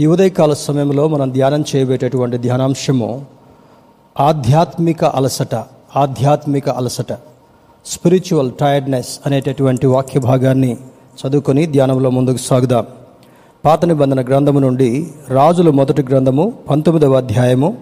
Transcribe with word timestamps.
ఈ 0.00 0.06
ఉదయకాల 0.06 0.52
సమయంలో 0.52 1.08
మనం 1.08 1.32
ధ్యానం 1.32 1.64
చేయబేటటువంటి 1.70 2.38
ధ్యానాంశము 2.38 3.24
ఆధ్యాత్మిక 4.20 5.04
అలసట 5.04 5.54
ఆధ్యాత్మిక 5.96 6.68
అలసట 6.68 7.12
స్పిరిచువల్ 7.86 8.52
టైర్డ్నెస్ 8.60 9.20
అనేటటువంటి 9.26 9.86
వాక్య 9.86 10.20
భాగాన్ని 10.20 10.76
చదువుకొని 11.20 11.66
ధ్యానంలో 11.66 12.10
ముందుకు 12.10 12.36
సాగుదాం. 12.36 12.86
పాత 13.64 13.84
నిబంధన 13.84 14.20
గ్రంథము 14.24 14.58
నుండి 14.58 15.10
రాజుల 15.28 15.70
మొదటి 15.70 16.02
గ్రంథము 16.02 16.52
పంతొమ్మిదవ 16.70 17.16
అధ్యాయము 17.16 17.78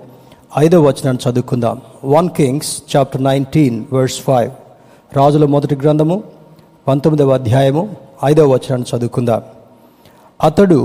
ఐదవ 0.58 0.82
వచనాన్ని 0.82 1.30
చదువుకుందాం. 1.30 1.80
One 2.04 2.28
Kings 2.28 2.96
chapter 2.96 3.24
ninety 3.24 3.84
verse 3.92 4.20
five. 4.20 4.50
రాజుల 5.16 5.46
మొదటి 5.46 5.76
గ్రంథము 5.76 6.22
పంతొమ్మిదవ 6.88 7.30
అధ్యాయము 7.30 7.96
ఐదవ 8.24 8.48
వచనాన్ని 8.54 8.96
చదువుకుందాం. 8.96 9.42
అతడు 10.44 10.80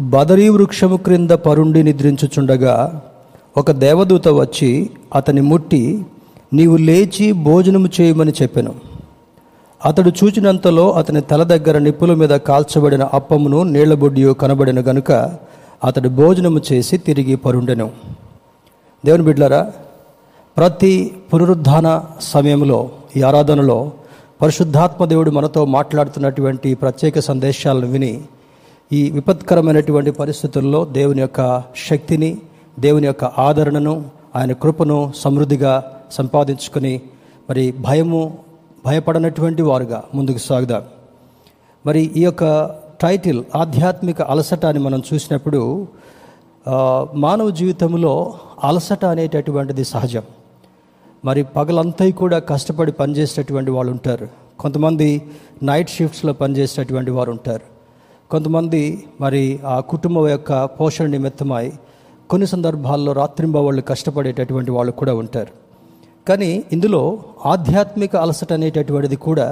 బదరీ 0.00 0.48
వృక్షము 0.48 0.96
క్రింద 0.96 1.30
పరుండి 1.30 1.82
నిద్రించుచుండగా 1.82 3.02
ఒక 3.56 3.70
దేవదూత 3.70 4.28
వచ్చి 4.28 4.90
అతని 5.14 5.40
ముట్టి 5.40 6.06
నీవు 6.54 6.76
లేచి 6.76 7.32
భోజనము 7.32 7.88
చేయమని 8.00 8.32
చెప్పాను. 8.42 8.74
అతడు 9.84 10.10
చూచినంతలో 10.10 10.92
అతని 10.92 11.20
తల 11.20 11.42
దగ్గర 11.42 11.78
నిప్పుల 11.78 12.14
మీద 12.14 12.28
కాల్చబడిన 12.28 13.02
అప్పమును 13.02 13.62
నీళ్ళబొడ్డియు 13.62 14.32
కనబడిన 14.32 14.80
గనుక 14.80 15.12
అతడు 15.84 16.08
భోజనము 16.08 16.60
చేసి 16.72 16.98
తిరిగి 16.98 17.36
పరుండెను. 17.36 17.90
దేవుని 19.04 19.22
బిడ్లారా 19.22 19.72
ప్రతి 20.56 21.16
పునరుద్ధాన 21.34 22.02
సమయంలో 22.20 22.90
ఈ 23.16 23.22
ఆరాధనలో 23.22 23.92
పరిశుద్ధాత్మ 24.42 25.04
దేవుడు 25.04 25.30
మనతో 25.30 25.64
మాట్లాడుతున్నటువంటి 25.64 26.74
ప్రత్యేక 26.74 27.18
సందేశాలను 27.18 27.86
విని 27.86 28.20
ఈ 28.96 29.10
విపత్కరమైనటువంటి 29.10 30.10
పరిస్థితుల్లో 30.10 30.84
దేవుని 30.96 31.20
యొక్క 31.20 31.40
శక్తిని 31.88 32.28
దేవుని 32.78 33.06
యొక్క 33.06 33.24
ఆదరణను 33.44 33.94
ఆయన 34.36 34.52
కృపను 34.62 34.98
సమృద్ధిగా 35.16 35.72
సంపాదించుకొని 36.12 36.92
మరి 37.50 37.64
భయము 37.86 38.20
భయపడనటువంటి 38.86 39.62
వారుగా 39.62 40.02
ముందుకు 40.14 40.38
సాగుదాం. 40.48 40.84
మరి 41.86 42.02
ఈ 42.16 42.24
యొక్క 42.24 42.44
టైటిల్ 43.02 43.40
ఆధ్యాత్మిక 43.62 44.22
అలసట 44.34 44.64
అని 44.66 44.80
మనం 44.86 45.02
చూసినప్పుడు 45.10 45.62
మానవ 47.24 47.48
జీవితంలో 47.62 48.14
అలసట 48.64 49.04
అనేటటువంటిది 49.14 49.84
సహజం. 49.94 50.24
మరి 51.24 51.42
పగలంతా 51.56 52.10
కూడా 52.22 52.38
కష్టపడి 52.52 52.92
పనిచేసేటటువంటి 53.02 53.70
వాళ్ళు 53.70 53.92
ఉంటారు. 53.92 54.28
కొంతమంది 54.60 55.10
నైట్ 55.62 55.90
షిఫ్ట్స్లో 55.90 56.32
పనిచేసేటటువంటి 56.32 57.10
వారు 57.10 57.30
ఉంటారు. 57.30 57.71
కొంతమంది 58.32 58.82
మరి 59.20 59.42
ఆ 59.74 59.76
కుటుంబం 59.92 60.24
యొక్క 60.28 60.52
పోషణ 60.76 61.06
నిమిత్తమై 61.06 61.66
కొన్ని 62.30 62.46
సందర్భాల్లో 62.46 63.12
రాత్రింబవళ్ళు 63.20 63.82
కష్టపడేటటువంటి 63.90 64.70
వాళ్ళు 64.76 64.92
కూడా 65.00 65.14
ఉంటారు. 65.22 65.52
కానీ 66.28 66.50
ఇందులో 66.72 67.02
ఆధ్యాత్మిక 67.52 68.16
అలసట 68.24 68.52
అనేటటువంటిది 68.52 69.16
కూడా 69.26 69.46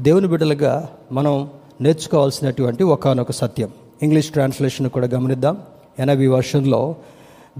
దేవుని 0.00 0.28
బిడ్డలుగా 0.32 0.74
మనం 1.18 1.34
నేర్చుకోవాల్సినటువంటి 1.80 2.82
ఒకానొక 2.94 3.32
సత్యం. 3.32 3.70
ఇంగ్లీష్ 4.02 4.30
ట్రాన్స్లేషన్ 4.36 4.90
కూడా 4.96 5.08
గమనిద్దాం. 5.14 5.56
ఎనభై 6.04 6.28
వర్షన్లో 6.36 6.82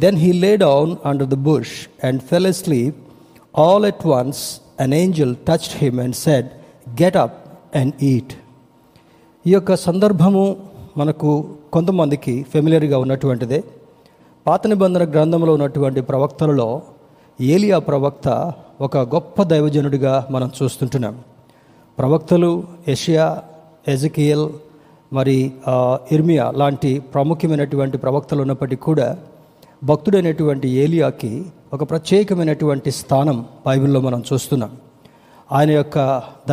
then 0.04 0.18
he 0.24 0.30
lay 0.44 0.52
down 0.56 0.92
under 1.10 1.30
the 1.34 1.38
bush 1.48 1.74
and 2.06 2.20
fell 2.30 2.48
asleep 2.62 2.98
all 3.64 3.86
at 3.90 4.04
once 4.14 4.42
an 4.84 4.94
angel 5.02 5.34
touched 5.48 5.76
him 5.82 6.00
and 6.04 6.18
said 6.26 6.48
get 7.02 7.18
up 7.24 7.36
and 7.80 7.94
eat 8.12 8.32
ఈ 9.46 9.52
యొక్క 9.52 9.74
సందర్భము 9.84 10.42
మనకు 11.00 11.30
కొంతమందికి 11.72 12.32
ఫెమిలియర్గా 12.52 12.96
ఉన్నటువంటిదే. 13.04 13.58
పాత 14.46 14.66
నిబంధన 14.72 15.04
గ్రంథంలో 15.14 15.52
ఉన్నటువంటి 15.56 16.00
ప్రవక్తలలో 16.10 16.66
ఏలియా 17.40 17.78
ప్రవక్త 17.78 18.28
ఒక 18.86 18.96
గొప్ప 19.14 19.42
దైవజనుడిగా 19.52 20.12
మనం 20.34 20.48
చూస్తుంటున్నాం. 20.58 21.14
ప్రవక్తలు 21.98 22.50
ఏషియా 22.94 23.26
ఎజకియల్ 23.94 24.46
మరి 25.12 25.36
ఇర్మియా 26.16 26.46
లాంటి 26.60 26.92
ప్రాముఖ్యమైనటువంటి 27.14 27.98
ప్రవక్తలు 28.04 28.42
ఉన్నప్పటికీ 28.44 28.82
కూడా 28.88 29.08
భక్తుడైనటువంటి 29.84 30.70
ఏలియాకి 30.84 31.32
ఒక 31.72 31.82
ప్రత్యేకమైనటువంటి 31.90 32.90
స్థానం 33.00 33.38
బైబిల్లో 33.66 34.02
మనం 34.06 34.22
చూస్తున్నాం. 34.30 34.72
ఆయన 35.52 35.70
యొక్క 35.80 35.98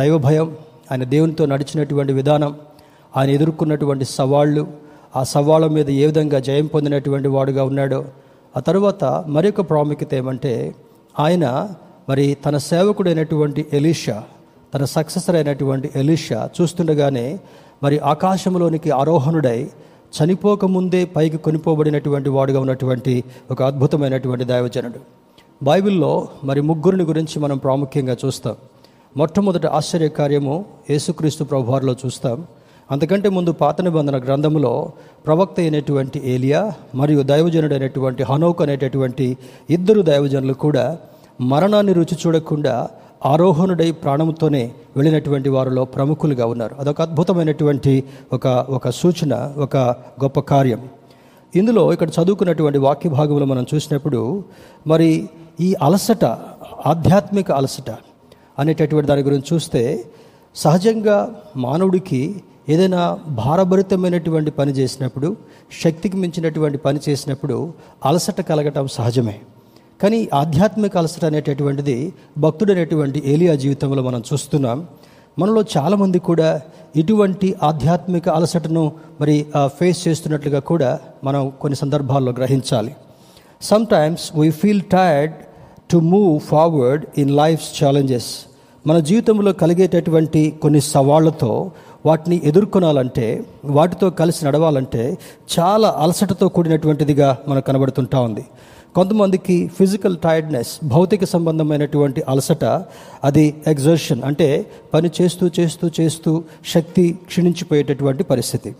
దైవభయం 0.00 0.48
ఆయన 0.90 1.04
దేవునితో 1.14 1.44
నడిచినటువంటి 1.52 2.12
విధానం 2.20 2.52
ఆయన 3.16 3.30
ఎదుర్కొన్నటువంటి 3.30 4.04
సవాళ్ళు 4.04 4.66
ఆ 5.16 5.22
సవాళ్ళ 5.22 5.66
మీద 5.66 5.90
ఏ 5.90 6.06
విధంగా 6.06 6.38
జయం 6.38 6.66
పొందినటువంటి 6.66 7.28
వాడుగా 7.28 7.64
ఉన్నాడో 7.64 8.04
ఆ 8.56 8.60
తర్వాత 8.60 9.04
మరొక 9.04 9.70
ప్రాముఖ్యత 9.70 10.14
ఏమంటే 10.14 10.74
ఆయన 11.20 11.68
మరి 12.08 12.36
తన 12.46 12.56
సేవకుడైనటువంటి 12.56 13.66
ఎలీషా 13.72 14.22
తన 14.74 14.84
సక్సెసర్ 14.84 15.36
అయినటువంటి 15.36 15.90
ఎలీషా 15.96 16.50
చూస్తుండగానే 16.60 17.40
మరి 17.82 17.98
ఆకాశంలోనికి 17.98 18.90
ఆరోహణుడై 18.90 19.70
చనిపోకముందే 20.22 21.04
పైకి 21.04 21.36
కొనిపోబడినటువంటి 21.36 22.28
వాడుగా 22.28 22.60
ఉన్నటువంటి 22.60 23.24
ఒక 23.50 23.62
అద్భుతమైనటువంటి 23.62 24.44
దైవజనుడు. 24.44 25.00
బైబిల్లో 25.64 26.28
మరి 26.44 26.60
ముగ్గురిని 26.60 27.04
గురించి 27.04 27.38
మనం 27.38 27.58
ప్రాముఖ్యంగా 27.58 28.16
చూస్తాం. 28.24 28.56
మొట్టమొదటి 29.16 29.66
ఆశ్చర్యకార్యము 29.66 30.64
యేసుక్రీస్తు 30.90 31.44
ప్రభువారిలో 31.44 31.96
చూస్తాం. 32.06 32.44
అంతకంటే 32.90 33.28
ముందు 33.28 33.52
పాత 33.52 33.80
నిబంధన 33.80 34.16
గ్రంథంలో 34.16 34.92
ప్రవక్త 35.26 35.60
అయినటువంటి 35.60 36.22
ఏలియా 36.24 36.72
మరియు 36.94 37.22
దైవజనుడైనటువంటి 37.22 38.22
హనోక్ 38.22 38.62
అనేటటువంటి 38.62 39.36
ఇద్దరు 39.70 40.02
దైవజనులు 40.02 40.52
కూడా 40.54 40.98
మరణాన్ని 41.40 41.92
రుచి 41.92 42.16
చూడకుండా 42.26 42.88
ఆరోహణుడై 43.26 43.90
ప్రాణంతోనే 43.90 44.72
వెళ్ళినటువంటి 44.96 45.48
వారిలో 45.48 45.84
ప్రముఖులుగా 45.84 46.46
ఉన్నారు. 46.46 46.74
అదొక 46.78 47.02
అద్భుతమైనటువంటి 47.02 48.04
ఒక 48.32 48.46
ఒక 48.46 48.90
సూచన 48.90 49.54
ఒక 49.56 49.76
గొప్ప 50.22 50.40
కార్యం. 50.40 50.80
ఇందులో 51.54 51.92
ఇక్కడ 51.92 52.08
చదువుకున్నటువంటి 52.08 52.78
వాక్య 52.78 53.10
భాగంలో 53.10 53.46
మనం 53.46 53.66
చూసినప్పుడు 53.74 54.44
మరి 54.86 55.28
ఈ 55.60 55.74
అలసట 55.82 56.24
ఆధ్యాత్మిక 56.86 57.52
అలసట 57.52 57.90
అనేటటువంటి 58.58 59.08
దాని 59.08 59.22
గురించి 59.22 59.54
చూస్తే 59.54 59.82
సహజంగా 60.56 61.34
మానవుడికి 61.56 62.42
ఏదైనా 62.68 63.18
భారభరితమైనటువంటి 63.28 64.50
పని 64.50 64.72
చేసినప్పుడు 64.72 65.36
శక్తికి 65.82 66.16
మించినటువంటి 66.16 66.78
పని 66.78 67.00
చేసినప్పుడు 67.08 67.72
అలసట 68.04 68.40
కలగటం 68.40 68.88
సహజమే. 68.88 69.40
కానీ 70.02 70.28
ఆధ్యాత్మిక 70.34 70.96
అలసట 70.96 71.24
అనేటటువంటిది 71.24 72.12
భక్తుడైనటువంటి 72.38 73.22
ఏలియా 73.26 73.54
జీవితంలో 73.54 74.02
మనం 74.02 74.22
చూస్తున్నాం. 74.32 74.86
మనలో 75.38 75.64
చాలామంది 75.76 76.18
కూడా 76.18 76.60
ఇటువంటి 76.96 77.54
ఆధ్యాత్మిక 77.62 78.28
అలసటను 78.28 78.92
మరి 79.20 79.46
ఫేస్ 79.66 80.08
చేస్తున్నట్లుగా 80.08 80.58
కూడా 80.58 81.00
మనం 81.24 81.52
కొన్ని 81.60 81.76
సందర్భాల్లో 81.76 82.32
గ్రహించాలి. 82.32 82.94
Sometimes 83.86 84.36
we 84.36 84.50
feel 84.50 84.82
tired 84.92 85.34
to 85.90 85.96
move 85.96 86.40
forward 86.40 87.04
in 87.18 87.30
life's 87.30 87.84
challenges 87.84 88.30
మన 88.86 88.98
జీవితంలో 88.98 89.52
కలిగేటటువంటి 89.52 90.50
కొన్ని 90.62 90.80
సవాళ్ళతో 90.80 91.70
వాటిని 92.08 92.36
ఎదుర్కొనాలంటే 92.48 93.26
వాటితో 93.76 94.06
కలిసి 94.20 94.40
నడవాలంటే 94.46 95.02
చాలా 95.54 95.88
అలసటతో 96.04 96.46
కూడినటువంటిదిగా 96.56 97.28
మనకు 97.48 97.66
కనబడుతుంటా 97.70 98.20
ఉంది. 98.28 98.44
కొంతమందికి 98.98 99.56
ఫిజికల్ 99.78 100.16
టైర్డ్నెస్ 100.24 100.70
భౌతిక 100.92 101.24
సంబంధమైనటువంటి 101.32 102.20
అలసట 102.32 102.64
అది 103.28 103.44
ఎగ్జర్షన్ 103.72 104.22
అంటే 104.28 104.48
పని 104.94 105.08
చేస్తూ 105.18 105.46
చేస్తూ 105.58 105.88
చేస్తూ 105.98 106.30
శక్తి 106.74 107.04
క్షీణించిపోయేటటువంటి 107.28 108.22
పరిస్థితి. 108.32 108.70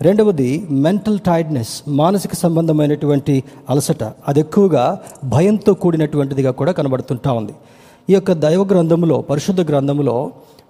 రెండవది 0.00 0.50
మెంటల్ 0.84 1.18
టైర్డ్నెస్ 1.28 1.74
మానసిక 2.00 2.34
సంబంధమైనటువంటి 2.44 3.34
అలసట 3.72 4.02
అది 4.30 4.40
ఎక్కువగా 4.44 4.84
భయంతో 5.34 5.74
కూడినటువంటిదిగా 5.82 6.52
కూడా 6.60 6.72
కనబడుతుంటా 6.78 7.32
ఉంది. 7.40 7.54
ఈ 8.10 8.14
యొక్క 8.14 8.32
దైవ 8.44 8.62
గ్రంథములో 8.72 9.16
పరిశుద్ధ 9.30 9.60
గ్రంథములో 9.70 10.16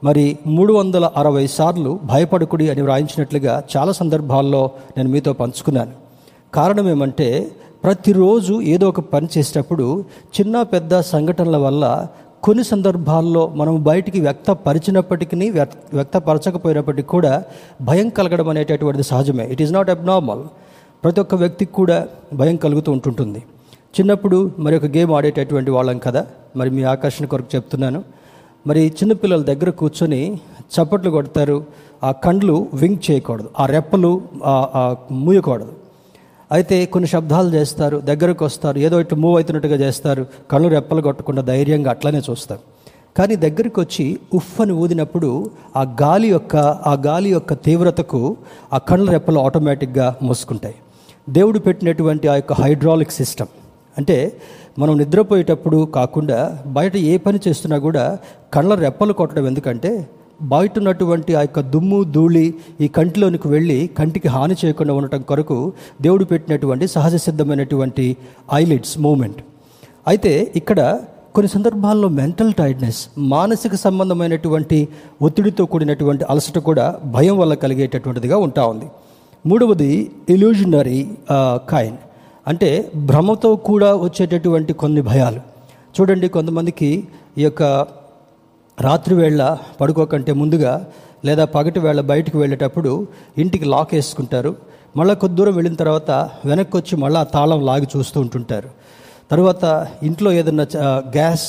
మరి 0.05 0.39
మూడు 0.47 0.73
వందల 0.73 1.11
అరవై 1.17 1.47
సార్లు 1.47 2.01
భయపడకుడి 2.05 2.71
అని 2.71 2.83
వ్రాయించినట్లుగా 2.83 3.63
చాలా 3.77 3.93
సందర్భాల్లో 3.93 4.71
నేను 4.97 5.09
మీతో 5.09 5.33
పంచుకున్నాను. 5.33 5.91
కారణం 6.55 6.91
ఏమంటే 6.91 7.51
ప్రతిరోజు 7.85 8.61
ఏదో 8.61 8.89
ఒక 8.89 9.01
పని 9.01 9.29
చేసేటప్పుడు 9.39 10.05
చిన్న 10.41 10.63
పెద్ద 10.63 11.01
సంఘటనల 11.01 11.57
వల్ల 11.57 12.07
కొన్ని 12.43 12.65
సందర్భాల్లో 12.65 13.47
మనం 13.47 13.83
బయటికి 13.83 14.21
వ్యక్తపరిచినప్పటికీ 14.21 15.51
వ్యక్- 15.51 15.97
వ్యక్తపరచకపోయినప్పటికీ 15.97 17.09
కూడా 17.09 17.45
భయం 17.83 18.09
కలగడం 18.09 18.49
అనేటటువంటిది 18.49 19.05
సహజమే. 19.05 19.47
ఇట్ 19.47 19.63
ఈస్ 19.63 19.73
నాట్ 19.73 19.91
అబ్నార్మల్ 19.91 20.43
ప్రతి 21.05 21.21
ఒక్క 21.21 21.35
వ్యక్తికి 21.35 21.73
కూడా 21.73 22.09
భయం 22.33 22.57
కలుగుతూ 22.57 22.93
ఉంటుంటుంది. 22.93 23.39
చిన్నప్పుడు 24.01 24.51
మరి 24.59 24.77
ఒక 24.77 24.85
గేమ్ 24.85 25.13
ఆడేటటువంటి 25.13 25.71
వాళ్ళం 25.71 25.99
కదా? 25.99 26.27
మరి 26.57 26.71
మీ 26.71 26.83
ఆకర్షణ 26.83 27.25
కొరకు 27.25 27.57
చెప్తున్నాను. 27.57 28.24
మరి 28.67 28.83
చిన్నపిల్లల 28.99 29.43
దగ్గర 29.51 29.71
కూర్చొని 29.81 30.21
చప్పట్లు 30.75 31.11
కొడతారు 31.17 31.57
ఆ 32.09 32.11
కండ్లు 32.25 32.55
వింక్ 32.81 33.03
చేయకూడదు 33.07 33.49
ఆ 33.61 33.65
రెప్పలు 33.75 34.11
మూయకూడదు. 35.25 35.73
అయితే 36.53 36.77
కొన్ని 36.95 37.09
శబ్దాలు 37.13 37.51
చేస్తారు 37.57 37.97
దగ్గరకు 38.11 38.43
వస్తారు 38.49 38.79
ఏదో 38.87 38.97
ఇటు 39.05 39.17
మూవ్ 39.23 39.35
అవుతున్నట్టుగా 39.39 39.77
చేస్తారు 39.85 40.23
కళ్ళు 40.53 40.69
రెప్పలు 40.77 41.01
కొట్టకుండా 41.07 41.43
ధైర్యంగా 41.51 41.91
అట్లనే 41.95 42.21
చూస్తారు. 42.29 42.63
కానీ 43.19 43.35
దగ్గరికి 43.45 43.79
వచ్చి 43.81 44.07
ఉఫ్ 44.39 44.55
అని 44.63 44.75
ఊదినప్పుడు 44.83 45.31
ఆ 45.81 45.83
గాలి 46.03 46.29
యొక్క 46.37 46.57
ఆ 46.91 46.95
గాలి 47.07 47.31
యొక్క 47.37 47.53
తీవ్రతకు 47.67 48.21
ఆ 48.73 48.79
కళ్ళు 48.91 49.09
రెప్పలు 49.17 49.39
ఆటోమేటిక్గా 49.47 50.07
మూసుకుంటాయి. 50.29 50.77
దేవుడు 51.37 51.59
పెట్టినటువంటి 51.67 52.27
ఆ 52.33 52.35
యొక్క 52.41 52.53
హైడ్రాలిక్ 52.63 53.15
సిస్టమ్ 53.21 53.53
అంటే 53.99 54.17
మనం 54.77 54.95
నిద్రపోయేటప్పుడు 55.01 55.79
కాకుండా 55.97 56.39
బయట 56.77 56.95
ఏ 57.11 57.15
పని 57.25 57.39
చేస్తున్నా 57.47 57.77
కూడా 57.87 58.05
కళ్ళ 58.55 58.75
రెప్పలు 58.85 59.13
కొట్టడం 59.21 59.45
ఎందుకంటే 59.51 59.91
బయట 60.53 60.73
ఉన్నటువంటి 60.81 61.33
ఆ 61.41 61.43
యొక్క 61.47 61.61
దుమ్ము 61.73 61.99
ధూళి 62.15 62.47
ఈ 62.85 62.87
కంటిలోనికి 62.97 63.49
వెళ్ళి 63.55 63.77
కంటికి 63.99 64.29
హాని 64.35 64.55
చేయకుండా 64.63 64.93
ఉండటం 64.99 65.21
కొరకు 65.31 65.59
దేవుడు 66.07 66.25
పెట్టినటువంటి 66.33 66.87
సహజ 66.95 67.17
సిద్ధమైనటువంటి 67.27 68.07
ఐలిడ్స్ 68.61 68.95
మూమెంట్. 69.05 69.41
అయితే 70.11 70.33
ఇక్కడ 70.61 70.81
కొన్ని 71.37 71.51
సందర్భాల్లో 71.55 72.09
మెంటల్ 72.21 72.53
టైర్డ్నెస్ 72.59 73.01
మానసిక 73.35 73.75
సంబంధమైనటువంటి 73.85 74.79
ఒత్తిడితో 75.27 75.65
కూడినటువంటి 75.73 76.25
అలసట 76.33 76.59
కూడా 76.69 76.87
భయం 77.17 77.37
వల్ల 77.43 77.55
కలిగేటటువంటిదిగా 77.63 78.37
ఉంటా 78.47 78.65
ఉంది. 78.73 78.89
మూడవది 79.45 79.93
ఇల్యూజనరీ 80.35 81.01
కైన్ 81.73 81.97
అంటే 82.51 82.71
భ్రమతో 83.11 83.51
కూడా 83.69 83.91
వచ్చేటటువంటి 84.05 84.73
కొన్ని 84.83 85.03
భయాలు. 85.11 85.41
చూడండి 85.97 86.27
కొంతమందికి 86.37 86.91
ఈ 87.41 87.45
యొక్క 87.47 87.63
రాత్రి 88.79 89.15
వేళ 89.21 89.43
పడుకోకంటే 89.81 90.33
ముందుగా 90.43 90.73
లేదా 91.27 91.45
పగటి 91.57 91.81
వేళ 91.85 92.01
బయటకు 92.11 92.37
వెళ్ళేటప్పుడు 92.43 92.93
ఇంటికి 93.43 93.67
లాక్ 93.75 93.93
వేసుకుంటారు. 93.97 94.53
మళ్ళీ 94.99 95.15
కొద్ది 95.23 95.37
దూరం 95.39 95.55
వెళ్ళిన 95.59 95.77
తర్వాత 95.83 96.11
వెనక్కి 96.51 96.75
వచ్చి 96.81 96.95
మళ్ళీ 97.03 97.19
ఆ 97.23 97.27
తాళం 97.37 97.61
లాగి 97.69 97.87
చూస్తూ 97.95 98.19
ఉంటుంటారు. 98.25 98.69
తర్వాత 99.33 99.65
ఇంట్లో 100.09 100.31
ఏదన్నా 100.41 100.65
గ్యాస్ 101.17 101.47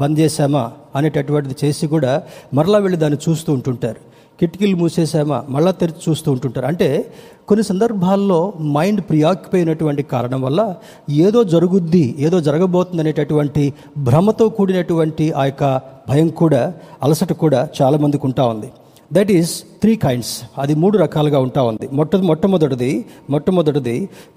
బంద్ 0.00 0.18
చేసామా 0.22 0.64
అనేటటువంటిది 0.98 1.56
చేసి 1.62 1.84
కూడా 1.94 2.12
మరలా 2.58 2.78
వెళ్ళి 2.84 2.98
దాన్ని 3.04 3.18
చూస్తూ 3.26 3.50
ఉంటుంటారు. 3.58 4.00
కిటికీలు 4.40 4.76
మూసేసామా 4.76 5.44
మళ్ళా 5.48 5.70
తెరిచి 5.70 6.00
చూస్తూ 6.08 6.32
ఉంటుంటారు. 6.32 6.66
అంటే 6.66 6.88
కొన్ని 7.48 7.64
సందర్భాల్లో 7.64 8.52
మైండ్ 8.76 9.00
ప్రియాక్యుపోయినటువంటి 9.00 10.02
కారణం 10.02 10.40
వల్ల 10.42 10.60
ఏదో 11.10 11.44
జరుగుద్ది 11.44 12.14
ఏదో 12.18 12.40
జరగబోతుంది 12.40 13.02
అనేటటువంటి 13.02 13.72
భ్రమతో 13.98 14.48
కూడినటువంటి 14.48 15.32
ఆ 15.32 15.44
యొక్క 15.44 15.80
భయం 16.08 16.28
కూడా 16.28 16.62
అలసట 17.02 17.32
కూడా 17.32 17.68
చాలామందికి 17.82 18.26
ఉంటా 18.26 18.44
ఉంది. 18.44 18.68
దట్ 19.12 19.30
ఈస్ 19.30 19.54
త్రీ 19.82 19.92
కైండ్స్ 20.04 20.32
అది 20.62 20.74
మూడు 20.82 20.96
రకాలుగా 20.98 21.38
ఉంటా 21.46 21.62
ఉంది. 21.70 21.86
మొట్ట 21.98 22.16
మొట్టమొదటిది 22.30 22.90
మొట్టమొదటిది 23.34 23.96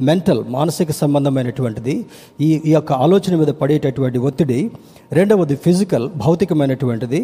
మెంటల్ 0.10 0.42
మానసిక 0.56 0.92
సంబంధమైనటువంటిది. 1.01 1.95
ఈ 2.48 2.50
ఈ 2.69 2.72
యొక్క 2.75 2.92
ఆలోచన 3.06 3.34
మీద 3.42 3.51
పడేటటువంటి 3.62 4.19
ఒత్తిడి. 4.30 4.60
రెండవది 5.18 5.56
ఫిజికల్ 5.66 6.06
భౌతికమైనటువంటిది. 6.24 7.19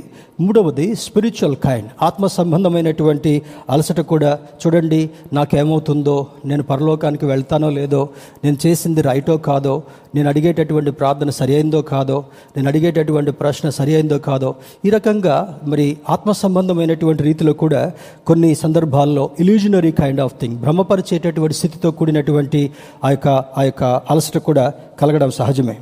మూడవది 0.45 0.85
స్పిరిచువల్ 1.05 1.57
కైండ్ 1.65 1.89
ఆత్మ 2.07 2.27
సంబంధమైనటువంటి 2.37 3.33
అలసట 3.69 3.99
కూడా 4.13 4.31
చూడండి 4.61 5.01
నాకేమవుతుందో 5.39 6.17
నేను 6.45 6.63
పరలోకానికి 6.71 7.25
వెళ్తానో 7.25 7.69
లేదో 7.79 8.01
నేను 8.43 8.57
చేసింది 8.65 9.01
రైటో 9.09 9.35
కాదో 9.49 9.75
నేను 10.15 10.27
అడిగేటటువంటి 10.29 10.91
ప్రార్థన 10.91 11.29
సరి 11.39 11.53
అయిందో 11.55 11.81
కాదో 11.91 12.17
నేను 12.57 12.67
అడిగేటటువంటి 12.71 13.31
ప్రశ్న 13.31 13.69
సరి 13.69 13.93
అయిందో 13.95 14.17
కాదో 14.27 14.49
ఈ 14.85 14.89
రకంగా 14.89 15.35
మరి 15.71 15.85
ఆత్మ 16.09 16.31
సంబంధమైనటువంటి 16.43 17.21
రీతిలో 17.23 17.53
కూడా 17.63 17.81
కొన్ని 18.27 18.55
సందర్భాల్లో 18.55 19.29
ఇల్యూజనరీ 19.39 19.91
కైండ్ 19.91 20.21
ఆఫ్ 20.21 20.35
థింగ్ 20.41 20.57
భ్రమపరిచేటటువంటి 20.57 21.55
స్థితితో 21.55 21.91
కూడినటువంటి 21.91 22.71
ఆ 23.03 23.09
యొక్క 23.09 23.27
ఆ 23.27 23.63
యొక్క 23.63 23.83
అలసట 23.83 24.37
కూడా 24.37 24.73
కలగడం 25.01 25.31
సహజమే. 25.31 25.77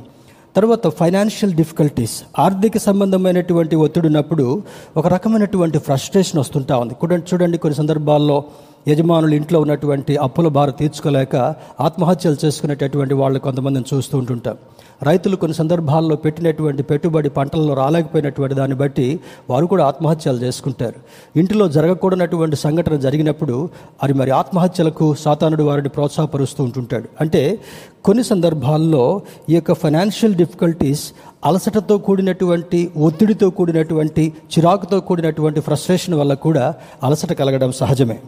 తర్వాత 0.56 0.88
ఫైనాన్షియల్ 0.88 1.54
డిఫికల్టీస్ 1.54 2.22
ఆర్థిక 2.38 2.78
సంబంధమైనటువంటి 2.78 3.76
ఒత్తిడి 3.76 4.06
ఉన్నప్పుడు 4.06 4.62
ఒక 4.96 5.06
రకమైనటువంటి 5.06 5.78
ఫ్రస్ట్రేషన్ 5.78 6.40
వస్తుంటా 6.40 6.76
ఉంది. 6.76 6.94
చూడండి 6.94 7.34
చూడండి 7.34 7.58
కొన్ని 7.58 7.76
సందర్భాల్లో 7.76 8.44
యజమానులు 8.88 9.34
ఇంట్లో 9.34 9.60
ఉన్నటువంటి 9.60 10.16
అప్పుల 10.16 10.48
భారం 10.48 10.72
తీర్చుకోలేక 10.78 11.36
ఆత్మహత్యలు 11.80 12.36
చేసుకునేటటువంటి 12.44 13.14
వాళ్ళు 13.14 13.38
కొంతమందిని 13.38 13.96
చూస్తూ 13.96 14.18
ఉంటుంటాం. 14.18 14.56
రైతులు 15.02 15.36
కొన్ని 15.36 15.56
సందర్భాల్లో 15.56 16.16
పెట్టినటువంటి 16.16 16.82
పెట్టుబడి 16.82 17.30
పంటల్లో 17.30 17.74
రాలేకపోయినటువంటి 17.74 18.54
దాన్ని 18.54 18.76
బట్టి 18.76 19.20
వారు 19.50 19.66
కూడా 19.66 19.84
ఆత్మహత్యలు 19.84 20.36
చేసుకుంటారు. 20.36 20.94
ఇంటిలో 21.38 21.68
జరగకూడనటువంటి 21.68 22.56
సంఘటన 22.56 22.96
జరిగినప్పుడు 22.96 23.68
అది 24.02 24.12
మరి 24.12 24.30
ఆత్మహత్యలకు 24.30 25.14
సాతానుడు 25.14 25.62
వారిని 25.62 25.88
ప్రోత్సాహపరుస్తూ 25.88 26.64
ఉంటుంటాడు. 26.64 27.08
అంటే 27.20 27.58
కొన్ని 28.04 28.24
సందర్భాల్లో 28.24 29.22
ఈ 29.50 29.54
యొక్క 29.54 29.72
ఫైనాన్షియల్ 29.72 30.34
డిఫికల్టీస్ 30.34 31.12
అలసటతో 31.44 31.98
కూడినటువంటి 31.98 32.90
ఒత్తిడితో 32.96 33.50
కూడినటువంటి 33.50 34.32
చిరాకుతో 34.58 35.00
కూడినటువంటి 35.00 35.60
ఫ్రస్ట్రేషన్ 35.60 36.14
వల్ల 36.14 36.34
కూడా 36.34 36.74
అలసట 37.02 37.32
కలగడం 37.32 37.72
సహజమే. 37.72 38.18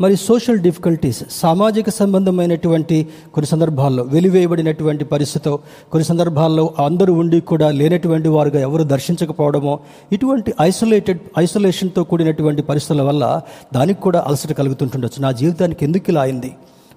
మరి 0.00 0.16
సోషల్ 0.16 0.58
డిఫికల్టీస్ 0.58 1.24
సామాజిక 1.30 1.90
సంబంధమైనటువంటి 1.90 2.96
కొన్ని 3.34 3.46
సందర్భాల్లో 3.46 4.02
వెలివేయబడినటువంటి 4.02 5.04
పరిస్థితితో 5.04 5.52
కొన్ని 5.92 6.04
సందర్భాల్లో 6.04 6.74
అందరూ 6.78 7.12
ఉండి 7.14 7.40
కూడా 7.40 7.70
లేనటువంటి 7.70 8.28
వారుగా 8.28 8.60
ఎవరు 8.60 8.84
దర్శించకపోవడమో 8.84 9.80
ఇటువంటి 10.12 10.52
ఐసోలేటెడ్ 10.60 11.20
ఐసోలేషన్తో 11.38 12.04
కూడినటువంటి 12.04 12.62
పరిస్థితుల 12.62 13.02
వల్ల 13.02 13.40
దానికి 13.74 14.00
కూడా 14.00 14.24
అలసట 14.26 14.52
కలుగుతుంటుండొచ్చు. 14.52 15.22
నా 15.22 15.32
జీవితానికి 15.32 15.84
ఎందుకు 15.84 16.10
ఇలా 16.10 16.20
అయింది? 16.20 16.52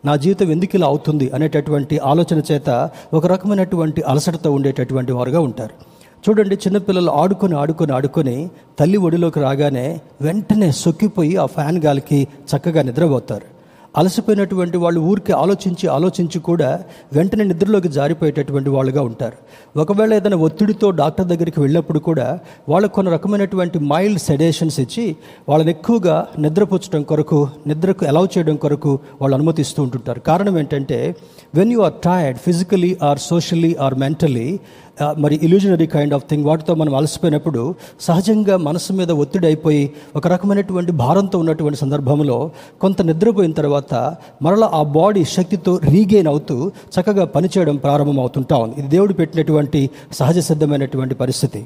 నా 0.06 0.16
జీవితం 0.16 0.52
ఎందుకు 0.52 0.76
ఇలా 0.76 0.88
అవుతుంది 0.88 1.30
అనేటటువంటి 1.30 1.98
ఆలోచన 1.98 2.42
చేత 2.52 2.90
ఒక 3.14 3.26
రకమైనటువంటి 3.26 4.02
అలసటతో 4.02 4.52
ఉండేటటువంటి 4.52 5.12
వారుగా 5.12 5.40
ఉంటారు. 5.40 5.95
చూడండి 6.26 6.56
చిన్నపిల్లలు 6.56 7.12
ఆడుకొని 7.12 7.56
ఆడుకొని 7.56 7.94
ఆడుకొని 7.94 8.50
తల్లి 8.80 8.98
ఒడిలోకి 8.98 9.40
రాగానే 9.40 9.88
వెంటనే 10.22 10.72
సొక్కిపోయి 10.72 11.36
ఆ 11.36 11.46
ఫ్యాన్ 11.46 11.78
గాలికి 11.86 12.28
చక్కగా 12.52 12.82
నిద్రపోతారు. 12.82 13.56
అలసిపోయినటువంటి 14.00 14.78
వాళ్ళు 14.78 15.00
ఊరికి 15.00 15.32
ఆలోచించి 15.32 15.88
ఆలోచించి 15.88 16.40
కూడా 16.40 16.80
వెంటనే 17.14 17.44
నిద్రలోకి 17.44 17.88
జారిపోయేటటువంటి 17.88 18.70
వాళ్ళుగా 18.70 19.02
ఉంటారు. 19.02 19.38
ఒకవేళ 19.78 20.14
ఏదైనా 20.14 20.38
ఒత్తిడితో 20.38 20.92
డాక్టర్ 20.92 21.28
దగ్గరికి 21.28 21.60
వెళ్ళినప్పుడు 21.60 22.00
కూడా 22.00 22.40
వాళ్ళకు 22.70 22.94
కొన్ని 22.94 23.12
రకమైనటువంటి 23.12 23.80
మైల్డ్ 23.92 24.20
సెడేషన్స్ 24.20 24.80
ఇచ్చి 24.80 25.16
వాళ్ళని 25.50 25.72
ఎక్కువగా 25.72 26.28
నిద్రపుచ్చడం 26.40 27.04
కొరకు 27.04 27.48
నిద్రకు 27.68 28.06
అలౌ 28.06 28.26
చేయడం 28.38 28.56
కొరకు 28.56 29.00
వాళ్ళు 29.22 29.36
అనుమతిస్తూ 29.38 29.84
ఉంటుంటారు. 29.84 30.20
కారణం 30.20 30.60
ఏంటంటే 30.60 31.16
when 31.56 31.72
you 31.72 31.80
are 31.80 31.94
tired 32.06 32.40
physically 32.40 32.98
or 33.04 33.20
socially 33.20 33.76
or 33.76 33.96
mentally 33.96 34.60
మరి 35.02 35.40
ఇల్యూజనరీ 35.44 35.88
కైండ్ 35.88 36.14
ఆఫ్ 36.14 36.26
థింగ్ 36.30 36.46
వాటితో 36.46 36.76
మనం 36.76 36.96
అలసిపోయినప్పుడు 36.96 37.76
సహజంగా 38.00 38.58
మనసు 38.58 38.94
మీద 38.94 39.12
ఒత్తిడి 39.12 39.48
అయిపోయి 39.48 39.92
ఒక 40.16 40.28
రకమైనటువంటి 40.28 40.92
భారంతో 40.92 41.40
ఉన్నటువంటి 41.40 41.80
సందర్భంలో 41.80 42.52
కొంత 42.82 43.02
నిద్రపోయిన 43.02 43.52
తర్వాత 43.52 43.94
మరలా 44.42 44.70
ఆ 44.74 44.84
బాడీ 44.84 45.24
శక్తితో 45.26 45.80
రీగెయిన్ 45.84 46.28
అవుతూ 46.28 46.72
చక్కగా 46.96 47.26
పనిచేయడం 47.26 47.76
ప్రారంభం 47.76 48.20
అవుతుంటా 48.20 48.58
ఉంది. 48.58 48.76
ఇది 48.80 48.88
దేవుడు 48.88 49.14
పెట్టినటువంటి 49.14 49.90
సహజ 50.14 50.40
సిద్ధమైనటువంటి 50.40 51.16
పరిస్థితి. 51.16 51.66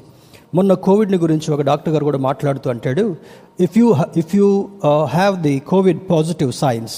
మొన్న 0.54 0.74
కోవిడ్ని 0.74 1.18
గురించి 1.18 1.54
ఒక 1.54 1.62
డాక్టర్ 1.62 1.92
గారు 1.94 2.04
కూడా 2.04 2.18
మాట్లాడుతూ 2.18 2.70
అంటాడు 2.70 3.16
if 3.60 3.78
you 3.78 3.94
if 4.16 4.36
you 4.36 4.68
have 5.12 5.42
the 5.42 5.58
COVID 5.58 6.00
positive 6.10 6.52
signs 6.52 6.96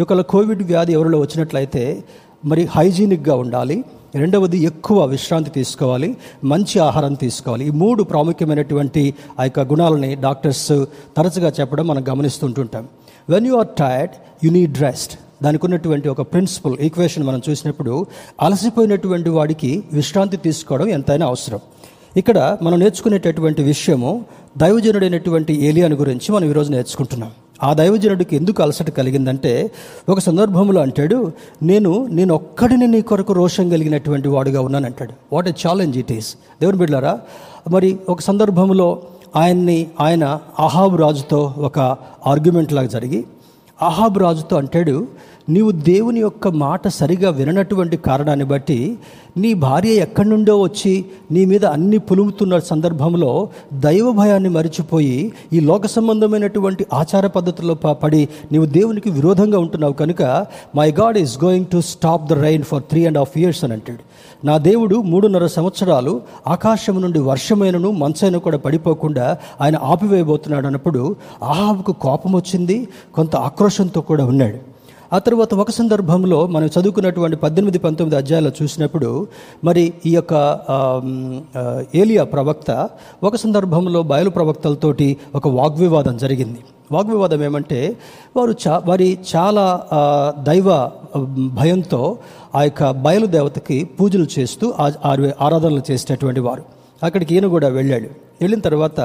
ఒకవేళ 0.00 0.20
కోవిడ్ 0.20 0.62
వ్యాధి 0.62 0.92
ఎవరిలో 0.92 1.20
వచ్చినట్లయితే 1.20 2.04
మరి 2.44 2.68
హైజీనిక్గా 2.76 3.34
ఉండాలి 3.34 3.84
రెండవది 4.14 4.58
ఎక్కువ 4.58 5.04
విశ్రాంతి 5.04 5.50
తీసుకోవాలి 5.50 6.16
మంచి 6.44 6.78
ఆహారం 6.78 7.14
తీసుకోవాలి. 7.14 7.66
ఈ 7.66 7.70
మూడు 7.70 8.02
ప్రాముఖ్యమైనటువంటి 8.02 9.14
ఆ 9.40 9.44
యొక్క 9.44 9.60
గుణాలని 9.60 10.14
డాక్టర్స్ 10.14 10.84
తరచుగా 11.16 11.52
చెప్పడం 11.60 11.86
మనం 11.86 12.04
గమనిస్తుంటుంటాం. 12.08 12.88
When 13.30 13.46
you 13.46 13.54
are 13.54 13.68
tired 13.78 14.44
you 14.44 14.50
need 14.50 14.78
rest 14.78 15.18
దానికి 15.42 15.66
ఉన్నటువంటి 15.66 16.08
ఒక 16.08 16.20
ప్రిన్సిపల్ 16.20 16.76
ఈక్వేషన్ 16.80 17.24
మనం 17.24 17.42
చూసినప్పుడు 17.50 18.06
అలసిపోయినటువంటి 18.40 19.30
వాడికి 19.30 19.84
విశ్రాంతి 19.92 20.36
తీసుకోవడం 20.36 20.88
ఎంతైనా 20.88 21.26
అవసరం. 21.26 21.60
ఇక్కడ 22.16 22.58
మనం 22.62 22.78
నేర్చుకునేటటువంటి 22.80 23.62
విషయము 23.62 24.24
దైవజనుడైనటువంటి 24.58 25.66
ఏలియాని 25.66 25.94
గురించి 25.94 26.32
మనం 26.32 26.50
ఈరోజు 26.50 26.72
నేర్చుకుంటున్నాం. 26.72 27.30
ఆ 27.62 27.72
దైవజనుడికి 27.72 28.36
ఎందుకు 28.36 28.62
అలసట 28.62 28.90
కలిగిందంటే 28.90 29.70
ఒక 30.08 30.18
సందర్భంలో 30.18 30.80
అంటాడు 30.80 31.32
నేను 31.62 32.06
నేను 32.06 32.34
ఒక్కడిని 32.34 32.86
నీ 32.86 33.00
కొరకు 33.02 33.32
రోషం 33.32 33.68
కలిగినటువంటి 33.68 34.28
వాడుగా 34.28 34.60
ఉన్నాను 34.60 34.86
అంటాడు. 34.86 35.12
What 35.32 35.48
a 35.48 35.52
challenge 35.66 35.98
it 35.98 36.12
is 36.12 36.34
దేవుని 36.60 36.78
బిడ్డారా 36.78 37.18
మరి 37.70 37.98
ఒక 38.08 38.20
సందర్భంలో 38.20 39.02
ఆయన్ని 39.36 39.86
ఆయన 40.00 40.38
అహాబ్ 40.58 41.00
రాజుతో 41.00 41.54
ఒక 41.58 41.78
ఆర్గ్యుమెంట్ 42.26 42.72
లాగా 42.72 42.86
జరిగి 42.86 43.24
అహాబ్ 43.82 44.18
రాజుతో 44.18 44.56
అంటాడు 44.56 45.08
నీవు 45.50 45.70
దేవుని 45.70 46.20
యొక్క 46.20 46.48
మాట 46.48 46.88
సరిగా 46.88 47.30
విననటువంటి 47.30 47.96
కారణాన్ని 47.96 48.44
బట్టి 48.44 48.98
నీ 49.38 49.54
భార్య 49.54 49.92
ఎక్కడి 49.92 50.28
నుండో 50.28 50.54
వచ్చి 50.62 51.04
నీ 51.32 51.44
మీద 51.44 51.64
అన్ని 51.66 51.98
పులుముతున్న 51.98 52.58
సందర్భంలో 52.58 53.30
దైవ 53.74 54.12
భయాన్ని 54.12 54.48
మరిచిపోయి 54.48 55.32
ఈ 55.52 55.60
లోక 55.60 55.86
సంబంధమైనటువంటి 55.86 56.86
ఆచార 56.92 57.26
పద్ధతుల్లో 57.26 57.74
పడి 57.74 58.28
నీవు 58.52 58.66
దేవునికి 58.66 59.10
విరోధంగా 59.10 59.58
ఉంటున్నావు 59.58 59.92
కనుక 59.92 60.22
my 60.76 60.90
God 60.90 61.18
is 61.18 61.44
going 61.44 61.66
to 61.66 61.80
stop 61.80 62.26
the 62.30 62.32
rain 62.32 62.62
for 62.62 62.82
three 62.82 63.06
and 63.06 63.18
half 63.18 63.38
years 63.38 63.64
అని 63.64 63.72
అంటాడు. 63.72 64.02
నా 64.46 64.56
దేవుడు 64.58 64.96
మూడున్నర 65.12 65.46
సంవత్సరాలు 65.46 66.20
ఆకాశం 66.46 67.00
నుండి 67.00 67.18
వర్షమైనను 67.18 67.90
మంచైన 67.90 68.36
కూడా 68.36 68.58
పడిపోకుండా 68.58 69.38
ఆయన 69.60 69.76
ఆపివేయబోతున్నాడు 69.82 70.66
అన్నప్పుడు 70.66 71.16
ఆహాబుకు 71.42 71.92
కోపం 71.92 72.32
వచ్చింది 72.32 72.88
కొంత 73.14 73.36
ఆక్రోషంతో 73.36 74.00
కూడా 74.00 74.24
ఉన్నాడు. 74.24 74.69
ఆ 75.12 75.18
తర్వాత 75.18 75.54
ఒక 75.54 75.70
సందర్భంలో 75.70 76.46
మనం 76.46 76.66
చదువుకున్నటువంటి 76.66 77.36
పద్దెనిమిది 77.36 77.78
పంతొమ్మిది 77.78 78.16
అధ్యాయాలు 78.16 78.52
చూసినప్పుడు 78.62 79.26
మరి 79.64 79.92
ఈ 80.06 80.14
యొక్క 80.14 80.34
ఏలియా 81.94 82.24
ప్రవక్త 82.24 82.88
ఒక 83.22 83.36
సందర్భంలో 83.36 84.02
బయలు 84.02 84.30
ప్రవక్తలతోటి 84.30 85.16
ఒక 85.34 85.48
వాగ్వివాదం 85.48 86.16
జరిగింది. 86.16 86.58
వాగ్వివాదం 86.92 87.44
ఏమంటే 87.44 87.96
వారు 88.36 88.54
చా 88.68 88.82
వారి 88.86 89.18
చాలా 89.36 89.86
దైవ 90.38 90.90
భయంతో 91.46 92.18
ఆ 92.54 92.62
యొక్క 92.62 92.90
బయలుదేవతకి 92.90 93.84
పూజలు 93.84 94.26
చేస్తూ 94.38 94.74
ఆ- 94.80 95.32
ఆరాధనలు 95.40 95.82
చేసేటటువంటి 95.90 96.40
వారు. 96.40 96.62
అక్కడికి 97.02 97.34
ఈయన 97.34 97.46
కూడా 97.46 97.68
వెళ్ళాడు. 97.68 98.08
వెళ్ళిన 98.40 98.60
తర్వాత 98.60 99.00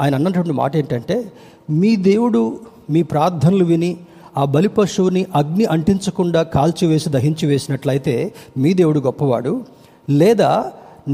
ఆయన 0.00 0.14
అన్నటువంటి 0.14 0.52
మాట 0.52 0.76
ఏంటంటే 0.76 1.32
మీ 1.70 1.96
దేవుడు 1.96 2.60
మీ 2.90 3.02
ప్రార్థనలు 3.02 3.64
విని 3.64 3.96
ఆ 4.38 4.44
బలి 4.54 4.68
పశువుని 4.68 5.22
అగ్ని 5.34 5.64
అంటించకుండా 5.74 6.42
కాల్చివేసి 6.56 7.08
దహించి 7.16 7.46
వేసినట్లయితే 7.50 8.14
మీ 8.62 8.72
దేవుడు 8.80 9.00
గొప్పవాడు. 9.00 9.54
లేదా 10.10 10.50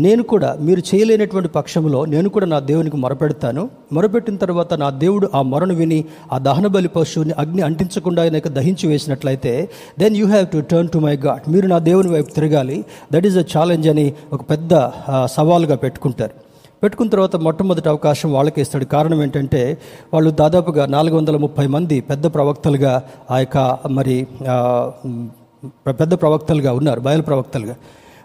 నేను 0.05 0.23
కూడా 0.31 0.51
మీరు 0.67 0.83
చేయలేనటువంటి 0.89 1.51
పక్షంలో 1.57 2.05
నేను 2.13 2.29
కూడా 2.29 2.47
నా 2.53 2.59
దేవునికి 2.71 2.97
మొరపెడతాను. 2.97 3.63
మొరపెట్టిన 3.93 4.37
తర్వాత 4.37 4.75
నా 4.75 4.89
దేవుడు 4.91 5.27
ఆ 5.35 5.43
మొరను 5.43 5.75
విని 5.75 6.01
ఆ 6.33 6.39
దహన 6.39 6.67
బలి 6.67 6.89
పశువుని 6.89 7.35
అగ్ని 7.39 7.63
అంటించకుండా 7.63 8.23
ఆయనకు 8.23 8.49
దహించి 8.59 8.89
వేసినట్లయితే 8.89 9.53
then 9.99 10.17
you 10.17 10.27
have 10.27 10.47
to 10.55 10.61
turn 10.71 10.91
to 10.95 10.99
my 10.99 11.17
God 11.27 11.53
మీరు 11.53 11.67
నా 11.67 11.79
దేవుని 11.91 12.13
వైపు 12.13 12.31
తిరగాలి. 12.31 12.79
దట్ 13.13 13.27
ఈస్ 13.27 13.37
అ 13.37 13.47
ఛాలెంజ్ 13.55 13.89
అని 13.89 14.07
ఒక 14.33 14.43
పెద్ద 14.51 14.75
సవాలుగా 15.37 15.77
పెట్టుకుంటారు. 15.77 16.44
పెట్టుకున్న 16.85 17.11
తర్వాత 17.17 17.37
మొట్టమొదటి 17.47 17.89
అవకాశం 17.95 18.29
వాళ్ళకి 18.37 18.61
ఇస్తాడు. 18.65 18.87
కారణం 18.97 19.19
ఏంటంటే 19.25 19.63
వాళ్ళు 20.15 20.31
దాదాపుగా 20.43 20.85
నాలుగు 20.95 21.17
వందల 21.19 21.37
ముప్పై 21.45 21.67
మంది 21.75 21.97
పెద్ద 22.11 22.25
ప్రవక్తలుగా 22.35 22.95
ఆ 23.31 23.39
యొక్క 23.43 23.59
మరి 23.99 24.17
పెద్ద 26.01 26.13
ప్రవక్తలుగా 26.23 26.73
ఉన్నారు 26.81 27.01
బయలు 27.07 27.25
ప్రవక్తలుగా. 27.31 27.77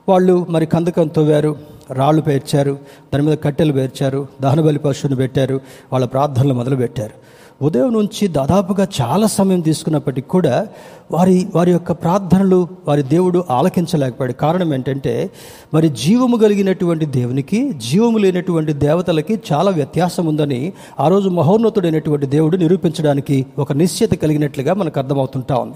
వాళ్ళు 0.10 0.36
మరి 0.56 0.66
కందకం 0.74 1.08
తవ్వారు 1.18 1.52
రాళ్ళు 2.00 2.22
పేర్చారు 2.28 2.74
దాని 3.12 3.24
మీద 3.26 3.36
కట్టెలు 3.46 3.74
పేర్చారు 3.78 4.20
దహనబలి 4.44 4.80
పశువుని 4.86 5.18
పెట్టారు 5.22 5.58
వాళ్ళ 5.94 6.06
ప్రార్థనలు 6.14 6.56
మొదలుపెట్టారు. 6.60 7.16
ఉదయం 7.62 7.94
నుంచి 7.94 8.28
దాదాపుగా 8.28 8.88
చాలా 9.02 9.28
సమయం 9.28 9.60
తీసుకున్నప్పటికీ 9.60 10.28
కూడా 10.28 10.68
వారి 11.12 11.48
వారి 11.56 11.72
యొక్క 11.72 11.92
ప్రార్థనలు 11.92 12.68
వారి 12.88 13.04
దేవుడు 13.04 13.44
ఆలకించలేకపోయాడు. 13.50 14.34
కారణం 14.34 14.74
ఏంటంటే 14.74 15.30
మరి 15.74 15.90
జీవము 15.90 16.38
కలిగినటువంటి 16.38 17.06
దేవునికి 17.06 17.74
జీవము 17.74 18.18
లేనటువంటి 18.18 18.74
దేవతలకి 18.74 19.40
చాలా 19.52 19.72
వ్యత్యాసం 19.72 20.26
ఉందని 20.26 20.74
ఆ 21.00 21.08
రోజు 21.08 21.30
మహోన్నతుడైనటువంటి 21.30 22.26
దేవుడు 22.26 22.58
నిరూపించడానికి 22.58 23.46
ఒక 23.60 23.74
నిశ్చయత 23.74 24.12
కలిగినట్లుగా 24.12 24.74
మనకు 24.74 25.00
అర్థమవుతుంటా 25.00 25.56
ఉంది. 25.56 25.76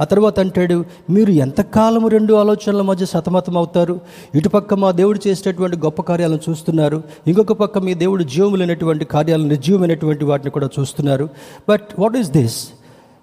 ఆ 0.00 0.04
తర్వాత 0.04 0.36
అంటాడు 0.40 0.76
మీరు 1.10 1.30
ఎంతకాలము 1.44 2.08
రెండు 2.08 2.32
ఆలోచనల 2.42 2.82
మధ్య 2.90 3.06
సతమతం 3.06 3.56
అవుతారు? 3.56 3.96
ఇటుపక్క 4.34 4.74
మా 4.82 4.90
దేవుడు 5.00 5.20
చేసేటటువంటి 5.26 5.76
గొప్ప 5.86 6.02
కార్యాలను 6.02 6.42
చూస్తున్నారు. 6.48 7.02
ఇంకొక 7.26 7.52
పక్క 7.62 7.78
మీ 7.86 7.94
దేవుడు 7.94 8.24
జీవము 8.34 8.56
లేనటువంటి 8.56 9.04
కార్యాలను 9.04 9.48
నిర్జీవమైనటువంటి 9.48 10.24
వాటిని 10.24 10.50
కూడా 10.50 10.68
చూస్తున్నారు. 10.78 11.28
బట్ 11.68 11.88
వాట్ 11.98 12.16
ఈస్ 12.16 12.30
దిస్ 12.38 12.60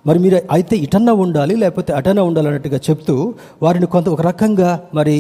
మరి 0.08 0.20
మీరు 0.20 0.38
అయితే 0.52 0.76
ఇటన్నా 0.86 1.14
ఉండాలి 1.24 1.56
లేకపోతే 1.56 1.92
అటన్నా 1.94 2.24
ఉండాలి 2.24 2.48
అన్నట్టుగా 2.48 2.78
చెప్తూ 2.90 3.16
వారిని 3.64 3.86
కొంత 3.86 4.08
ఒక 4.10 4.22
రకంగా 4.22 4.70
మరి 4.94 5.16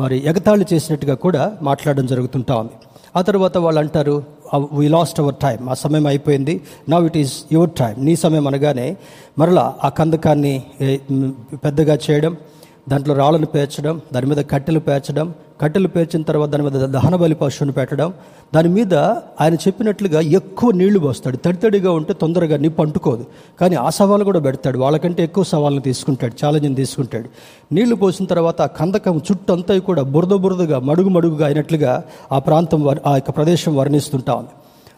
మరి 0.00 0.16
ఎగతాళి 0.30 0.64
చేసినట్టుగా 0.72 1.14
కూడా 1.24 1.42
మాట్లాడడం 1.62 2.06
జరుగుతుంటా 2.06 2.54
ఉంది. 2.62 2.76
ఆ 3.16 3.20
తర్వాత 3.28 3.58
వాళ్ళు 3.58 3.80
అంటారు 3.80 4.16
వీ 4.72 4.88
లాస్ట్ 4.88 5.20
అవర్ 5.20 5.34
టైం 5.34 5.68
ఆ 5.68 5.74
సమయం 5.74 6.06
అయిపోయింది. 6.06 6.60
Now 6.90 7.06
it 7.06 7.16
is 7.16 7.44
your 7.52 7.70
time 7.70 7.94
నీ 7.98 8.16
సమయం 8.16 8.46
అనగానే 8.46 8.96
మరలా 9.38 9.74
ఆ 9.84 9.88
కందకాన్ని 9.88 10.62
పెద్దగా 11.64 11.98
చేయడం 12.10 12.36
దాంట్లో 12.88 13.14
రాళ్ళను 13.14 13.46
పేర్చడం 13.46 14.00
దాని 14.14 14.26
మీద 14.26 14.44
కట్టెలు 14.50 14.78
పేర్చడం 14.78 15.34
కట్టెలు 15.60 15.88
పేర్చిన 15.88 16.22
తర్వాత 16.22 16.48
దాని 16.48 16.62
మీద 16.62 16.72
దహన 16.72 17.16
బలి 17.16 17.34
పశువుని 17.34 17.72
పెట్టడం 17.72 18.12
దాని 18.54 18.68
మీద 18.68 18.94
ఆయన 19.40 19.54
చెప్పినట్లుగా 19.54 20.20
ఎక్కువ 20.20 20.70
నీళ్ళు 20.70 20.98
పోస్తాడు. 20.98 21.36
తడితడిగా 21.36 21.92
ఉంటే 21.92 22.12
తొందరగా 22.12 22.56
నిప్పు 22.56 22.82
అంటుకోదు 22.82 23.26
కానీ 23.60 23.76
ఆ 23.76 23.90
సవాలు 23.90 24.24
కూడా 24.24 24.40
పెడతాడు. 24.40 24.78
వాళ్ళకంటే 24.78 25.22
ఎక్కువ 25.22 25.44
సవాళ్ళని 25.44 25.82
తీసుకుంటాడు 25.82 26.44
ఛాలెంజ్ని 26.44 26.74
తీసుకుంటాడు. 26.74 27.28
నీళ్ళు 27.74 27.94
పోసిన 27.94 28.24
తర్వాత 28.24 28.62
ఆ 28.62 28.66
కందకం 28.66 29.16
చుట్టంతా 29.18 29.78
కూడా 29.78 30.02
బురద 30.02 30.34
బురదగా 30.44 30.78
మడుగు 30.78 31.08
మడుగుగా 31.08 31.46
అయినట్లుగా 31.46 32.04
ఆ 32.32 32.38
ప్రాంతం 32.38 32.88
ఆ 33.06 33.14
యొక్క 33.14 33.30
ప్రదేశం 33.30 33.76
వర్ణిస్తుంటా 33.76 34.34
ఉంది. 34.34 34.48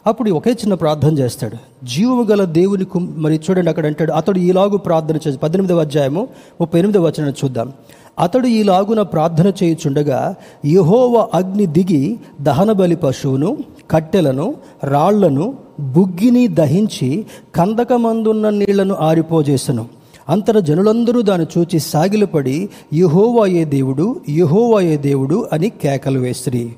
అప్పుడు 0.04 0.30
ఒకే 0.30 0.50
చిన్న 0.50 0.74
ప్రార్థన 0.74 1.18
చేస్తాడు. 1.18 1.86
జీవము 1.86 2.22
గల 2.22 2.44
దేవుని 2.44 2.86
మరి 3.16 3.40
చూడండి 3.50 3.70
అక్కడ 3.70 3.86
అంటాడు 3.86 4.12
అతడు 4.12 4.38
ఈలాగు 4.38 4.76
ప్రార్థన 4.76 5.16
చేసి 5.16 5.38
పద్దెనిమిదవ 5.38 5.80
అధ్యాయము 5.80 6.28
ముప్పై 6.60 6.78
ఎనిమిదవ 6.78 7.02
వచనం 7.02 7.30
చూద్దాం. 7.30 7.72
అతడు 8.18 8.46
ఈలాగున 8.46 9.02
ప్రార్థన 9.02 9.52
చేయుచుండగా 9.62 10.34
యహోవ 10.66 11.28
అగ్ని 11.34 11.66
దిగి 11.66 12.18
దహన 12.40 12.72
బలి 12.72 12.96
పశువును 12.96 13.58
కట్టెలను 13.90 14.54
రాళ్ళను 14.84 15.54
బుగ్గిని 15.80 16.48
దహించి 16.48 17.26
కందకమందున్న 17.54 18.50
నీళ్ళను 18.50 18.94
ఆరిపోజేసను. 18.94 19.86
అంతర 20.28 20.58
జనులందరూ 20.58 21.22
దాన్ని 21.22 21.46
చూచి 21.58 21.78
సాగిలపడి 21.78 22.68
యహోవాయే 22.94 23.64
దేవుడు 23.64 24.20
యహోవాయే 24.30 24.96
దేవుడు 24.96 25.48
అని 25.52 25.68
కేకలు 25.68 26.20
వేసిరి. 26.20 26.72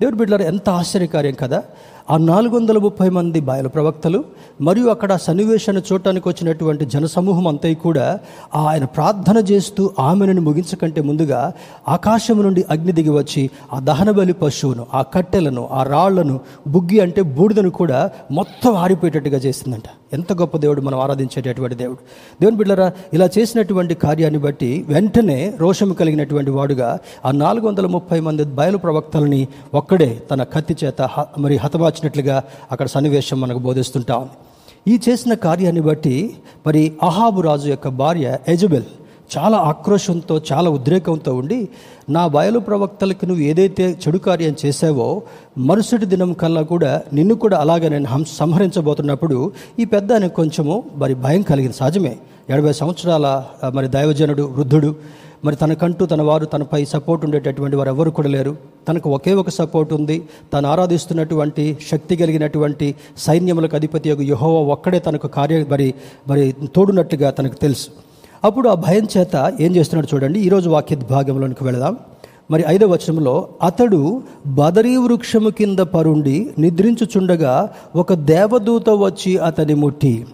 దేవుడు 0.00 0.16
బిడ్డలారు 0.16 0.42
ఎంత 0.42 0.70
ఆశ్చర్యకార్యం 0.70 1.34
కదా? 1.34 1.62
ఆ 2.10 2.16
నాలుగు 2.16 2.56
వందల 2.56 2.78
ముప్పై 2.78 3.08
మంది 3.08 3.40
బయలు 3.40 3.68
ప్రవక్తలు 3.68 4.24
మరియు 4.60 4.86
అక్కడ 4.86 5.16
సన్నివేశాన్ని 5.16 5.82
చూడటానికి 5.92 6.28
వచ్చినటువంటి 6.28 6.86
జనసమూహం 6.86 7.46
అంతా 7.46 7.72
కూడా 7.72 8.18
ఆయన 8.54 8.84
ప్రార్థన 8.84 9.44
చేస్తూ 9.52 9.90
ఆమెను 9.98 10.40
ముగించకంటే 10.40 11.00
ముందుగా 11.00 11.52
ఆకాశం 11.88 12.42
నుండి 12.42 12.64
అగ్ని 12.70 12.92
దిగి 12.92 13.10
వచ్చి 13.10 13.50
ఆ 13.72 13.80
దహన 13.80 14.10
బలి 14.10 14.32
పశువును 14.32 14.86
ఆ 14.94 15.02
కట్టెలను 15.02 15.68
ఆ 15.72 15.82
రాళ్ళను 15.82 16.40
బుగ్గి 16.68 17.00
అంటే 17.00 17.22
బూడిదను 17.22 17.70
కూడా 17.70 18.10
మొత్తం 18.30 18.74
ఆరిపోయేటట్టుగా 18.74 19.38
చేసిందంట. 19.38 19.84
ఎంత 20.12 20.32
గొప్ప 20.32 20.56
దేవుడు 20.56 20.80
మనం 20.80 21.00
ఆరాధించేటటువంటి 21.00 21.74
దేవుడు. 21.74 21.98
దేవుని 22.40 22.56
బిడ్డరా 22.56 22.92
ఇలా 23.12 23.28
చేసినటువంటి 23.38 23.94
కార్యాన్ని 23.94 24.40
బట్టి 24.40 24.84
వెంటనే 24.88 25.54
రోషము 25.58 25.94
కలిగినటువంటి 25.94 26.50
వాడుగా 26.50 26.98
ఆ 27.26 27.30
నాలుగు 27.30 27.68
వందల 27.68 27.86
ముప్పై 27.86 28.20
మంది 28.20 28.44
బయలు 28.44 28.78
ప్రవక్తలని 28.78 29.48
ఒక్కడే 29.74 30.22
తన 30.30 30.42
కత్తి 30.42 30.76
చేత 30.84 31.08
మరి 31.38 31.56
హతమార్చి 31.56 31.99
హతమార్చినట్లుగా 32.02 32.36
అక్కడ 32.72 32.86
సన్నివేశం 32.88 33.36
మనకు 33.40 33.60
బోధిస్తుంటాం 33.60 34.22
ఈ 34.86 34.94
చేసిన 35.04 35.32
కార్యాన్ని 35.42 35.82
బట్టి 35.82 36.16
మరి 36.66 36.82
అహాబు 37.02 37.40
రాజు 37.40 37.66
యొక్క 37.68 37.88
భార్య 37.98 38.26
ఎజబెల్ 38.48 38.88
చాలా 39.30 39.58
ఆక్రోషంతో 39.70 40.34
చాలా 40.48 40.68
ఉద్రేకంతో 40.70 41.32
ఉండి 41.40 41.58
నా 42.08 42.22
బయలు 42.26 42.60
ప్రవక్తలకు 42.60 43.24
నువ్వు 43.26 43.42
ఏదైతే 43.44 43.84
చెడు 44.02 44.18
కార్యం 44.18 44.54
చేసావో 44.62 45.06
మరుసటి 45.66 46.06
దినం 46.06 46.30
కల్లా 46.34 46.62
కూడా 46.72 46.90
నిన్ను 47.12 47.34
కూడా 47.36 47.56
అలాగే 47.58 47.88
నేను 47.88 48.08
హం 48.08 48.24
సంహరించబోతున్నప్పుడు 48.32 49.36
ఈ 49.78 49.86
పెద్ద 49.86 50.10
అని 50.12 50.30
కొంచెము 50.30 50.76
మరి 50.96 51.16
భయం 51.24 51.44
కలిగింది 51.50 51.78
సహజమే 51.78 52.14
ఎనభై 52.50 52.72
సంవత్సరాల 52.72 53.26
మరి 53.74 53.88
దైవజనుడు 53.88 54.46
వృద్ధుడు 54.54 54.90
మరి 55.44 55.56
తనకంటూ 55.56 56.06
తన 56.06 56.22
వారు 56.22 56.44
తనపై 56.44 56.84
సపోర్ట్ 56.84 57.24
ఉండేటటువంటి 57.24 57.76
వారు 57.76 57.88
ఎవరు 57.88 58.10
కూడా 58.10 58.28
లేరు. 58.28 58.56
తనకు 58.88 59.10
ఒకే 59.10 59.34
ఒక 59.34 59.48
సపోర్ట్ 59.48 59.92
ఉంది. 59.92 60.28
తను 60.52 60.68
ఆరాధిస్తున్నటువంటి 60.68 61.78
శక్తి 61.90 62.16
కలిగినటువంటి 62.16 62.94
సైన్యములకు 63.16 63.76
అధిపతి 63.76 64.08
యొక్క 64.08 64.22
యహోవ 64.22 64.72
ఒక్కడే 64.72 64.98
తనకు 64.98 65.28
కార్య 65.28 65.64
మరి 65.68 65.94
మరి 66.28 66.54
తోడునట్టుగా 66.76 67.30
తనకు 67.30 67.54
తెలుసు. 67.54 67.88
అప్పుడు 68.44 68.68
ఆ 68.68 68.74
భయం 68.74 69.08
చేత 69.16 69.52
ఏం 69.60 69.76
చేస్తున్నాడు 69.76 70.14
చూడండి. 70.14 70.40
ఈరోజు 70.40 70.70
వాక్య 70.70 70.96
భాగంలోనికి 70.96 71.64
వెళదాం. 71.64 71.96
మరి 72.50 72.64
ఐదవ 72.66 72.86
వచనంలో 72.86 73.48
అతడు 73.62 74.22
బదరీ 74.46 74.96
వృక్షము 74.96 75.50
కింద 75.50 75.78
పరుండి 75.78 76.50
నిద్రించుచుండగా 76.58 77.70
ఒక 77.96 78.12
దేవదూత 78.14 78.90
వచ్చి 78.90 79.38
అతని 79.38 79.74
ముట్టి. 79.74 80.26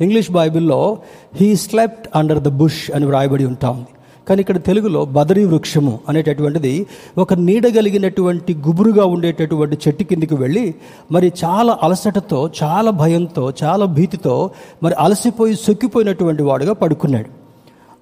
ఇంగ్లీష్ 0.00 0.30
బైబిల్లో 0.30 0.98
he 1.34 1.56
slept 1.56 2.08
under 2.16 2.38
the 2.38 2.48
bush 2.48 2.90
అని 2.94 3.06
వ్రాయబడి 3.06 3.44
ఉంటా 3.44 3.70
ఉంది. 3.70 3.86
కానీ 4.28 4.40
ఇక్కడ 4.40 4.58
తెలుగులో 4.58 5.04
బదరీ 5.04 5.44
వృక్షము 5.44 6.00
అనేటటువంటిది 6.08 6.72
ఒక 7.18 7.34
నీడ 7.34 7.66
కలిగినటువంటి 7.74 8.54
గుబురుగా 8.54 9.04
ఉండేటటువంటి 9.04 9.78
చెట్టు 9.88 10.04
కిందికి 10.04 10.34
వెళ్ళి 10.34 10.74
మరి 11.12 11.32
చాలా 11.44 11.78
అలసటతో 11.82 12.50
చాలా 12.62 12.90
భయంతో 12.90 13.52
చాలా 13.62 13.84
భీతితో 13.86 14.50
మరి 14.82 14.94
అలసిపోయి 14.98 15.54
సొక్కిపోయినటువంటి 15.56 16.42
వాడుగా 16.42 16.72
పడుకున్నాడు. 16.72 17.28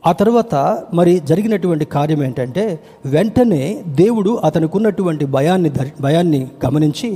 ఆ 0.05 0.13
తర్వాత 0.13 0.55
మరి 0.95 1.21
జరిగినటువంటి 1.21 1.85
కార్యం 1.85 2.23
ఏంటంటే 2.23 2.65
వెంటనే 3.07 3.63
దేవుడు 3.87 4.41
అతనికి 4.45 4.77
ఉన్నటువంటి 4.77 5.25
భయాన్ని 5.27 5.71
భయాన్ని 6.01 6.49
గమనించి 6.67 7.11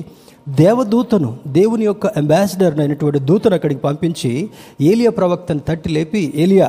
దేవదూతను 0.48 1.36
దేవుని 1.48 1.84
యొక్క 1.84 2.06
అంబాసిడర్ 2.06 2.80
అయినటువంటి 2.80 3.18
దూతను 3.18 3.54
అక్కడికి 3.54 3.80
పంపించి 3.80 4.30
ఏలియా 4.80 5.10
ప్రవక్తను 5.10 5.60
తట్టి 5.68 5.88
లేపి 5.88 6.32
ఏలియా 6.36 6.68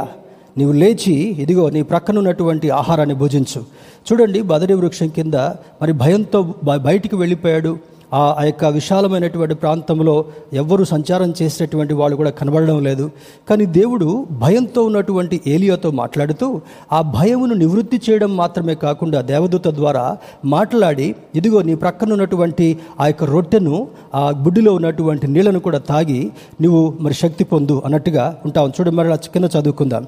నీవు 0.58 0.72
లేచి 0.72 1.14
ఇదిగో 1.14 1.70
నీ 1.70 1.82
ప్రక్కన 1.82 2.18
ఉన్నటువంటి 2.18 2.70
ఆహారాన్ని 2.70 3.16
భుజించు. 3.16 3.62
చూడండి 4.08 4.42
బదరి 4.42 4.74
వృక్షం 4.74 5.08
కింద 5.08 5.34
మరి 5.82 5.92
భయంతో 5.92 6.54
బయటికి 6.78 7.16
వెళ్ళిపోయాడు. 7.16 7.78
ఆ 8.14 8.36
ఆ 8.40 8.44
యొక్క 8.44 8.66
విశాలమైనటువంటి 8.66 9.56
ప్రాంతంలో 9.56 10.26
ఎవ్వరు 10.54 10.84
సంచారం 10.84 11.34
చేసేటటువంటి 11.42 11.94
వాళ్ళు 11.94 12.16
కూడా 12.18 12.30
కనబడడం 12.30 12.84
లేదు. 12.84 13.12
కానీ 13.50 13.66
దేవుడు 13.66 14.28
భయంతో 14.32 14.84
ఉన్నటువంటి 14.84 15.42
ఏలియాతో 15.48 15.92
మాట్లాడుతూ 15.92 16.62
ఆ 16.94 17.02
భయమును 17.02 17.54
నివృత్తి 17.54 18.02
చేయడం 18.10 18.38
మాత్రమే 18.38 18.76
కాకుండా 18.76 19.22
దేవదూత 19.22 19.68
ద్వారా 19.68 20.18
మాట్లాడి 20.46 21.16
ఇదిగో 21.36 21.62
నీ 21.62 21.76
ప్రక్కన 21.76 22.12
ఉన్నటువంటి 22.12 22.78
ఆ 23.00 23.08
యొక్క 23.08 23.24
రొట్టెను 23.24 23.88
ఆ 24.16 24.30
గుడ్డిలో 24.30 24.74
ఉన్నటువంటి 24.74 25.28
నీళ్ళను 25.28 25.60
కూడా 25.60 25.78
తాగి 25.78 26.32
నువ్వు 26.62 26.94
మరి 27.02 27.14
శక్తి 27.14 27.44
పొందు 27.44 27.82
అన్నట్టుగా 27.86 28.38
ఉంటావు. 28.46 28.68
చూడు 28.68 28.90
మరి 28.92 29.10
కింద 29.18 29.46
చదువుకుందాం. 29.46 30.08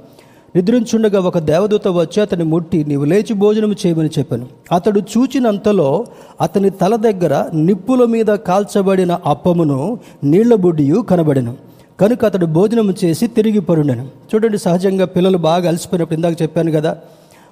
నిద్రించుండగా 0.55 1.19
ఒక 1.19 1.39
దేవదూత 1.39 1.87
వచ్చి 1.87 2.21
అతని 2.21 2.43
ముట్టి 2.43 2.83
నీవు 2.83 3.05
లేచి 3.05 3.33
భోజనం 3.33 3.71
చేయమని 3.71 4.09
చెప్పాను. 4.19 4.47
అతడు 4.71 4.99
చూచినంతలో 4.99 6.05
అతని 6.41 6.69
తల 6.69 6.95
దగ్గర 6.95 7.45
నిప్పుల 7.53 8.05
మీద 8.05 8.25
కాల్చబడిన 8.25 9.19
అప్పమును 9.25 9.99
నీళ్ళ 10.23 10.55
బుడ్డియు 10.55 11.01
కనబడెను. 11.01 11.53
కనుక 12.01 12.25
అతడు 12.25 12.45
భోజనం 12.45 12.95
చేసి 13.03 13.27
తిరిగి 13.27 13.59
పరుండెను. 13.59 14.07
చూడండి 14.31 14.57
సహజంగా 14.57 15.05
పిల్లలు 15.05 15.37
బాగా 15.37 15.67
అలసిపోయినప్పుడు 15.67 16.15
ఇందాక 16.15 16.41
చెప్పాను 16.41 16.71
కదా 16.71 16.97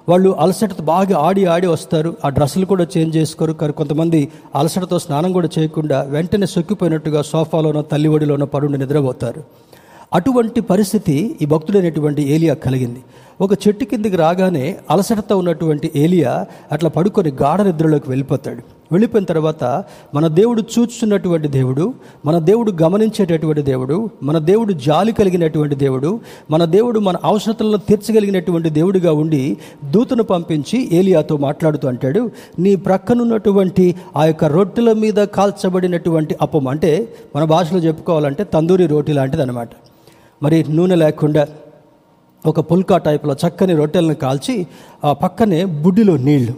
వాళ్ళు 0.08 0.30
అలసటతో 0.30 0.84
బాగా 0.84 1.18
ఆడి 1.18 1.44
ఆడి 1.44 1.66
వస్తారు. 1.66 2.16
ఆ 2.24 2.28
డ్రెస్సులు 2.28 2.66
కూడా 2.66 2.86
చేంజ్ 2.96 3.16
చేసుకోరు. 3.16 3.52
కానీ 3.52 3.72
కొంతమంది 3.72 4.28
అలసటతో 4.54 4.98
స్నానం 4.98 5.32
కూడా 5.32 5.48
చేయకుండా 5.58 6.02
వెంటనే 6.02 6.46
సొక్కిపోయినట్టుగా 6.46 7.22
సోఫాలోనో 7.22 7.82
తల్లి 7.82 8.08
ఒడిలోనో 8.08 8.46
పరుండి 8.46 8.78
నిద్రపోతారు. 8.78 9.42
అటువంటి 10.12 10.60
పరిస్థితి 10.60 11.36
ఈ 11.42 11.46
భక్తుడైనటువంటి 11.46 12.22
ఏలియా 12.32 12.54
కలిగింది. 12.54 13.00
ఒక 13.40 13.52
చెట్టు 13.52 13.84
కిందికి 13.84 14.16
రాగానే 14.16 14.76
అలసటతో 14.90 15.36
ఉన్నటువంటి 15.36 15.90
ఏలియా 15.96 16.46
అట్లా 16.72 16.90
పడుకొని 16.90 17.30
గాఢ 17.30 17.60
నిద్రలోకి 17.60 18.10
వెళ్ళిపోతాడు. 18.10 18.62
వెళ్ళిపోయిన 18.92 19.24
తర్వాత 19.24 19.64
మన 20.14 20.26
దేవుడు 20.26 20.62
చూచుతున్నటువంటి 20.62 21.48
దేవుడు 21.48 21.94
మన 22.26 22.38
దేవుడు 22.38 22.70
గమనించేటటువంటి 22.82 23.62
దేవుడు 23.62 24.10
మన 24.22 24.38
దేవుడు 24.38 24.72
జాలి 24.72 25.12
కలిగినటువంటి 25.12 25.74
దేవుడు 25.74 26.20
మన 26.50 26.64
దేవుడు 26.64 27.00
మన 27.00 27.16
అవసరతలను 27.24 27.76
తీర్చగలిగినటువంటి 27.76 28.70
దేవుడిగా 28.70 29.12
ఉండి 29.12 29.56
దూతను 29.84 30.22
పంపించి 30.22 30.88
ఏలియాతో 30.92 31.36
మాట్లాడుతూ 31.36 31.88
అంటాడు 31.88 32.30
నీ 32.58 32.76
ప్రక్కనున్నటువంటి 32.76 33.94
ఆ 34.16 34.24
యొక్క 34.24 34.44
రొట్టెల 34.44 34.92
మీద 34.92 35.14
కాల్చబడినటువంటి 35.14 36.36
అప్పం 36.42 36.68
అంటే 36.68 36.92
మన 37.36 37.44
భాషలో 37.44 37.78
చెప్పుకోవాలంటే 37.78 38.44
తందూరి 38.44 38.86
రోటి 38.86 39.12
లాంటిది 39.12 39.42
అనమాట 39.42 39.68
మరి 40.42 40.64
నూనె 40.70 40.94
లేకుండా 40.94 41.46
ఒక 42.46 42.60
పుల్కా 42.60 42.98
టైప్లో 42.98 43.36
చక్కని 43.42 43.74
రొట్టెలను 43.76 44.14
కాల్చి 44.14 44.66
ఆ 45.04 45.12
పక్కనే 45.12 45.64
బుడ్డిలో 45.64 46.16
నీళ్ళు. 46.16 46.54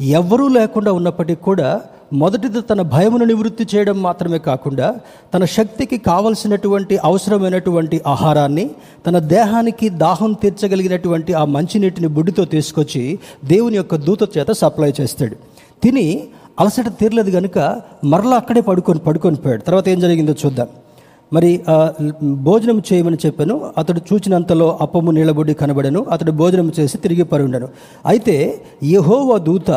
ఎవరూ 0.00 0.48
లేకుండా 0.48 0.92
ఉన్నప్పటికీ 0.92 1.42
కూడా 1.48 1.80
మొదటిది 2.12 2.60
తన 2.60 2.80
భయమును 2.94 3.24
నివృత్తి 3.24 3.64
చేయడం 3.74 4.02
మాత్రమే 4.02 4.38
కాకుండా 4.38 4.86
తన 5.34 5.44
శక్తికి 5.44 5.98
కావలసినటువంటి 5.98 6.98
అవసరమైనటువంటి 7.04 8.00
ఆహారాన్ని 8.06 8.70
తన 9.06 9.18
దేహానికి 9.18 9.88
దాహం 9.88 10.32
తీర్చగలిగినటువంటి 10.32 11.32
ఆ 11.32 11.44
మంచినీటిని 11.44 12.08
బుడ్డితో 12.08 12.44
తీసుకొచ్చి 12.44 13.18
దేవుని 13.44 13.76
యొక్క 13.76 13.96
దూత 13.96 14.38
చేత 14.38 14.50
సప్లై 14.50 14.92
చేస్తాడు. 15.00 15.36
తిని 15.82 16.06
అలసట 16.60 16.88
తీరలేదు 17.00 17.30
కనుక 17.30 17.58
మరలా 18.04 18.36
అక్కడే 18.36 18.60
పడుకొని 18.60 18.98
పడుకొని 18.98 19.36
పోయాడు. 19.36 19.62
తర్వాత 19.62 19.88
ఏం 19.88 20.00
జరిగిందో 20.00 20.34
చూద్దాం. 20.46 20.68
మరి 21.32 21.60
భోజనం 22.22 22.78
చేయమని 22.92 23.18
చెప్పాను. 23.26 23.56
అతడు 23.78 24.00
చూచినంతలో 24.08 24.78
అప్పము 24.80 25.10
నీళ్ళబొడ్డి 25.10 25.54
కనబడను. 25.54 26.00
అతడు 26.10 26.32
భోజనం 26.32 26.72
చేసి 26.80 26.98
తిరిగి 26.98 27.22
పరుండను 27.22 27.68
అయితే 28.06 28.36
యహోవ 28.84 29.38
దూత 29.38 29.70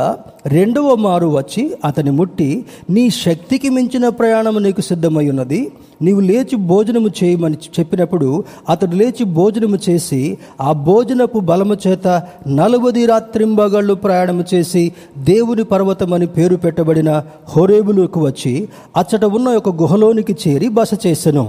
రెండవ 0.46 0.96
మారు 0.96 1.28
వచ్చి 1.38 1.64
అతని 1.86 2.12
ముట్టి 2.12 2.66
నీ 2.90 3.10
శక్తికి 3.10 3.70
మించిన 3.70 4.10
ప్రయాణం 4.10 4.64
నీకు 4.64 4.82
సిద్ధమై 4.82 5.30
ఉన్నది. 5.30 5.72
నీవు 6.04 6.20
లేచి 6.20 6.56
భోజనము 6.56 7.08
చేయమని 7.08 7.58
చెప్పినప్పుడు 7.80 8.44
అతడు 8.70 8.96
లేచి 8.96 9.24
భోజనము 9.24 9.78
చేసి 9.90 10.38
ఆ 10.62 10.72
భోజనపు 10.72 11.40
బలము 11.40 11.76
చేత 11.88 12.08
నలభది 12.48 13.06
రాత్రింబగళ్ళు 13.06 13.94
ప్రయాణము 13.94 14.44
చేసి 14.54 14.94
దేవుని 15.18 15.64
పర్వతమని 15.64 16.28
పేరు 16.28 16.56
పెట్టబడిన 16.56 17.12
హోరేబులకు 17.50 18.20
వచ్చి 18.26 18.70
అచ్చట 18.98 19.26
ఉన్న 19.26 19.50
ఒక 19.50 19.70
గుహలోనికి 19.82 20.38
చేరి 20.48 20.68
బస 20.70 20.90
చేశాను 21.06 21.46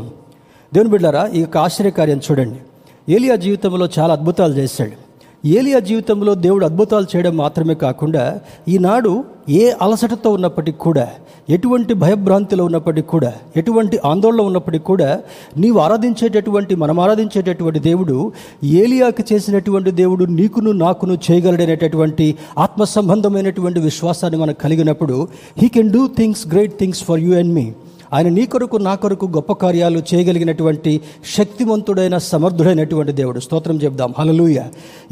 దేవుని 0.74 0.90
బిడ్డారా 0.90 1.26
ఈ 1.26 1.40
యొక్క 1.40 1.56
ఆశ్చర్యకార్యం 1.58 2.20
చూడండి. 2.30 2.58
ఏలియా 3.12 3.36
జీవితంలో 3.36 3.88
చాలా 3.98 4.12
అద్భుతాలు 4.12 4.54
చేశాడు. 4.54 4.96
ఏలియా 5.44 5.78
జీవితంలో 5.80 6.32
దేవుడు 6.42 6.64
అద్భుతాలు 6.64 7.06
చేయడం 7.12 7.34
మాత్రమే 7.36 7.74
కాకుండా 7.82 8.22
ఈనాడు 8.68 9.12
ఏ 9.54 9.64
అలసటతో 9.82 10.28
ఉన్నప్పటికీ 10.30 10.78
కూడా 10.78 11.04
ఎటువంటి 11.48 11.92
భయభ్రాంతిలో 11.94 12.62
ఉన్నప్పటికీ 12.64 13.08
కూడా 13.08 13.32
ఎటువంటి 13.56 13.96
ఆందోళన 14.04 14.42
ఉన్నప్పటికీ 14.42 14.84
కూడా 14.84 15.08
నీవు 15.56 15.78
ఆరాధించేటటువంటి 15.78 16.74
మనం 16.74 16.98
ఆరాధించేటటువంటి 17.00 17.80
దేవుడు 17.80 18.16
ఏలియాకి 18.78 19.24
చేసినటువంటి 19.32 19.92
దేవుడు 19.92 20.26
నీకును 20.32 20.72
నాకును 20.78 21.16
చేయగలడనేటటువంటి 21.26 22.28
ఆత్మ 22.58 22.84
సంబంధమైనటువంటి 22.94 23.80
విశ్వాసాన్ని 23.80 24.38
మనకు 24.38 24.60
కలిగినప్పుడు 24.60 25.18
he 25.58 25.68
can 25.68 25.92
do 25.92 26.04
things 26.16 26.44
great 26.48 26.76
things 26.80 27.04
for 27.04 27.20
you 27.20 27.34
and 27.34 27.54
me 27.54 27.66
ఆయన 28.12 28.28
నీ 28.28 28.46
కొరకు 28.46 28.76
నా 28.76 28.94
కొరకు 28.94 29.26
గొప్ప 29.26 29.52
కార్యాలు 29.52 30.02
చేయగలిగినటువంటి 30.14 31.00
శక్తివంతుడైన 31.36 32.18
సమర్థుడైనటువంటి 32.18 33.12
దేవుడు. 33.12 33.40
స్తోత్రం 33.40 33.76
చెప్దాం 33.76 34.14
హలలుయ 34.18 34.62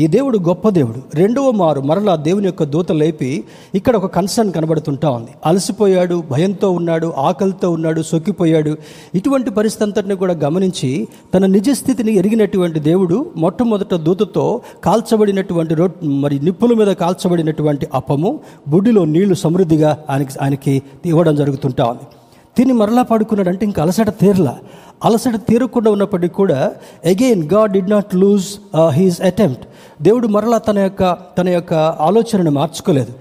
ఈ 0.00 0.06
దేవుడు 0.06 0.38
గొప్ప 0.38 0.68
దేవుడు. 0.68 1.02
రెండవ 1.14 1.50
మారు 1.50 1.80
మరలా 1.80 2.16
దేవుని 2.16 2.46
యొక్క 2.46 2.64
దూత 2.64 2.92
లేపి 2.92 3.44
ఇక్కడ 3.74 3.96
ఒక 3.96 4.06
కన్సర్న్ 4.06 4.52
కనబడుతుంటా 4.52 5.10
ఉంది. 5.10 5.30
అలసిపోయాడు 5.46 6.22
భయంతో 6.30 6.70
ఉన్నాడు 6.70 7.12
ఆకలితో 7.18 7.70
ఉన్నాడు 7.70 8.02
సొక్కిపోయాడు 8.02 8.76
ఇటువంటి 9.14 9.50
పరిస్థితి 9.50 9.84
అంతటిని 9.84 10.14
కూడా 10.14 10.34
గమనించి 10.34 11.08
తన 11.34 11.46
నిజ 11.46 11.70
స్థితిని 11.70 12.12
ఎరిగినటువంటి 12.12 12.80
దేవుడు 12.80 13.26
మొట్టమొదట 13.36 13.94
దూతతో 13.94 14.60
కాల్చబడినటువంటి 14.84 15.74
రో 15.74 15.88
మరి 16.04 16.38
నిప్పుల 16.38 16.74
మీద 16.74 16.88
కాల్చబడినటువంటి 16.88 17.88
అప్పము 17.94 18.40
బుడ్డిలో 18.68 19.04
నీళ్ళు 19.04 19.34
సమృద్ధిగా 19.34 20.04
ఆయనకి 20.10 20.32
ఆయనకి 20.42 20.82
ఇవ్వడం 21.06 21.36
జరుగుతుంటా 21.36 21.84
ఉంది. 21.84 22.06
తిని 22.56 22.72
మరలా 22.72 23.02
పడుకున్నాడు 23.02 23.48
అంటే 23.48 23.64
ఇంకా 23.66 23.82
అలసట 23.82 24.10
తీరలా. 24.20 24.54
అలసట 25.04 25.36
తీరకుండా 25.48 25.90
ఉన్నప్పటికీ 25.90 26.34
కూడా 26.34 26.58
again 27.04 27.42
God 27.52 27.72
did 27.72 27.90
not 27.90 28.14
lose 28.14 28.48
his 28.94 29.20
attempt 29.20 29.64
దేవుడు 30.02 30.26
మరలా 30.26 30.58
తన 30.58 30.78
యొక్క 30.78 31.16
తన 31.38 31.48
యొక్క 31.48 31.74
ఆలోచనను 32.08 32.50
మార్చుకోలేదు. 32.50 33.12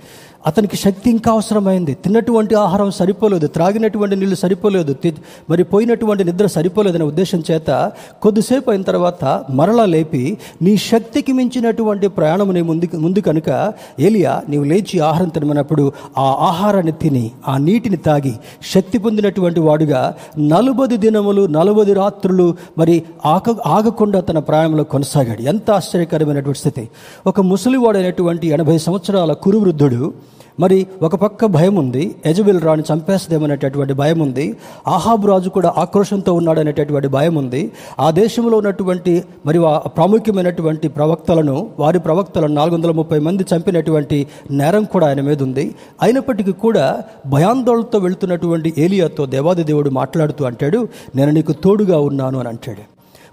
అతనికి 0.48 0.78
శక్తి 0.78 1.10
ఇంకా 1.10 1.32
అవసరమైంది. 1.32 1.94
తిన్నటువంటి 1.94 2.56
ఆహారం 2.56 2.92
సరిపోలేదు 2.92 3.48
త్రాగినటువంటి 3.48 4.16
నీళ్ళు 4.16 4.36
సరిపోలేదు 4.36 4.94
తి- 4.94 5.12
మరి 5.50 5.64
పోయినటువంటి 5.64 6.24
నిద్ర 6.24 6.46
సరిపోలేదనే 6.46 7.06
ఉద్దేశం 7.06 7.44
చేత 7.52 7.92
కొద్దిసేపు 8.22 8.70
అయిన 8.70 8.82
తర్వాత 8.82 9.44
మరలా 9.50 9.86
లేపి 9.86 10.38
నీ 10.62 10.78
శక్తికి 10.78 11.34
మించినటువంటి 11.34 12.08
ప్రయాణం 12.08 12.54
నీ 12.54 12.62
ముందు 12.62 12.98
ముందు 12.98 13.20
కనుక 13.20 13.74
ఏలియా 14.00 14.42
నీవు 14.50 14.64
లేచి 14.64 15.00
ఆహారం 15.00 15.30
తినమన్నప్పుడు 15.30 15.92
ఆ 16.18 16.22
ఆహారాన్ని 16.22 16.92
తిని 16.92 17.32
ఆ 17.48 17.58
నీటిని 17.58 17.98
తాగి 17.98 18.34
శక్తి 18.74 18.98
పొందినటువంటి 18.98 19.60
వాడుగా 19.60 20.16
నలుబది 20.40 20.98
దినములు 20.98 21.46
నలుబది 21.46 21.94
రాత్రులు 21.94 22.56
మరి 22.78 23.04
ఆక 23.26 23.50
ఆగకుండా 23.50 24.20
తన 24.20 24.40
ప్రయాణంలో 24.40 24.84
కొనసాగాడు. 24.84 25.42
ఎంత 25.42 25.72
ఆశ్చర్యకరమైనటువంటి 25.72 26.60
స్థితి. 26.60 26.90
ఒక 27.28 27.42
ముసలివాడైనటువంటి 27.42 28.48
ఎనభై 28.48 28.78
సంవత్సరాల 28.78 29.34
కురువృద్ధుడు 29.34 30.31
మరి 30.60 30.88
ఒక 31.02 31.16
పక్క 31.16 31.46
భయం 31.46 31.76
ఉంది 31.76 32.16
యజబిల్ 32.28 32.62
రాణి 32.62 32.84
చంపేస్తుందేమనేటటువంటి 32.92 33.94
భయం 33.94 34.20
ఉంది 34.22 34.46
ఆహాబ్ 34.88 35.26
రాజు 35.26 35.50
కూడా 35.50 35.74
ఆక్రోషంతో 35.78 36.34
ఉన్నాడనేటటువంటి 36.34 37.08
భయం 37.08 37.36
ఉంది 37.36 37.62
ఆ 38.00 38.12
దేశంలో 38.12 38.58
ఉన్నటువంటి 38.58 39.14
మరి 39.46 39.60
ప్రాముఖ్యమైనటువంటి 39.96 40.88
ప్రవక్తలను 40.88 41.70
వారి 41.80 42.00
ప్రవక్తలను 42.00 42.54
నాలుగు 42.54 42.76
వందల 42.76 42.92
ముప్పై 42.92 43.20
మంది 43.20 43.46
చంపినటువంటి 43.54 44.28
నేరం 44.52 44.84
కూడా 44.84 45.08
ఆయన 45.08 45.22
మీద 45.22 45.44
ఉంది 45.44 45.66
అయినప్పటికీ 46.02 46.52
కూడా 46.52 46.86
భయాందోళనతో 47.28 48.00
వెళ్తున్నటువంటి 48.00 48.74
ఏలియాతో 48.78 49.26
దేవాది 49.26 49.64
దేవుడు 49.64 49.90
మాట్లాడుతూ 49.90 50.46
అంటాడు 50.46 50.82
నేను 51.16 51.32
నీకు 51.32 51.52
తోడుగా 51.64 52.00
ఉన్నాను 52.00 52.40
అని 52.40 52.50
అంటాడు. 52.50 52.84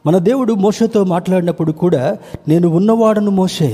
మన 0.07 0.19
దేవుడు 0.19 0.53
మోసతో 0.55 1.05
మాట్లాడినప్పుడు 1.05 1.73
కూడా 1.73 2.03
నేను 2.49 2.69
ఉన్నవాడను 2.69 3.31
మోషే 3.31 3.71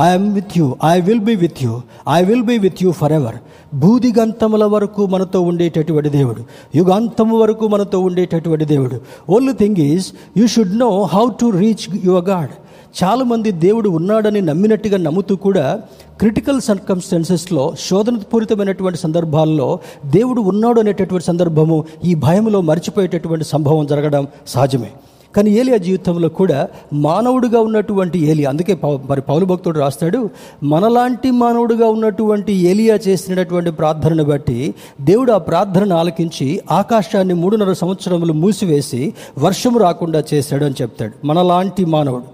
I'm 0.00 0.34
with 0.34 0.58
you 0.58 0.76
I 0.84 1.00
will 1.00 1.20
be 1.20 1.34
with 1.34 1.64
you 1.64 1.80
I 2.14 2.24
will 2.24 2.42
be 2.42 2.58
with 2.58 2.82
you 2.82 2.92
forever 3.12 3.34
భూదిగంతముల 3.74 4.64
వరకు 4.64 5.06
మనతో 5.06 5.40
ఉండేటటువంటి 5.40 6.08
దేవుడు. 6.08 6.42
యుగాంతము 6.74 7.38
వరకు 7.38 7.68
మనతో 7.68 8.00
ఉండేటటువంటి 8.00 8.64
దేవుడు. 8.64 9.00
Only 9.30 9.52
thing 9.52 9.76
is 9.76 10.06
you 10.36 10.46
should 10.46 10.78
know 10.78 11.02
how 11.02 11.28
to 11.40 11.50
reach 11.50 11.96
your 12.04 12.24
God 12.24 12.50
చాలామంది 13.02 13.52
దేవుడు 13.52 13.88
ఉన్నాడని 13.88 14.40
నమ్మినట్టుగా 14.40 14.98
నమ్ముతూ 14.98 15.36
కూడా 15.36 15.80
క్రిటికల్ 16.18 16.60
సర్కమ్స్టాన్సెస్లో 16.60 17.74
శోధనపూరితమైనటువంటి 17.80 18.98
సందర్భాల్లో 18.98 19.78
దేవుడు 20.06 20.40
ఉన్నాడు 20.40 20.80
అనేటటువంటి 20.80 21.26
సందర్భము 21.26 21.84
ఈ 22.04 22.14
భయంలో 22.14 22.60
మర్చిపోయేటటువంటి 22.60 23.44
సంభవం 23.44 23.86
జరగడం 23.86 24.26
సహజమే. 24.46 24.90
కానీ 25.36 25.50
ఏలియా 25.50 25.76
జీవితంలో 25.76 26.28
కూడా 26.28 26.68
మానవుడిగా 26.92 27.60
ఉన్నటువంటి 27.60 28.18
ఏలియా 28.18 28.50
అందుకే 28.50 28.74
పౌ- 28.74 28.98
మరి 29.10 29.20
పౌలు 29.20 29.44
భక్తుడు 29.44 29.78
రాస్తాడు 29.78 30.30
మనలాంటి 30.62 31.30
మానవుడిగా 31.30 31.88
ఉన్నటువంటి 31.88 32.52
ఏలియా 32.52 32.94
చేసినటువంటి 33.08 33.70
ప్రార్థనను 33.70 34.24
బట్టి 34.24 34.74
దేవుడు 35.00 35.32
ఆ 35.32 35.38
ప్రార్థనను 35.38 35.96
ఆలకించి 35.96 36.60
ఆకాశాన్ని 36.70 37.34
మూడున్నర 37.34 37.72
సంవత్సరములు 37.72 38.32
మూసివేసి 38.32 39.14
వర్షము 39.38 39.78
రాకుండా 39.78 40.22
చేశాడు 40.34 40.64
అని 40.64 40.74
చెప్తాడు. 40.82 41.26
మనలాంటి 41.26 41.84
మానవుడు. 41.84 42.24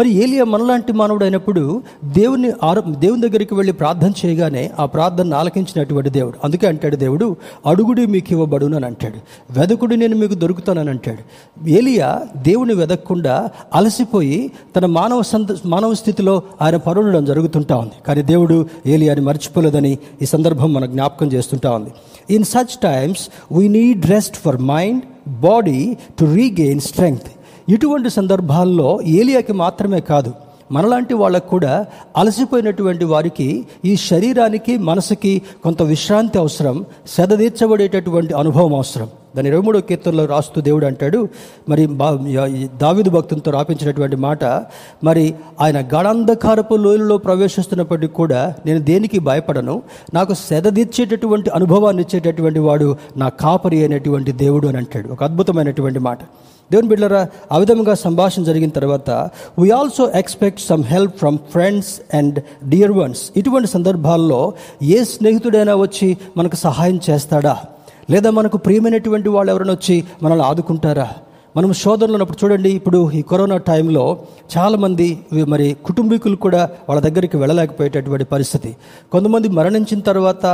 మరి 0.00 0.10
ఏలియా 0.10 0.44
మనలాంటి 0.44 0.92
మానవుడు 0.92 1.24
అయినప్పుడు 1.24 1.82
దేవుని 2.04 2.52
ఆర 2.62 2.80
దేవుని 2.80 3.22
దగ్గరికి 3.22 3.54
వెళ్ళి 3.54 3.72
ప్రార్థన 3.72 4.12
చేయగానే 4.24 4.70
ఆ 4.78 4.86
ప్రార్థన 4.86 5.34
ఆలకించినటువంటి 5.34 6.10
దేవుడు. 6.10 6.36
అందుకే 6.44 6.66
అంటాడు 6.66 6.96
దేవుడు 6.96 7.36
అడుగుడి 7.66 8.06
మీకు 8.06 8.26
ఇవ్వబడును 8.30 8.76
అని 8.76 8.86
అంటాడు. 8.86 9.18
వెదకుడు 9.58 9.94
నేను 9.94 10.16
మీకు 10.16 10.34
దొరుకుతానని 10.34 10.90
అంటాడు. 10.90 11.22
ఏలియా 11.68 12.20
దేవుని 12.36 12.74
వెదకకుండా 12.74 13.48
అలసిపోయి 13.74 14.50
తన 14.76 14.86
మానవ 14.86 15.22
సంత 15.22 15.48
మానవ 15.66 15.94
స్థితిలో 15.94 16.42
ఆయన 16.62 16.76
పరుడడం 16.76 17.24
జరుగుతుంటా 17.24 17.76
ఉంది. 17.76 17.92
కానీ 18.06 18.22
దేవుడు 18.22 18.66
ఏలియాని 18.86 19.20
మర్చిపోలేదని 19.20 19.98
ఈ 20.22 20.26
సందర్భం 20.26 20.72
మనకు 20.72 20.90
జ్ఞాపకం 20.90 21.32
చేస్తుంటా 21.32 21.70
ఉంది. 21.70 21.90
In 22.30 22.44
such 22.44 22.76
times 22.82 23.28
we 23.52 23.68
need 23.68 24.06
rest 24.06 24.36
for 24.36 24.60
mind 24.62 25.02
body 25.28 25.96
to 26.20 26.24
regain 26.24 26.80
strength 26.80 27.22
ఇటువంటి 27.68 28.10
సందర్భాల్లో 28.10 29.00
ఏలియాకి 29.06 29.52
మాత్రమే 29.52 30.00
కాదు 30.00 30.32
మనలాంటి 30.72 31.14
వాళ్ళకు 31.14 31.48
కూడా 31.48 31.86
అలసిపోయినటువంటి 32.16 33.04
వారికి 33.04 33.66
ఈ 33.84 33.96
శరీరానికి 33.96 34.78
మనసుకి 34.78 35.42
కొంత 35.64 35.82
విశ్రాంతి 35.82 36.38
అవసరం 36.38 36.84
సెదదీర్చబడేటటువంటి 37.06 38.34
అనుభవం 38.34 38.74
అవసరం. 38.74 39.08
దాని 39.36 39.48
ఇరవై 39.48 39.62
మూడో 39.62 39.80
కీర్తనలో 39.80 40.24
రాస్తూ 40.24 40.60
దేవుడు 40.60 40.86
అంటాడు 40.86 41.28
మరి 41.68 41.86
బా- 41.86 42.46
ఈ 42.46 42.68
భక్తులతో 43.08 43.50
రాపించినటువంటి 43.50 44.16
మాట 44.16 44.44
మరి 45.04 45.34
ఆయన 45.60 45.80
గణాంధకారపు 45.80 46.74
లోయలలో 46.74 47.18
ప్రవేశిస్తున్నప్పటికీ 47.18 48.06
కూడా 48.06 48.54
నేను 48.66 48.78
దేనికి 48.78 49.18
భయపడను? 49.18 49.82
నాకు 50.14 50.34
సెదదీర్చేటటువంటి 50.34 51.50
అనుభవాన్ని 51.50 52.02
ఇచ్చేటటువంటి 52.02 52.58
వాడు 52.58 52.96
నా 53.16 53.28
కాపరి 53.28 53.78
అయినటువంటి 53.78 54.32
దేవుడు 54.32 54.68
అని 54.68 54.76
అంటాడు. 54.76 55.08
ఒక 55.08 55.24
అద్భుతమైనటువంటి 55.24 55.98
మాట. 55.98 56.18
దేవుని 56.72 56.88
బిడ్డరా 56.88 57.26
ఆ 57.52 57.58
విధంగా 57.58 57.94
సంభాషణ 57.94 58.42
జరిగిన 58.42 58.70
తర్వాత 58.70 59.10
we 59.58 59.70
also 59.70 60.10
expect 60.14 60.60
some 60.60 60.84
help 60.84 61.16
from 61.16 61.38
friends 61.38 62.16
and 62.16 62.38
dear 62.68 62.92
ones 62.92 63.30
ఇటువంటి 63.36 63.68
సందర్భాల్లో 63.68 64.52
ఏ 64.82 65.04
స్నేహితుడైనా 65.04 65.74
వచ్చి 65.74 66.16
మనకు 66.36 66.56
సహాయం 66.56 67.00
చేస్తాడా? 67.10 67.56
లేదా 68.10 68.30
మనకు 68.30 68.56
ప్రియమైనటువంటి 68.56 69.28
వాళ్ళు 69.28 69.52
ఎవరైనా 69.52 69.72
వచ్చి 69.72 70.04
మనల్ని 70.22 70.46
ఆదుకుంటారా? 70.46 71.08
మనం 71.56 71.70
శోధనలు 71.80 72.14
ఉన్నప్పుడు 72.16 72.38
చూడండి 72.40 72.70
ఇప్పుడు 72.78 72.98
ఈ 73.18 73.20
కరోనా 73.28 73.56
టైంలో 73.68 74.02
చాలామంది 74.54 75.06
మరి 75.52 75.66
కుటుంబీకులు 75.86 76.36
కూడా 76.44 76.62
వాళ్ళ 76.88 77.00
దగ్గరికి 77.06 77.36
వెళ్ళలేకపోయేటటువంటి 77.42 78.26
పరిస్థితి. 78.32 78.70
కొంతమంది 79.12 79.48
మరణించిన 79.58 80.00
తర్వాత 80.08 80.46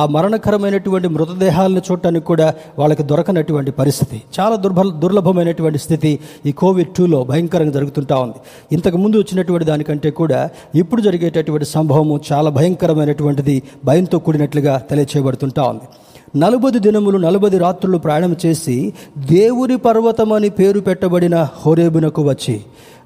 ఆ 0.00 0.02
మరణకరమైనటువంటి 0.16 1.10
మృతదేహాలను 1.14 1.82
చూడటానికి 1.88 2.26
కూడా 2.30 2.48
వాళ్ళకి 2.80 3.06
దొరకనటువంటి 3.12 3.74
పరిస్థితి. 3.80 4.18
చాలా 4.38 4.58
దుర్బల 4.64 4.92
దుర్లభమైనటువంటి 5.04 5.80
స్థితి 5.86 6.12
ఈ 6.50 6.54
కోవిడ్ 6.62 6.92
టూలో 6.98 7.22
భయంకరంగా 7.32 7.74
జరుగుతుంటా 7.78 8.18
ఉంది. 8.26 8.38
ఇంతకు 8.76 9.00
ముందు 9.04 9.16
వచ్చినటువంటి 9.22 9.68
దానికంటే 9.70 10.12
కూడా 10.20 10.42
ఇప్పుడు 10.82 11.00
జరిగేటటువంటి 11.08 11.68
సంభవము 11.76 12.20
చాలా 12.30 12.52
భయంకరమైనటువంటిది 12.60 13.56
భయంతో 13.90 14.18
కూడినట్లుగా 14.28 14.76
తెలియచేయబడుతుంటా 14.92 15.64
ఉంది. 15.72 15.88
నలుబది 16.36 16.78
దినములు 16.78 17.18
నలుబది 17.18 17.58
రాత్రులు 17.58 17.98
ప్రయాణం 17.98 18.36
చేసి 18.46 18.92
దేవుని 19.18 19.76
పర్వతం 19.76 20.32
అని 20.32 20.50
పేరు 20.50 20.80
పెట్టబడిన 20.80 21.48
హోరేబునకు 21.66 22.22
వచ్చి. 22.22 22.60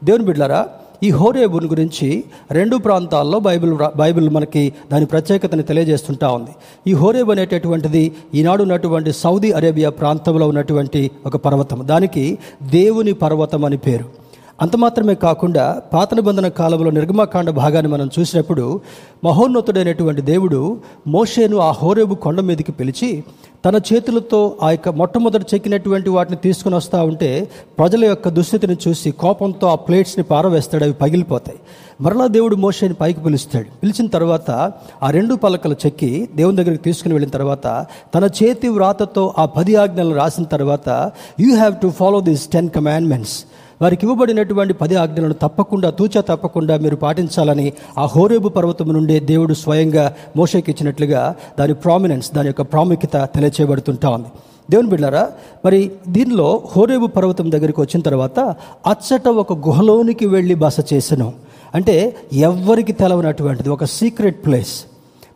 దేవుని 0.05 0.25
బిడ్లారా 0.25 0.67
ఈ 1.03 1.11
హోరేబుని 1.11 1.67
గురించి 1.67 2.25
రెండు 2.51 2.77
ప్రాంతాల్లో 2.77 3.39
బైబిల్ 3.39 3.75
బైబిల్ 3.97 4.31
మనకి 4.31 4.73
దాని 4.93 5.07
ప్రత్యేకతను 5.07 5.63
తెలియజేస్తుంటా 5.63 6.29
ఉంది. 6.29 6.51
ఈ 6.87 6.95
హోరేబు 6.95 7.33
అనేటటువంటిది 7.33 8.13
ఈనాడు 8.35 8.63
ఉన్నటువంటి 8.63 9.13
సౌదీ 9.13 9.53
అరేబియా 9.53 9.91
ప్రాంతంలో 9.91 10.49
ఉన్నటువంటి 10.49 11.11
ఒక 11.27 11.37
పర్వతం. 11.37 11.81
దానికి 11.83 12.39
దేవుని 12.63 13.13
పర్వతం 13.13 13.65
అని 13.65 13.77
పేరు. 13.77 14.24
అంత 14.61 14.77
మాత్రమే 14.77 15.15
కాకుండా 15.15 15.83
పాత 15.93 16.15
నిబంధన 16.15 16.49
కాలంలో 16.49 16.91
నిర్గమాకాండ 16.91 17.51
భాగాన్ని 17.51 17.91
మనం 17.93 18.11
చూసినప్పుడు 18.19 18.81
మహోన్నతుడైనటువంటి 19.25 20.21
దేవుడు 20.23 20.61
మోషేను 21.07 21.57
ఆ 21.57 21.71
హోరేబు 21.71 22.15
కొండ 22.15 22.41
మీదకి 22.41 22.73
పిలిచి 22.73 23.25
తన 23.65 23.77
చేతులతో 23.77 24.57
ఆ 24.63 24.71
యొక్క 24.71 24.89
మొట్టమొదటి 24.89 25.47
చెక్కినటువంటి 25.55 26.11
వాటిని 26.11 26.37
తీసుకుని 26.37 26.75
వస్తూ 26.75 26.99
ఉంటే 27.03 27.49
ప్రజల 27.79 28.05
యొక్క 28.05 28.29
దుస్థితిని 28.29 28.77
చూసి 28.89 29.11
కోపంతో 29.11 29.67
ఆ 29.67 29.75
ప్లేట్స్ని 29.75 30.25
పారవేస్తాడు 30.25 30.85
అవి 30.85 30.93
పగిలిపోతాయి. 30.93 31.59
మరలా 32.01 32.27
దేవుడు 32.27 32.57
మోషేని 32.57 32.95
పైకి 32.95 33.21
పిలుస్తాడు. 33.21 33.65
పిలిచిన 33.83 34.07
తర్వాత 34.07 34.51
ఆ 35.03 35.11
రెండు 35.11 35.35
పలకలు 35.35 35.77
చెక్కి 35.87 36.29
దేవుని 36.37 36.57
దగ్గరికి 36.57 36.83
తీసుకుని 36.83 37.15
వెళ్ళిన 37.15 37.31
తర్వాత 37.31 37.87
తన 38.15 38.25
చేతి 38.43 38.69
వ్రాతతో 38.69 39.35
ఆ 39.39 39.45
పది 39.45 39.77
ఆజ్ఞలను 39.77 40.15
రాసిన 40.15 40.45
తర్వాత 40.45 40.89
you 41.41 41.55
have 41.57 41.77
to 41.83 41.89
follow 41.89 42.21
these 42.21 42.49
ten 42.49 42.71
commandments 42.71 43.37
వారికి 43.85 44.05
ఇవ్వబడినటువంటి 44.07 44.75
పది 44.83 44.95
ఆజ్ఞలను 45.03 45.37
తప్పకుండా 45.45 45.91
తూచా 45.99 46.21
తప్పకుండా 46.31 46.75
మీరు 46.85 46.97
పాటించాలని 46.97 47.67
ఆ 47.99 48.05
హోరేబు 48.15 48.49
పర్వతం 48.57 48.89
నుండే 48.97 49.17
దేవుడు 49.31 49.55
స్వయంగా 49.65 50.05
మోషేకి 50.37 50.71
ఇచ్చినట్లుగా 50.73 51.23
దాని 51.59 51.75
ప్రామినెన్స్ 51.85 52.29
దాని 52.37 52.49
యొక్క 52.49 52.63
ప్రాముఖ్యత 52.73 53.17
తెలియచేయబడుతుంటా 53.35 54.09
ఉంది. 54.17 54.31
దేవుని 54.71 54.91
బిడ్డారా 54.93 55.25
మరి 55.65 55.81
దీనిలో 56.09 56.49
హోరేబు 56.73 57.07
పర్వతం 57.17 57.47
దగ్గరికి 57.55 57.81
వచ్చిన 57.81 58.01
తర్వాత 58.03 58.39
అచ్చట 58.93 59.29
ఒక 59.43 59.53
గుహలోనికి 59.67 60.27
వెళ్ళి 60.27 60.55
బస 60.65 60.79
చేసెను. 60.93 61.29
అంటే 61.75 61.97
ఎవ్వరికి 62.49 62.93
తెలవనటువంటిది? 63.03 63.69
ఒక 63.77 63.85
సీక్రెట్ 63.97 64.39
ప్లేస్ 64.47 64.75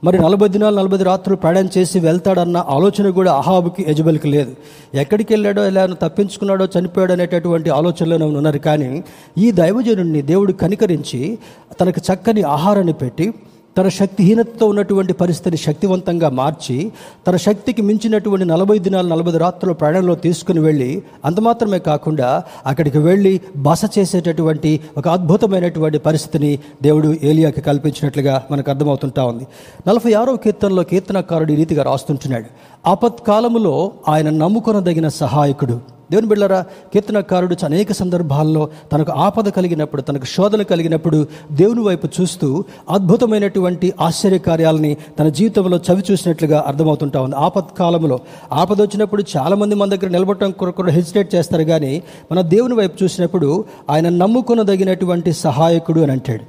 మరి 0.05 0.19
నలభై 0.19 0.49
దినాలు 0.49 0.77
నలభై 0.77 1.05
రాత్రులు 1.05 1.37
ప్రయాణం 1.37 1.69
చేసి 1.79 2.01
వెళ్తాడన్న 2.01 2.57
ఆలోచన 2.69 3.11
కూడా 3.11 3.33
అహాబుకి 3.33 3.87
యజబెల్కి 3.89 4.29
లేదు. 4.29 4.53
ఎక్కడికి 4.95 5.33
వెళ్ళాడో 5.33 5.67
ఎలా 5.67 5.87
తప్పించుకున్నాడో 5.87 6.69
చనిపోయాడు 6.79 7.13
అనేటటువంటి 7.13 7.71
ఆలోచనలోనే 7.71 8.25
ఉన్నారు. 8.25 8.59
కానీ 8.59 9.05
ఈ 9.39 9.51
దైవజనుడిని 9.51 10.23
దేవుడు 10.23 10.53
కనికరించి 10.53 11.39
తనకు 11.81 12.13
చక్కని 12.13 12.43
ఆహారాన్ని 12.43 12.93
పెట్టి 12.93 13.35
తన 13.79 13.89
శక్తిహీనతతో 13.89 14.67
ఉన్నటువంటి 14.67 15.13
పరిస్థితిని 15.13 15.57
శక్తివంతంగా 15.57 16.29
మార్చి 16.29 16.93
తన 17.27 17.37
శక్తికి 17.37 17.83
మించినటువంటి 17.83 18.47
నలభై 18.47 18.79
దినాలు 18.79 19.09
నలభై 19.09 19.39
రాత్రుల 19.39 19.73
ప్రయాణంలో 19.73 20.15
తీసుకుని 20.15 20.61
వెళ్ళి 20.61 21.03
అంత 21.25 21.41
మాత్రమే 21.41 21.79
కాకుండా 21.79 22.43
అక్కడికి 22.67 22.99
వెళ్ళి 22.99 23.41
బస 23.57 23.81
చేసేటటువంటి 23.99 24.81
ఒక 24.99 25.09
అద్భుతమైనటువంటి 25.09 25.99
పరిస్థితిని 25.99 26.59
దేవుడు 26.83 27.17
ఏలియాకి 27.23 27.61
కల్పించినట్లుగా 27.61 28.43
మనకు 28.51 28.71
అర్థమవుతుంటా 28.71 29.25
ఉంది. 29.25 29.47
నలభై 29.89 30.13
ఆరో 30.13 30.37
కీర్తనలో 30.37 30.83
కీర్తనకారుడు 30.83 31.53
ఈ 31.53 31.55
రీతిగా 31.55 31.83
రాస్తుంటున్నాడు. 31.83 32.45
ఆపత్కాలములో 32.87 33.93
ఆయన 34.09 34.31
నమ్ముకొనదగిన 34.31 35.09
సహాయకుడు. 35.09 35.98
దేవుని 36.11 36.29
బిళ్ళరా 36.29 36.65
కీర్తనకారుడు 36.93 37.57
అనేక 37.65 37.93
సందర్భాల్లో 37.93 38.69
తనకు 38.93 39.13
ఆపద 39.13 39.49
కలిగినప్పుడు 39.49 40.03
తనకు 40.03 40.25
శోధన 40.25 40.63
కలిగినప్పుడు 40.63 41.27
దేవుని 41.53 41.81
వైపు 41.81 42.09
చూస్తూ 42.21 42.65
అద్భుతమైనటువంటి 42.91 43.93
ఆశ్చర్యకార్యాలని 44.01 44.97
తన 45.19 45.29
జీవితంలో 45.29 45.77
చవి 45.77 46.03
చూసినట్లుగా 46.11 46.65
అర్థమవుతుంటా 46.67 47.21
ఉంది. 47.21 47.37
ఆపత్కాలంలో 47.37 48.19
ఆపద 48.53 48.83
వచ్చినప్పుడు 48.83 49.25
చాలామంది 49.37 49.75
మన 49.75 49.89
దగ్గర 49.89 50.09
నిలబడటం 50.09 50.51
కొరకు 50.51 50.83
హెసిటేట్ 50.83 51.35
చేస్తారు 51.35 51.63
కానీ 51.63 52.03
మన 52.33 52.41
దేవుని 52.41 52.75
వైపు 52.75 53.05
చూసినప్పుడు 53.05 53.65
ఆయన 53.91 54.09
నమ్ముకొనదగినటువంటి 54.09 55.33
సహాయకుడు 55.33 56.01
అని 56.01 56.13
అంటాడు. 56.13 56.45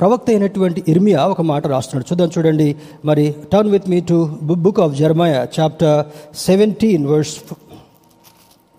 ప్రవక్త 0.00 0.24
అయినటువంటి 0.28 0.84
ఇర్మియా 0.88 1.24
ఒక 1.24 1.40
మాట 1.40 1.66
రాస్తున్నాడు. 1.66 2.12
చూద్దాం 2.12 2.30
చూడండి. 2.38 2.76
మరి 3.04 3.34
turn 3.52 3.70
with 3.70 3.90
me 3.90 4.00
to 4.00 4.36
book 4.42 4.80
of 4.80 4.96
Jeremiah 4.96 5.46
chapter 5.60 6.04
seventeen 6.36 7.06
verse 7.06 7.54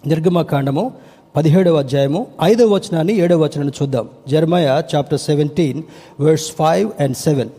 నిర్గమకాండము 0.08 0.92
పదిహేడవ 1.36 1.76
అధ్యాయము 1.76 2.28
ఐదవ 2.44 2.66
వచనాన్ని 2.66 3.14
ఏడవ 3.18 3.44
వచనాన్ని 3.44 3.74
చూద్దాం. 3.82 4.08
Jeremiah 4.30 4.82
chapter 4.96 5.20
seventeen 5.20 5.84
verse 6.22 6.52
five 6.52 7.02
and 7.02 7.18
seven. 7.18 7.50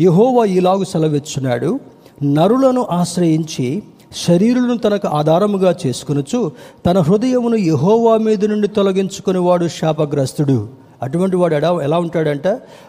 యహోవా 0.00 0.44
ఇలాగు 0.44 0.84
సెలవిచ్చున్నాడు 0.84 1.80
నరులను 2.24 2.86
ఆశ్రయించి 2.90 3.82
శరీరులను 4.16 4.78
తనకు 4.78 5.08
ఆధారముగా 5.08 5.76
చేసుకునుచు 5.86 6.52
తన 6.86 6.98
హృదయమును 6.98 7.56
యహోవా 7.56 8.16
మీద 8.16 8.44
నుండి 8.44 8.68
తొలగించుకునేవాడు 8.68 9.68
శాపగ్రస్తుడు. 9.68 10.68
అటువంటి 11.02 11.36
వాడు 11.36 11.54
ఎడా 11.54 11.82
ఎలా 11.82 11.98
ఉంటాడంట? 11.98 12.48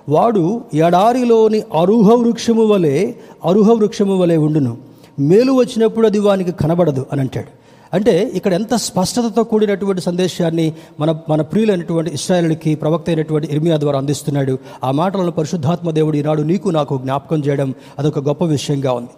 వాడు 0.09 0.61
ఎడారిలోని 0.73 1.59
అరుహ 1.59 2.13
వృక్షము 2.13 2.65
వలె 2.65 3.13
అరుహ 3.45 3.73
వృక్షము 3.73 4.17
వలె 4.17 4.37
ఉండును. 4.37 4.77
మేలు 5.19 5.51
వచ్చినప్పుడు 5.51 6.07
అది 6.07 6.19
వానికి 6.19 6.51
కనబడదు 6.51 7.05
అని 7.11 7.21
అంటాడు. 7.21 7.66
అంటే 7.93 8.31
ఇక్కడ 8.33 8.53
ఎంత 8.53 8.75
స్పష్టతతో 8.75 9.43
కూడినటువంటి 9.43 10.01
సందేశాన్ని 10.01 10.73
మన 10.99 11.19
మన 11.29 11.41
ప్రియులైనటువంటి 11.41 12.13
ఇస్రాయలుడికి 12.13 12.75
ప్రవక్త 12.75 13.09
అయినటువంటి 13.09 13.47
ఇర్మియా 13.51 13.77
ద్వారా 13.77 13.97
అందిస్తున్నాడు. 13.97 14.59
ఆ 14.83 14.91
మాటలను 14.91 15.31
పరిశుద్ధాత్మ 15.31 15.91
దేవుడు 15.91 16.17
ఈనాడు 16.17 16.41
నీకు 16.41 16.69
నాకు 16.69 16.97
జ్ఞాపకం 16.97 17.37
చేయడం 17.37 17.73
అదొక 17.99 18.19
గొప్ప 18.19 18.43
విషయంగా 18.45 18.91
ఉంది. 18.91 19.09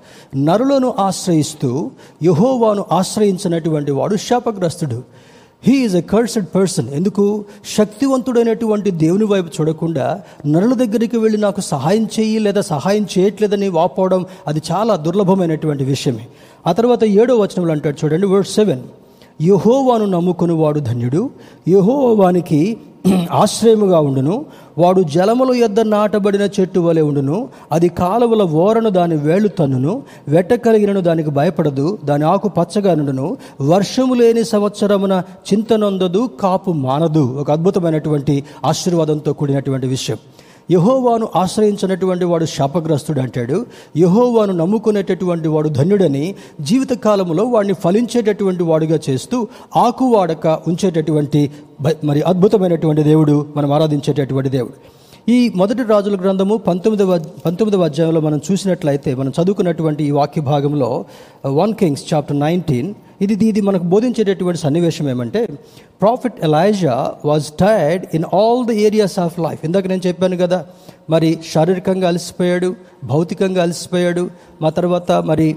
నరులను 0.45 0.93
ఆశ్రయిస్తూ 0.99 1.91
యహోవాను 2.23 2.86
ఆశ్రయించినటువంటి 2.91 3.91
వాడు 3.91 4.15
శాపగ్రస్తుడు. 4.15 5.03
He 5.63 5.74
is 5.74 5.95
a 5.95 6.02
cursed 6.02 6.45
person 6.56 6.89
ఎందుకు? 6.89 7.45
శక్తివంతుడైనటువంటి 7.78 8.91
దేవుని 8.91 9.26
వైపు 9.26 9.62
చూడకుండా 9.62 10.24
నరుల 10.45 10.74
దగ్గరికి 10.74 11.17
వెళ్ళి 11.17 11.38
నాకు 11.38 11.62
సహాయం 11.62 12.08
చేయి 12.19 12.39
లేదా 12.39 12.62
సహాయం 12.62 13.08
చేయట్లేదని 13.17 13.69
వాపోవడం 13.69 14.26
అది 14.48 14.62
చాలా 14.72 14.95
దుర్లభమైనటువంటి 14.95 15.84
విషయమే. 15.84 16.28
ఆ 16.67 16.72
తర్వాత 16.72 17.04
ఏడో 17.04 17.36
వచనంలో 17.36 17.72
అంటాడు 17.72 18.06
చూడండి 18.06 18.26
వర్డ్ 18.26 18.48
సెవెన్ 18.48 18.82
యహోవాను 19.41 20.06
నమ్ముకుని 20.06 20.54
వాడు 20.54 20.80
ధన్యుడు. 20.80 21.30
యహోవానికి 21.67 22.78
ఆశ్రయముగా 23.32 23.99
ఉండును. 23.99 24.45
వాడు 24.78 25.02
జలముల 25.02 25.56
యొద్ద 25.56 25.80
నాటబడిన 25.80 26.41
చెట్టు 26.41 26.80
వలె 26.80 27.02
ఉండును. 27.02 27.47
అది 27.71 27.89
కాలువల 27.89 28.43
ఓరను 28.43 28.89
దాని 28.89 29.15
వేళ్ళు 29.17 29.49
తన్నును. 29.49 30.04
వెట్ట 30.28 30.54
కలిగినను 30.54 31.02
దానికి 31.02 31.30
భయపడదు. 31.30 31.97
దాని 32.06 32.23
ఆకు 32.23 32.49
పచ్చగా 32.49 32.95
నుండును. 32.95 33.38
వర్షము 33.62 34.13
లేని 34.13 34.43
సంవత్సరమున 34.43 35.23
చింతనొందదు 35.54 36.30
కాపు 36.41 36.71
మానదు. 36.71 37.38
ఒక 37.39 37.52
అద్భుతమైనటువంటి 37.52 38.43
ఆశీర్వాదంతో 38.65 39.34
కూడినటువంటి 39.34 39.88
విషయం. 39.88 40.17
యహోవాను 40.71 41.27
ఆశ్రయించినటువంటి 41.36 42.25
వాడు 42.25 42.45
శాపగ్రస్తుడు 42.45 43.19
అంటాడు. 43.19 43.65
యహోవాను 43.97 44.53
నమ్ముకునేటటువంటి 44.53 45.47
వాడు 45.47 45.69
ధన్యుడని 45.69 46.36
జీవితకాలంలో 46.62 47.43
వాడిని 47.43 47.73
ఫలించేటటువంటి 47.73 48.63
వాడుగా 48.63 48.99
చేస్తూ 49.10 49.47
ఆకువాడక 49.75 50.47
ఉంచేటటువంటి 50.67 51.51
మరి 52.03 52.21
అద్భుతమైనటువంటి 52.21 53.03
దేవుడు 53.03 53.45
మనం 53.58 53.73
ఆరాధించేటటువంటి 53.73 54.49
దేవుడు. 54.49 54.77
ఈ 55.32 55.51
మొదటి 55.55 55.84
రాజుల 55.89 56.15
గ్రంథము 56.21 56.58
పంతొమ్మిదవ 56.58 57.19
పంతొమ్మిదవ 57.45 57.84
అధ్యాయంలో 57.86 58.21
మనం 58.21 58.39
చూసినట్లయితే 58.51 59.15
మనం 59.15 59.32
చదువుకున్నటువంటి 59.41 60.03
ఈ 60.03 60.12
వాక్య 60.12 60.41
భాగంలో 60.41 61.05
వన్ 61.45 61.73
కింగ్స్ 61.73 62.13
చాప్టర్ 62.13 62.39
నైన్టీన్ 62.39 62.93
ఇది 63.21 63.45
ఇది 63.45 63.62
మనకు 63.62 63.86
బోధించేటటువంటి 63.86 64.60
సన్నివేశం 64.60 65.05
ఏమంటే 65.10 65.41
prophet 66.01 66.38
Elijah 66.43 66.95
was 67.25 67.47
tired 67.60 68.03
in 68.15 68.27
all 68.34 68.62
the 68.65 68.75
areas 68.86 69.17
of 69.19 69.38
life 69.39 69.62
ఇందాక 69.65 69.88
నేను 69.88 70.03
చెప్పాను 70.08 70.38
కదా 70.38 70.60
మరి 71.10 71.29
శారీరకంగా 71.51 72.08
అలసిపోయాడు 72.08 72.69
భౌతికంగా 73.05 73.62
అలసిపోయాడు 73.62 74.23
మా 74.62 74.69
తర్వాత 74.69 75.12
మరి 75.23 75.47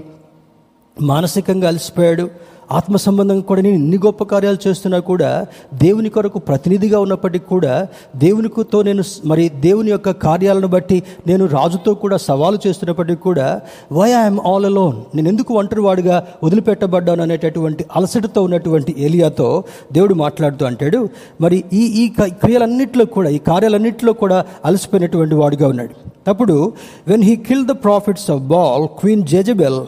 మానసికంగా 0.97 1.67
అలసిపోయాడు 1.67 2.25
ఆత్మ 2.71 2.95
సంబంధంగా 2.95 3.41
కూడా 3.41 3.61
నేను 3.61 3.75
ఇన్ని 3.75 3.97
గొప్ప 3.97 4.23
కార్యాలు 4.23 4.67
చేస్తున్నా 4.67 4.99
కూడా 4.99 5.47
దేవుని 5.73 6.09
కొరకు 6.09 6.39
ప్రతినిధిగా 6.39 6.99
ఉన్నప్పటికీ 6.99 7.45
కూడా 7.45 7.87
దేవునితో 8.15 8.81
నేను 8.81 9.03
మరి 9.25 9.49
దేవుని 9.49 9.91
యొక్క 9.91 10.11
కార్యాలను 10.11 10.67
బట్టి 10.67 11.03
నేను 11.27 11.45
రాజుతో 11.45 11.93
కూడా 11.93 12.17
సవాలు 12.17 12.59
చేస్తున్నప్పటికీ 12.67 13.21
కూడా 13.21 13.61
వై 13.91 14.09
ఐఎమ్ 14.09 14.39
ఆల్ 14.45 14.65
అలోన్. 14.65 14.95
నేను 15.15 15.29
ఎందుకు 15.29 15.53
ఒంటరి 15.53 15.81
వాడుగా 15.81 16.27
వదిలిపెట్టబడ్డాను 16.43 17.23
అనేటటువంటి 17.23 17.85
అలసటతో 17.95 18.43
ఉన్నటువంటి 18.43 18.95
ఏలియాతో 18.97 19.63
దేవుడు 19.91 20.13
మాట్లాడుతూ 20.13 20.65
అంటాడు 20.65 21.09
మరి 21.41 21.63
ఈ 21.73 21.83
ఈ 22.03 22.09
క్రియలన్నింటిలో 22.19 23.05
కూడా 23.05 23.29
ఈ 23.29 23.37
కార్యాలన్నింటిలో 23.37 24.13
కూడా 24.13 24.45
అలసిపోయినటువంటి 24.65 25.35
వాడుగా 25.35 25.67
ఉన్నాడు. 25.67 26.12
అప్పుడు 26.27 26.73
when 27.07 27.23
he 27.23 27.35
kill 27.35 27.65
the 27.65 27.71
prophets 27.71 28.31
of 28.31 28.41
Baal 28.41 28.87
queen 28.99 29.27
Jezebel 29.27 29.79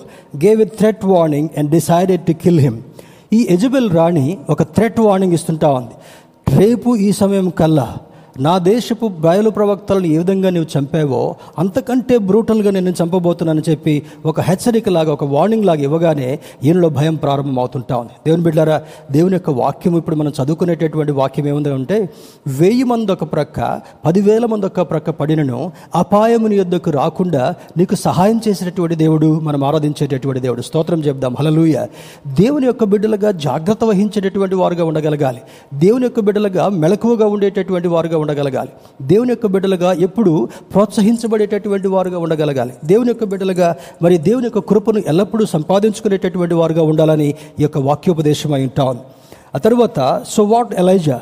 gave 0.46 0.62
a 0.62 0.66
threat 0.66 1.06
warning 1.06 1.50
and 1.58 1.72
decided 1.72 2.22
to 2.22 2.32
kill 2.32 2.60
him 2.60 2.78
ఈ 3.34 3.48
ఎజబెల్ 3.50 3.92
రాణి 3.92 4.38
ఒక 4.50 4.64
థ్రెట్ 4.64 5.00
వార్నింగ్ 5.00 5.34
ఇస్తుంటా 5.34 5.72
ఉంది. 5.72 5.96
రేపు 6.60 6.96
ఈ 6.96 7.12
సమయం 7.12 7.50
కల్లా 7.50 7.98
నా 8.40 8.58
దేశపు 8.58 9.08
బయలు 9.08 9.50
ప్రవక్తలను 9.50 10.06
ఏ 10.06 10.18
విధంగా 10.18 10.50
నువ్వు 10.50 10.80
చంపావో 10.80 11.36
అంతకంటే 11.60 12.18
బ్రూటల్గా 12.18 12.72
నేను 12.72 12.90
చంపబోతున్నానని 12.90 13.72
చెప్పి 13.72 14.04
ఒక 14.26 14.40
హెచ్చరిక 14.40 14.90
లాగా 14.90 15.14
ఒక 15.14 15.24
వార్నింగ్ 15.24 15.66
లాగా 15.66 15.82
ఇవ్వగానే 15.82 16.40
ఈయనలో 16.64 16.90
భయం 16.90 17.16
ప్రారంభం 17.16 17.60
అవుతుంటా 17.60 17.98
ఉంది. 17.98 18.12
దేవుని 18.26 18.44
బిడ్డారా 18.44 18.82
దేవుని 19.12 19.34
యొక్క 19.34 19.50
వాక్యం 19.50 19.98
ఇప్పుడు 19.98 20.16
మనం 20.16 20.34
చదువుకునేటటువంటి 20.44 21.12
వాక్యం 21.12 21.48
ఏముంది 21.48 21.74
అంటే 21.74 22.10
వెయ్యి 22.48 22.84
మంది 22.84 23.12
ఒక 23.12 23.24
ప్రక్క 23.24 23.82
పదివేల 24.06 24.46
మంది 24.46 24.66
ఒక 24.66 24.82
ప్రక్క 24.82 25.10
పడినను 25.10 25.72
అపాయముని 25.96 26.56
యొద్దకు 26.56 26.92
రాకుండా 26.92 27.54
నీకు 27.78 27.96
సహాయం 27.96 28.42
చేసినటువంటి 28.48 28.96
దేవుడు 28.96 29.40
మనం 29.40 29.64
ఆరాధించేటటువంటి 29.64 30.40
దేవుడు. 30.40 30.62
స్తోత్రం 30.62 31.00
చెప్దాం. 31.00 31.36
హలలుయ 31.40 31.86
దేవుని 32.28 32.66
యొక్క 32.66 32.84
బిడ్డలుగా 32.84 33.32
జాగ్రత్త 33.32 33.84
వహించేటటువంటి 33.84 34.56
వారుగా 34.56 34.86
ఉండగలగాలి. 34.86 35.42
దేవుని 35.74 36.04
యొక్క 36.04 36.20
బిడ్డలుగా 36.20 36.70
మెలకువగా 36.70 37.28
ఉండేటటువంటి 37.28 37.88
వారుగా 37.88 38.25
ఉండగలగాలి. 38.26 38.72
దేవుని 39.02 39.32
యొక్క 39.36 39.48
బిడ్డలుగా 39.56 39.90
ఎప్పుడు 40.08 40.34
ప్రోత్సహించబడేటటువంటి 40.74 41.88
వారుగా 41.96 42.20
ఉండగలగాలి. 42.26 42.74
దేవుని 42.86 43.10
యొక్క 43.10 43.26
బిడ్డలుగా 43.32 43.70
మరి 44.02 44.18
దేవుని 44.30 44.46
యొక్క 44.46 44.62
కృపను 44.70 45.00
ఎల్లప్పుడూ 45.08 45.46
సంపాదించుకునేటటువంటి 45.46 46.56
వారుగా 46.62 46.84
ఉండాలని 46.92 47.30
ఈ 47.60 47.64
యొక్క 47.66 47.78
వాక్యోపదేశం 47.90 48.54
అయి 48.54 48.64
ఉంటాను 48.64 49.02
ఆ 49.56 49.60
తర్వాత 49.66 50.00
so 50.30 50.44
what 50.44 50.72
Elijah 50.74 51.20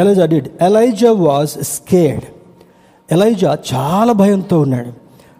Elijah 0.00 0.24
did 0.32 0.48
Elijah 0.60 1.10
was 1.26 1.50
scared 1.64 2.24
Elijah 3.12 3.50
చాలా 3.74 4.12
భయంతో 4.12 4.56
ఉన్నాడు. 4.60 4.92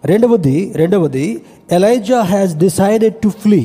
రెండవది 0.07 0.55
రెండవది 0.75 1.25
Elijah 1.71 2.19
has 2.21 2.53
decided 2.55 3.15
to 3.23 3.29
flee 3.29 3.61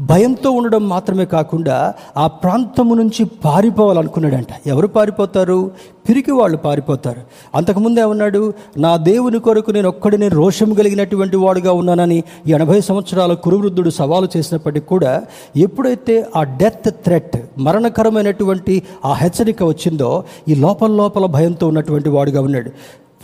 భయంతో 0.00 0.50
ఉండడం 0.50 0.88
మాత్రమే 0.88 1.24
కాకుండా 1.24 1.94
ఆ 2.16 2.26
ప్రాంతము 2.26 2.94
నుంచి 2.94 3.24
పారిపోవాలనుకున్నాడంట. 3.24 4.46
ఎవరు 4.66 4.86
పారిపోతారు? 4.86 5.70
పిరికి 6.08 6.30
వాళ్ళు 6.30 6.56
పారిపోతారు. 6.56 7.20
అంతకుముందు 7.54 8.00
ఏమన్నాడు? 8.00 8.52
నా 8.78 8.96
దేవుని 8.96 9.38
కొరకు 9.38 9.70
నేను 9.70 9.88
ఒక్కడిని 9.88 10.28
రోషం 10.28 10.74
కలిగినటువంటి 10.74 11.36
వాడుగా 11.36 11.72
ఉన్నానని 11.72 12.24
ఎనభై 12.46 12.80
సంవత్సరాల 12.80 13.32
కురువృద్ధుడు 13.32 13.90
సవాలు 13.90 14.28
చేసినప్పటికీ 14.36 14.86
కూడా 14.86 15.22
ఎప్పుడైతే 15.56 16.26
ఆ 16.36 16.42
డెత్ 16.42 16.90
థ్రెట్ 16.90 17.36
మరణకరమైనటువంటి 17.58 18.82
ఆ 19.04 19.12
హెచ్చరిక 19.12 19.62
వచ్చిందో 19.62 20.24
ఈ 20.48 20.54
లోపల 20.54 20.90
లోపల 20.90 21.26
భయంతో 21.26 21.68
ఉన్నటువంటి 21.68 22.08
వాడుగా 22.08 22.40
ఉన్నాడు. 22.42 22.70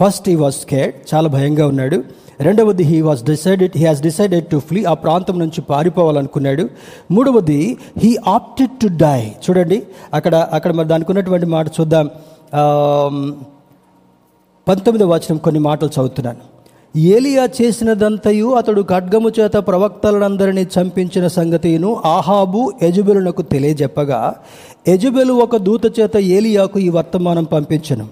ఫస్ట్ 0.00 0.28
హీ 0.30 0.35
వాజ్ 0.35 0.54
స్కేడ్ 0.54 0.94
చాలా 1.14 1.28
భయంగా 1.28 1.66
ఉన్నాడు. 1.66 1.98
రెండవది 2.40 2.85
he 2.85 3.00
was 3.00 3.22
decided 3.24 3.74
he 3.76 3.85
has 3.87 4.02
decided 4.02 4.46
to 4.46 4.56
flee 4.68 4.80
ఆ 4.85 4.94
ప్రాంతం 4.94 5.38
నుంచి 5.38 5.61
పారిపోవాలనుకున్నాడు. 5.61 6.64
మూడవది 7.11 7.61
హీ 8.02 8.16
ఆప్టెడ్ 8.26 8.74
టు 8.82 8.88
డై 9.04 9.20
చూడండి 9.44 9.78
అక్కడ 10.14 10.35
అక్కడ 10.56 10.72
మరి 10.72 10.88
దానికి 10.88 11.11
ఉన్నటువంటి 11.11 11.46
మాట 11.46 11.66
చూద్దాం. 11.78 12.06
పంతొమ్మిది 14.68 14.68
పంతొమ్మిదవ 14.68 15.09
వచనం 15.14 15.38
కొన్ని 15.46 15.61
మాటలు 15.61 15.90
చదువుతున్నాను. 15.96 16.42
ఏలియా 16.96 17.44
చేసినదంతయు 17.56 18.48
అతడు 18.59 18.82
ఖడ్గము 18.90 19.30
చేత 19.38 19.56
ప్రవక్తలందరినీ 19.68 20.66
చంపించిన 20.74 21.26
సంగతిను 21.38 21.90
ఆహాబు 22.06 22.72
యజుబెలునకు 22.82 23.42
తెలియజెప్పగా 23.42 24.20
యజుబెలు 24.88 25.32
ఒక 25.46 25.56
దూత 25.56 26.00
చేత 26.00 26.16
ఏలియాకు 26.16 26.78
ఈ 26.78 26.88
వర్తమానం 26.88 27.44
పంపించను. 27.44 28.06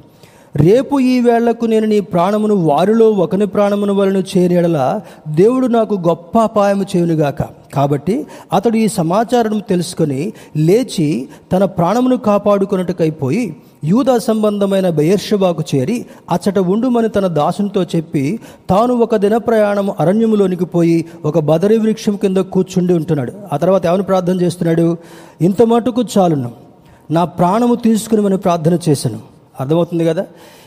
రేపు 0.56 1.00
ఈ 1.00 1.20
వేళ్ళకు 1.20 1.66
నేను 1.66 1.86
నీ 1.86 2.00
ప్రాణమును 2.00 2.54
వారిలో 2.54 3.10
ఒకని 3.10 3.46
ప్రాణమును 3.46 3.94
వలను 3.94 4.22
చేరేడల 4.36 5.00
దేవుడు 5.28 5.66
నాకు 5.66 5.94
గొప్ప 5.94 6.38
అపాయము 6.38 6.86
చేయునుగాక. 6.96 7.42
కాబట్టి 7.74 8.26
అతడు 8.52 8.76
ఈ 8.76 8.88
సమాచారం 8.88 9.58
తెలుసుకొని 9.58 10.32
లేచి 10.56 11.28
తన 11.52 11.64
ప్రాణమును 11.64 12.16
కాపాడుకున్నట్టుకైపోయి 12.16 13.56
యూదా 13.84 14.18
సంబంధమైన 14.18 14.90
బెయర్షబాకు 14.90 15.62
చేరి 15.74 16.06
అచ్చట 16.30 16.58
ఉండుమని 16.58 17.08
తన 17.08 17.26
దాసునితో 17.26 17.82
చెప్పి 17.82 18.40
తాను 18.70 18.94
ఒక 18.94 19.16
దిన 19.16 19.36
ప్రయాణం 19.36 19.90
అరణ్యములోనికి 20.00 20.64
పోయి 20.64 21.04
ఒక 21.24 21.38
బదరి 21.38 21.78
వృక్షం 21.78 22.16
కింద 22.16 22.36
కూర్చుండి 22.36 22.94
ఉంటున్నాడు. 22.94 23.32
ఆ 23.52 23.56
తర్వాత 23.56 23.86
ఏమని 23.86 24.02
ప్రార్థన 24.02 24.40
చేస్తున్నాడు? 24.40 24.96
ఇంత 25.40 25.62
మటుకు 25.62 26.02
చాలును. 26.18 26.50
నా 27.10 27.24
ప్రాణము 27.24 27.74
తీసుకుని 27.74 28.36
ప్రార్థన 28.36 28.78
చేశాను. 28.88 29.33
అర్థమవుతుంది 29.60 30.04
కదా? 30.04 30.26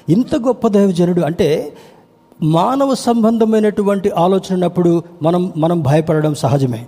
ఇంత 0.09 0.35
గొప్ప 0.35 0.67
దైవజనుడు 0.67 1.21
అంటే 1.21 1.73
మానవ 2.43 2.93
సంబంధమైనటువంటి 2.93 4.09
ఆలోచన 4.09 4.53
ఉన్నప్పుడు 4.53 5.03
మనం 5.21 5.53
మనం 5.57 5.81
భయపడడం 5.81 6.35
సహజమే. 6.35 6.85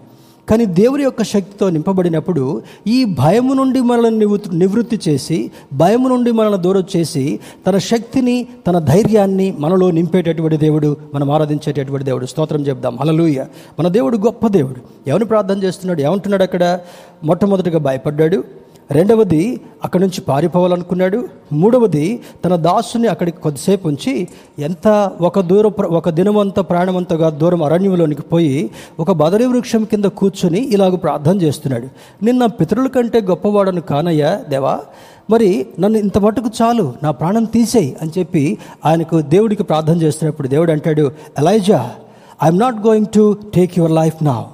కానీ 0.50 0.66
దేవుని 0.66 1.04
యొక్క 1.04 1.24
శక్తితో 1.24 1.70
నింపబడినప్పుడు 1.70 2.62
ఈ 2.88 3.06
భయము 3.06 3.54
నుండి 3.54 3.82
మనల్ని 3.82 4.20
నివృత్తి 4.20 4.56
నివృత్తి 4.56 5.00
చేసి 5.10 5.52
భయము 5.74 6.08
నుండి 6.08 6.32
మనల్ని 6.32 6.62
దూరం 6.62 6.84
చేసి 6.98 7.40
తన 7.68 7.78
శక్తిని 7.78 8.48
తన 8.68 8.80
ధైర్యాన్ని 8.80 9.56
మనలో 9.60 9.92
నింపేటటువంటి 9.92 10.58
దేవుడు 10.58 10.98
మనం 11.16 11.32
ఆరాధించేటటువంటి 11.32 12.06
దేవుడు. 12.06 12.26
స్తోత్రం 12.26 12.62
చెప్దాం. 12.62 12.98
అలలుయ 13.02 13.46
మన 13.80 13.88
దేవుడు 13.88 14.18
గొప్ప 14.18 14.48
దేవుడు. 14.48 15.10
ఎవరిని 15.10 15.28
ప్రార్థన 15.28 15.64
చేస్తున్నాడు? 15.64 16.02
ఏమంటున్నాడు 16.02 16.44
అక్కడ? 16.44 16.80
మొట్టమొదటిగా 17.24 17.80
భయపడ్డాడు. 17.80 18.44
రెండవది 18.92 19.62
అక్కడి 19.84 20.04
నుంచి 20.04 20.22
పారిపోవాలనుకున్నాడు. 20.22 21.20
మూడవది 21.54 22.20
తన 22.46 22.56
దాసుని 22.56 23.08
అక్కడికి 23.08 23.42
కొద్దిసేపు 23.42 23.88
ఉంచి 23.88 24.28
ఎంత 24.60 25.12
ఒక 25.22 25.40
దూర 25.40 25.68
ఒక 26.00 26.10
దినమంతా 26.10 26.62
ప్రాణమంతగా 26.62 27.30
దూరం 27.30 27.64
అరణ్యంలోనికి 27.64 28.22
పోయి 28.22 28.70
ఒక 29.00 29.12
బదరి 29.12 29.46
వృక్షం 29.46 29.84
కింద 29.84 30.06
కూర్చొని 30.06 30.60
ఇలాగ 30.60 30.96
ప్రార్థన 30.96 31.42
చేస్తున్నాడు. 31.42 31.88
నిన్న 32.26 32.46
పితరుల 32.46 32.88
కంటే 32.88 33.22
గొప్పవాడను 33.22 33.82
కానయ్యా 33.82 34.42
దేవా 34.50 34.80
మరి 35.30 35.66
నన్ను 35.80 35.98
ఇంత 36.00 36.18
మటుకు 36.18 36.50
చాలు 36.62 36.94
నా 37.04 37.12
ప్రాణం 37.12 37.44
తీసేయి 37.44 37.96
అని 38.02 38.12
చెప్పి 38.18 38.58
ఆయనకు 38.86 39.22
దేవుడికి 39.22 39.64
ప్రార్థన 39.64 40.02
చేస్తున్నప్పుడు 40.02 40.48
దేవుడు 40.48 40.72
అంటాడు 40.72 41.12
Elijah 41.38 41.92
I'm 42.44 42.60
not 42.60 42.88
going 42.88 43.06
to 43.16 43.38
take 43.56 43.80
your 43.80 43.92
life 43.92 44.24
నా. 44.24 44.46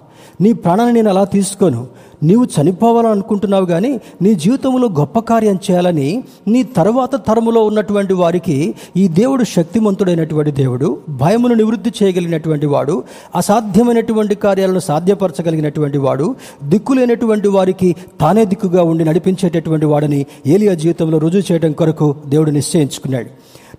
నీ 0.42 0.54
ప్రాణాన్ని 0.54 0.94
నేను 0.94 1.10
అలా 1.10 1.24
తీసుకోను? 1.24 1.88
నీవు 2.24 2.48
చనిపోవాలనుకుంటున్నావు 2.62 3.66
కానీ 3.66 4.00
నీ 4.22 4.36
జీవితంలో 4.36 4.88
గొప్ప 4.88 5.20
కార్యం 5.20 5.60
చేయాలని 5.72 6.24
నీ 6.48 6.64
తర్వాత 6.64 7.16
తరములో 7.16 7.66
ఉన్నటువంటి 7.66 8.14
వారికి 8.14 8.76
ఈ 8.98 9.08
దేవుడు 9.08 9.44
శక్తిమంతుడైనటువంటి 9.44 10.52
దేవుడు 10.52 10.98
భయమును 11.10 11.56
నివృత్తి 11.56 11.94
చేయగలిగినటువంటి 12.04 12.66
వాడు 12.66 13.04
అసాధ్యమైనటువంటి 13.36 14.36
కార్యాలను 14.36 14.80
సాధ్యపరచగలిగినటువంటి 14.80 15.98
వాడు 15.98 16.36
దిక్కులేనటువంటి 16.64 17.48
వారికి 17.48 17.96
తానే 18.22 18.46
దిక్కుగా 18.46 18.84
ఉండి 18.84 19.06
నడిపించేటటువంటి 19.06 19.86
వాడని 19.86 20.26
ఏలియా 20.48 20.74
జీవితంలో 20.74 21.18
రుజువు 21.18 21.52
చేయడం 21.52 21.72
కొరకు 21.72 22.16
దేవుడు 22.28 22.52
నిశ్చయించుకున్నాడు. 22.52 23.30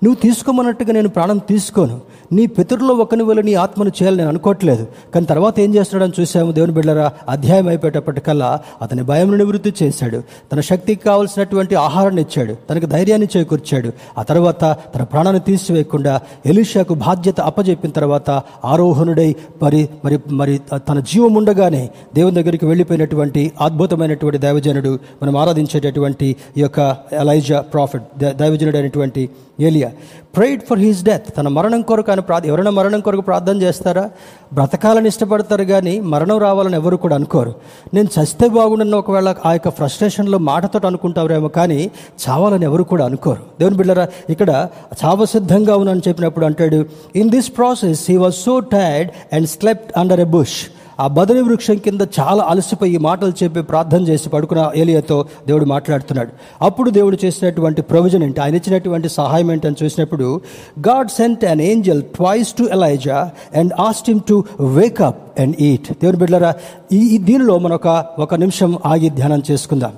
నువ్వు 0.05 0.14
తీసుకోమన్నట్టుగా 0.14 0.92
నేను 0.92 1.09
ప్రాణం 1.09 1.38
తీసుకోను. 1.38 2.01
నీ 2.32 2.46
పితరులో 2.46 2.94
ఒకని 2.94 3.22
వల్ల 3.22 3.40
నీ 3.40 3.54
ఆత్మను 3.54 3.88
చేయాలని 3.88 4.18
నేను 4.18 4.28
అనుకోవట్లేదు. 4.28 4.86
కానీ 5.14 5.26
తర్వాత 5.26 5.60
ఏం 5.60 5.74
చేస్తున్నాడని 5.74 6.22
చూసాము 6.22 6.52
దేవుని 6.52 6.72
బిడ్డరా 6.72 7.12
అధ్యాయం 7.28 7.68
అయిపోయేటప్పటికల్లా 7.68 8.60
అతని 8.82 9.02
భయం 9.02 9.38
నివృత్తి 9.38 9.74
చేశాడు. 9.82 10.22
తన 10.52 10.60
శక్తికి 10.60 11.04
కావలసినటువంటి 11.04 11.74
ఆహారాన్ని 11.74 12.22
ఇచ్చాడు. 12.22 12.56
తనకు 12.70 12.86
ధైర్యాన్ని 12.86 13.28
చేకూర్చాడు. 13.36 13.92
ఆ 14.18 14.22
తర్వాత 14.22 14.76
తన 14.94 15.02
ప్రాణాన్ని 15.02 15.40
తీసివేయకుండా 15.40 16.20
ఎలీషాకు 16.46 16.94
బాధ్యత 16.94 17.40
అప్పజెప్పిన 17.40 17.90
తర్వాత 17.90 18.30
ఆరోహణుడై 18.64 19.34
మరి 19.62 19.88
మరి 20.04 20.18
మరి 20.30 20.60
తన 20.74 21.00
జీవం 21.00 21.34
ఉండగానే 21.34 21.90
దేవుని 22.14 22.34
దగ్గరికి 22.34 22.66
వెళ్ళిపోయినటువంటి 22.66 23.52
అద్భుతమైనటువంటి 23.60 24.38
దైవజనుడు 24.38 24.98
మనం 25.22 25.36
ఆరాధించేటటువంటి 25.36 26.36
ఈ 26.56 26.60
యొక్క 26.60 26.96
ఎలైజా 27.12 27.60
ప్రాఫిట్ 27.60 28.36
దైవజనుడు 28.36 28.76
అయినటువంటి 28.76 29.30
ఏలియా. 29.60 29.92
ప్రేడ్ 30.37 30.62
ఫర్ 30.68 30.79
హీస్ 30.79 31.05
డెత్ 31.05 31.37
తన 31.37 31.49
మరణం 31.49 31.83
కొరకు 31.83 32.11
ఆయన 32.11 32.20
ప్రా 32.20 32.40
ఎవరైనా 32.44 32.70
మరణం 32.70 33.01
కొరకు 33.01 33.20
ప్రార్థన 33.20 33.62
చేస్తారా? 33.62 34.11
బ్రతకాలని 34.53 35.09
ఇష్టపడతారు 35.09 35.62
కానీ 35.62 36.01
మరణం 36.01 36.38
రావాలని 36.38 36.75
ఎవరు 36.75 36.96
కూడా 36.96 37.14
అనుకోరు. 37.14 37.55
నేను 37.94 38.09
చస్తే 38.16 38.49
బాగుండన్న 38.49 38.94
ఒకవేళ 38.94 39.35
ఆ 39.46 39.53
యొక్క 39.53 39.68
ఫ్రస్ట్రేషన్లో 39.68 40.38
మాటతో 40.38 40.81
అనుకుంటారేమో 40.87 41.49
కానీ 41.49 41.90
చావాలని 42.29 42.64
ఎవరు 42.64 42.83
కూడా 42.83 43.05
అనుకోరు. 43.05 43.42
దేవుని 43.59 43.77
బిళ్ళరా 43.77 44.09
ఇక్కడ 44.31 44.68
చావ 45.05 45.25
సిద్ధంగా 45.25 45.77
ఉన్నాను 45.77 46.03
చెప్పినప్పుడు 46.09 46.44
అంటాడు 46.44 46.87
in 47.16 47.31
this 47.31 47.51
process 47.59 48.05
he 48.09 48.16
was 48.16 48.35
so 48.35 48.61
tired 48.61 49.35
and 49.35 49.49
slept 49.49 49.99
under 49.99 50.20
a 50.20 50.25
bush 50.25 50.59
ఆ 51.00 51.06
బదరి 51.06 51.40
వృక్షం 51.42 51.76
కింద 51.76 52.00
చాలా 52.20 52.44
అలసిపోయి 52.44 52.98
మాటలు 52.98 53.32
చెప్పి 53.42 53.62
ప్రార్థన 53.62 54.02
చేసి 54.02 54.28
పడుకున్న 54.28 54.70
ఏలియాతో 54.76 55.24
దేవుడు 55.46 55.64
మాట్లాడుతున్నాడు. 55.64 56.30
అప్పుడు 56.62 56.90
దేవుడు 56.90 57.18
చేసినటువంటి 57.24 57.82
ప్రొవిజన్ 57.82 58.22
ఏంటి? 58.22 58.40
ఆయన 58.40 58.54
ఇచ్చినటువంటి 58.54 59.09
సహాయం 59.09 59.52
ఏంటి 59.52 59.66
అని 59.66 59.85
చూసినప్పుడు 59.85 60.40
God 60.78 61.09
sent 61.09 61.44
an 61.44 61.61
angel 61.61 62.02
twice 62.02 62.52
to 62.52 62.62
Elijah 62.62 63.30
and 63.56 63.72
asked 63.80 64.11
him 64.11 64.20
to 64.28 64.44
wake up 64.61 65.40
and 65.40 65.56
eat 65.61 65.92
దేవుని 65.92 66.18
బిడ్డరా 66.18 66.54
ఈ 66.92 67.18
దీనిలో 67.18 67.59
మనొక 67.59 67.87
ఒక 67.87 68.20
ఒక 68.26 68.35
నిమిషం 68.35 68.78
ఆగి 68.87 69.11
ధ్యానం 69.11 69.42
చేసుకుందాం. 69.50 69.92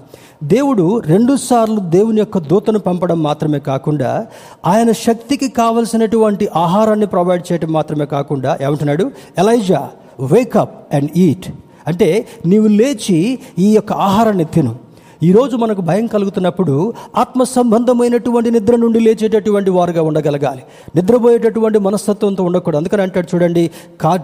దేవుడు 0.45 0.99
రెండుసార్లు 0.99 1.81
దేవుని 1.81 2.19
యొక్క 2.19 2.39
దూతను 2.39 2.79
పంపడం 2.79 3.23
మాత్రమే 3.23 3.59
కాకుండా 3.59 4.27
ఆయన 4.67 4.93
శక్తికి 4.93 5.49
కావలసినటువంటి 5.49 6.49
ఆహారాన్ని 6.57 7.07
ప్రొవైడ్ 7.07 7.53
చేయడం 7.53 7.73
మాత్రమే 7.73 8.05
కాకుండా 8.05 8.59
ఏమంటున్నాడు? 8.63 9.11
ఎలైజా 9.39 9.89
వేకప్ 10.21 10.95
అండ్ 10.95 11.11
ఈట్ 11.17 11.49
అంటే 11.87 12.27
నీవు 12.47 12.67
లేచి 12.67 13.39
ఈ 13.59 13.75
యొక్క 13.75 13.93
ఆహారాన్ని 13.93 14.45
తిను. 14.45 14.88
ఈరోజు 15.23 15.57
మనకు 15.57 15.81
భయం 15.81 16.07
కలుగుతున్నప్పుడు 16.07 16.93
ఆత్మ 17.17 17.43
సంబంధమైనటువంటి 17.43 18.51
నిద్ర 18.51 18.77
నుండి 18.77 19.01
లేచేటటువంటి 19.01 19.71
వారుగా 19.71 20.03
ఉండగలగాలి. 20.03 20.63
నిద్రపోయేటటువంటి 20.97 21.79
మనస్తత్వంతో 21.79 22.45
ఉండకూడదు. 22.45 22.77
అందుకని 22.77 23.03
అంటాడు 23.03 23.29
చూడండి 23.35 23.71
కా 24.01 24.21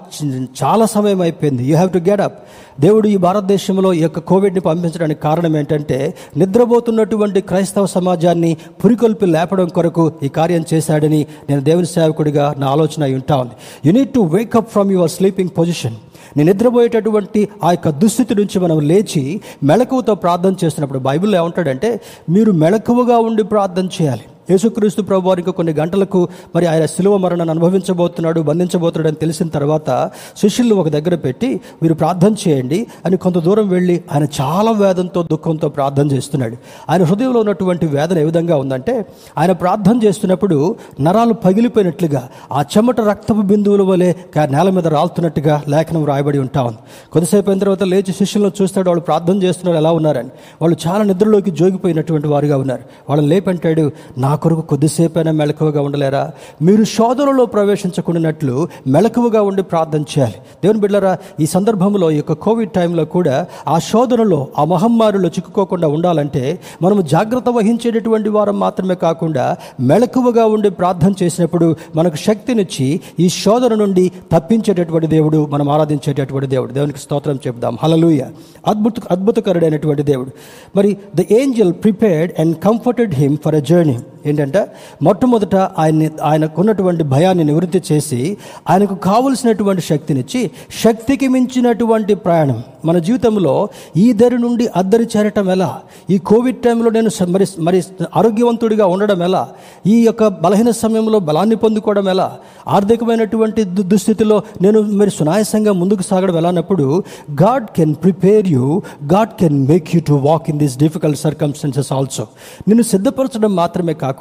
చాలా 0.62 0.87
సమయం 0.87 1.20
అయిపోయింది. 1.20 1.64
You 1.64 1.74
have 1.74 1.90
to 1.90 1.98
get 1.98 2.20
up 2.20 2.38
దేవుడు 2.80 3.09
ఈ 3.09 3.16
భారతదేశంలో 3.16 3.94
ఈ 3.94 3.98
యొక్క 3.98 4.18
కోవిడ్ని 4.18 4.61
పంపించడానికి 4.61 5.20
కారణం 5.20 5.57
ఏంటంటే 5.57 6.14
నిద్రపోతున్నటువంటి 6.37 7.40
క్రైస్తవ 7.40 7.87
సమాజాన్ని 7.87 8.57
పురికొల్పి 8.85 9.26
లేపడం 9.26 9.68
కొరకు 9.68 10.12
ఈ 10.22 10.28
కార్యం 10.28 10.64
చేశాడని 10.74 11.26
నేను 11.50 11.61
దేవుని 11.61 11.87
సేవకుడిగా 11.87 12.54
నా 12.59 12.66
ఆలోచన 12.66 13.14
ఉంటా 13.14 13.37
ఉంది. 13.37 13.52
You 13.87 13.92
need 13.92 14.11
to 14.11 14.20
wake up 14.20 14.70
from 14.70 14.92
your 14.92 15.11
sleeping 15.11 15.50
position 15.59 15.94
నేను 16.36 16.46
నిద్రపోయేటటువంటి 16.52 17.40
ఆ 17.64 17.70
యొక్క 17.70 17.88
దుస్థితి 18.02 18.34
నుంచి 18.34 18.58
మనం 18.58 18.78
లేచి 18.90 19.40
మెళకువతో 19.62 20.14
ప్రార్థన 20.14 20.56
చేసినప్పుడు 20.64 20.98
బైబిల్లో 20.98 21.38
ఏమంటాడంటే 21.42 22.00
మీరు 22.28 22.52
మెళకువగా 22.64 23.18
ఉండి 23.18 23.42
ప్రార్థన 23.44 23.88
చేయాలి. 23.96 24.26
యేసుక్రీస్తు 24.50 25.02
ప్రభు 25.02 25.28
వారికి 25.28 25.50
కొన్ని 25.50 25.72
గంటలకు 25.72 26.28
మరి 26.57 26.66
ఆయన 26.66 26.87
శిలువ 26.87 27.16
మరణాన్ని 27.16 27.50
అనుభవించబోతున్నాడు 27.50 28.40
బంధించబోతున్నాడు 28.40 29.09
అని 29.09 29.16
తెలిసిన 29.16 29.48
తర్వాత 29.48 30.11
శిష్యులు 30.37 30.74
ఒక 30.74 30.88
దగ్గర 30.88 31.14
పెట్టి 31.14 31.61
మీరు 31.83 31.94
ప్రార్థన 31.94 32.35
చేయండి 32.48 32.87
అని 33.04 33.16
కొంత 33.16 33.38
దూరం 33.38 33.68
వెళ్ళి 33.68 34.04
ఆయన 34.12 34.26
చాలా 34.40 34.70
వేదంతో 34.70 35.22
దుఃఖంతో 35.22 35.68
ప్రార్థన 35.68 36.11
చేస్తున్నాడు. 36.12 36.57
ఆయన 36.90 37.02
హృదయంలో 37.02 37.40
ఉన్నటువంటి 37.40 37.87
వేదన 37.87 38.18
ఏ 38.18 38.24
విధంగా 38.24 38.57
ఉందంటే 38.57 39.07
ఆయన 39.38 39.52
ప్రార్థన 39.52 40.00
చేస్తున్నప్పుడు 40.04 40.76
నరాలు 41.00 41.33
పగిలిపోయినట్లుగా 41.33 42.28
ఆ 42.52 42.64
చెమట 42.76 43.00
రక్తపు 43.00 43.42
బిందువుల 43.42 43.83
వలె 43.83 44.12
నేల 44.44 44.70
మీద 44.70 44.88
రాలుతున్నట్టుగా 44.88 45.62
లేఖనం 45.68 46.04
రాయబడి 46.04 46.38
ఉంటా 46.38 46.62
ఉంది. 46.62 46.78
కొద్దిసేపు 47.12 47.50
అయిన 47.50 47.61
తర్వాత 47.61 47.83
లేచి 47.83 48.12
శిష్యులను 48.12 48.52
చూస్తాడు 48.62 48.88
వాళ్ళు 48.88 49.02
ప్రార్థన 49.02 49.42
చేస్తున్నారు 49.42 49.76
ఎలా 49.76 49.92
ఉన్నారని. 49.92 50.28
వాళ్ళు 50.62 50.76
చాలా 50.88 51.04
నిద్రలోకి 51.04 51.50
జోగిపోయినటువంటి 51.50 52.28
వారుగా 52.28 52.57
ఉన్నారు. 52.57 52.83
వాళ్ళని 53.09 53.28
లేపంటాడు 53.28 53.90
నా 54.18 54.33
కొరకు 54.36 54.60
కొద్దిసేపైనా 54.60 55.32
మెలకువగా 55.32 55.80
ఉండలేరా? 55.80 56.32
మీరు 56.62 56.84
శోధనలో 56.84 57.46
ప్రవేశించకుండానట్లు 57.46 58.68
మెలకువగా 58.86 59.42
ఉండి 59.42 59.62
ప్రార్థన 59.62 60.00
చేయాలి. 60.00 60.34
దేవుని 60.34 60.80
బిడ్డరా 60.80 61.18
ఈ 61.40 61.46
సందర్భంలో 61.46 62.10
ఈ 62.10 62.16
యొక్క 62.16 62.32
కోవిడ్ 62.32 62.70
టైంలో 62.70 63.04
కూడా 63.04 63.46
ఆ 63.68 63.78
శోధనలో 63.78 64.48
ఆ 64.58 64.64
మహమ్మారిలో 64.64 65.28
చిక్కుకోకుండా 65.28 65.88
ఉండాలంటే 65.88 66.58
మనము 66.82 67.02
జాగ్రత్త 67.02 67.48
వహించేటటువంటి 67.48 68.28
వారం 68.28 68.60
మాత్రమే 68.60 68.94
కాకుండా 68.94 69.56
మెలకువగా 69.80 70.46
ఉండి 70.46 70.70
ప్రార్థన 70.70 71.12
చేసినప్పుడు 71.22 71.76
మనకు 71.96 72.16
శక్తినిచ్చి 72.16 73.00
ఈ 73.20 73.28
శోధన 73.28 73.74
నుండి 73.74 74.12
తప్పించేటటువంటి 74.32 75.06
దేవుడు 75.06 75.46
మనం 75.46 75.68
ఆరాధించేటటువంటి 75.68 76.46
దేవుడు. 76.46 76.72
దేవునికి 76.72 76.98
స్తోత్రం 76.98 77.38
చెప్దాం 77.46 77.78
హలలుయ 77.82 78.24
అద్భుత 78.66 78.92
అద్భుతకరుడైనటువంటి 79.10 80.02
దేవుడు. 80.02 80.30
మరి 80.76 80.96
the 81.16 81.20
angel 81.30 81.72
prepared 81.72 82.40
and 82.40 82.56
comforted 82.56 83.14
him 83.14 83.36
for 83.44 83.54
a 83.54 83.58
journey. 83.58 83.98
ఏంటంటే 84.26 84.66
మొట్టమొదట 85.02 85.56
ఆయన్ని 85.56 86.10
ఆయనకున్నటువంటి 86.22 87.04
భయాన్ని 87.04 87.44
నివృత్తి 87.44 87.82
చేసి 87.92 88.37
ఆయనకు 88.70 88.94
కావలసినటువంటి 88.94 89.82
శక్తినిచ్చి 89.82 90.50
శక్తికి 90.84 91.28
మించినటువంటి 91.28 92.14
ప్రయాణం. 92.14 92.62
మన 92.84 92.98
జీవితంలో 92.98 93.68
ఈ 93.96 94.12
దరి 94.12 94.38
నుండి 94.38 94.66
అద్దరి 94.76 95.08
చేరటం 95.16 95.50
ఎలా? 95.50 95.80
ఈ 96.10 96.18
కోవిడ్ 96.18 96.56
టైంలో 96.56 96.90
నేను 96.90 97.10
మరి 97.28 97.46
మరి 97.58 97.82
ఆరోగ్యవంతుడిగా 98.16 98.87
ఉండడం 98.87 99.22
ఎలా? 99.22 99.48
ఈ 99.87 100.04
యొక్క 100.04 100.26
బలహీన 100.28 100.70
సమయంలో 100.70 101.18
బలాన్ని 101.18 101.56
పొందుకోవడం 101.56 102.08
ఎలా? 102.08 102.28
ఆర్థికమైనటువంటి 102.68 103.64
దుస్థితిలో 103.64 104.42
నేను 104.62 104.80
మరి 104.80 105.10
సునాయాసంగా 105.10 105.72
ముందుకు 105.72 106.02
సాగడం 106.02 106.37
ఎలా 106.37 106.48
అన్నప్పుడు 106.48 107.02
God 107.42 107.66
can 107.76 107.94
prepare 107.94 108.48
you 108.48 108.82
God 109.12 109.28
can 109.40 109.68
make 109.68 109.88
you 109.94 110.00
to 110.08 110.12
walk 110.12 110.50
in 110.50 110.58
this 110.58 110.76
difficult 110.76 111.18
circumstances 111.18 111.92
also. 111.92 112.26
నిన్ను 112.68 112.82
సిద్ధపరచడం 112.82 113.56
మాత్రమే 113.56 113.92
కాకుండా 113.92 114.13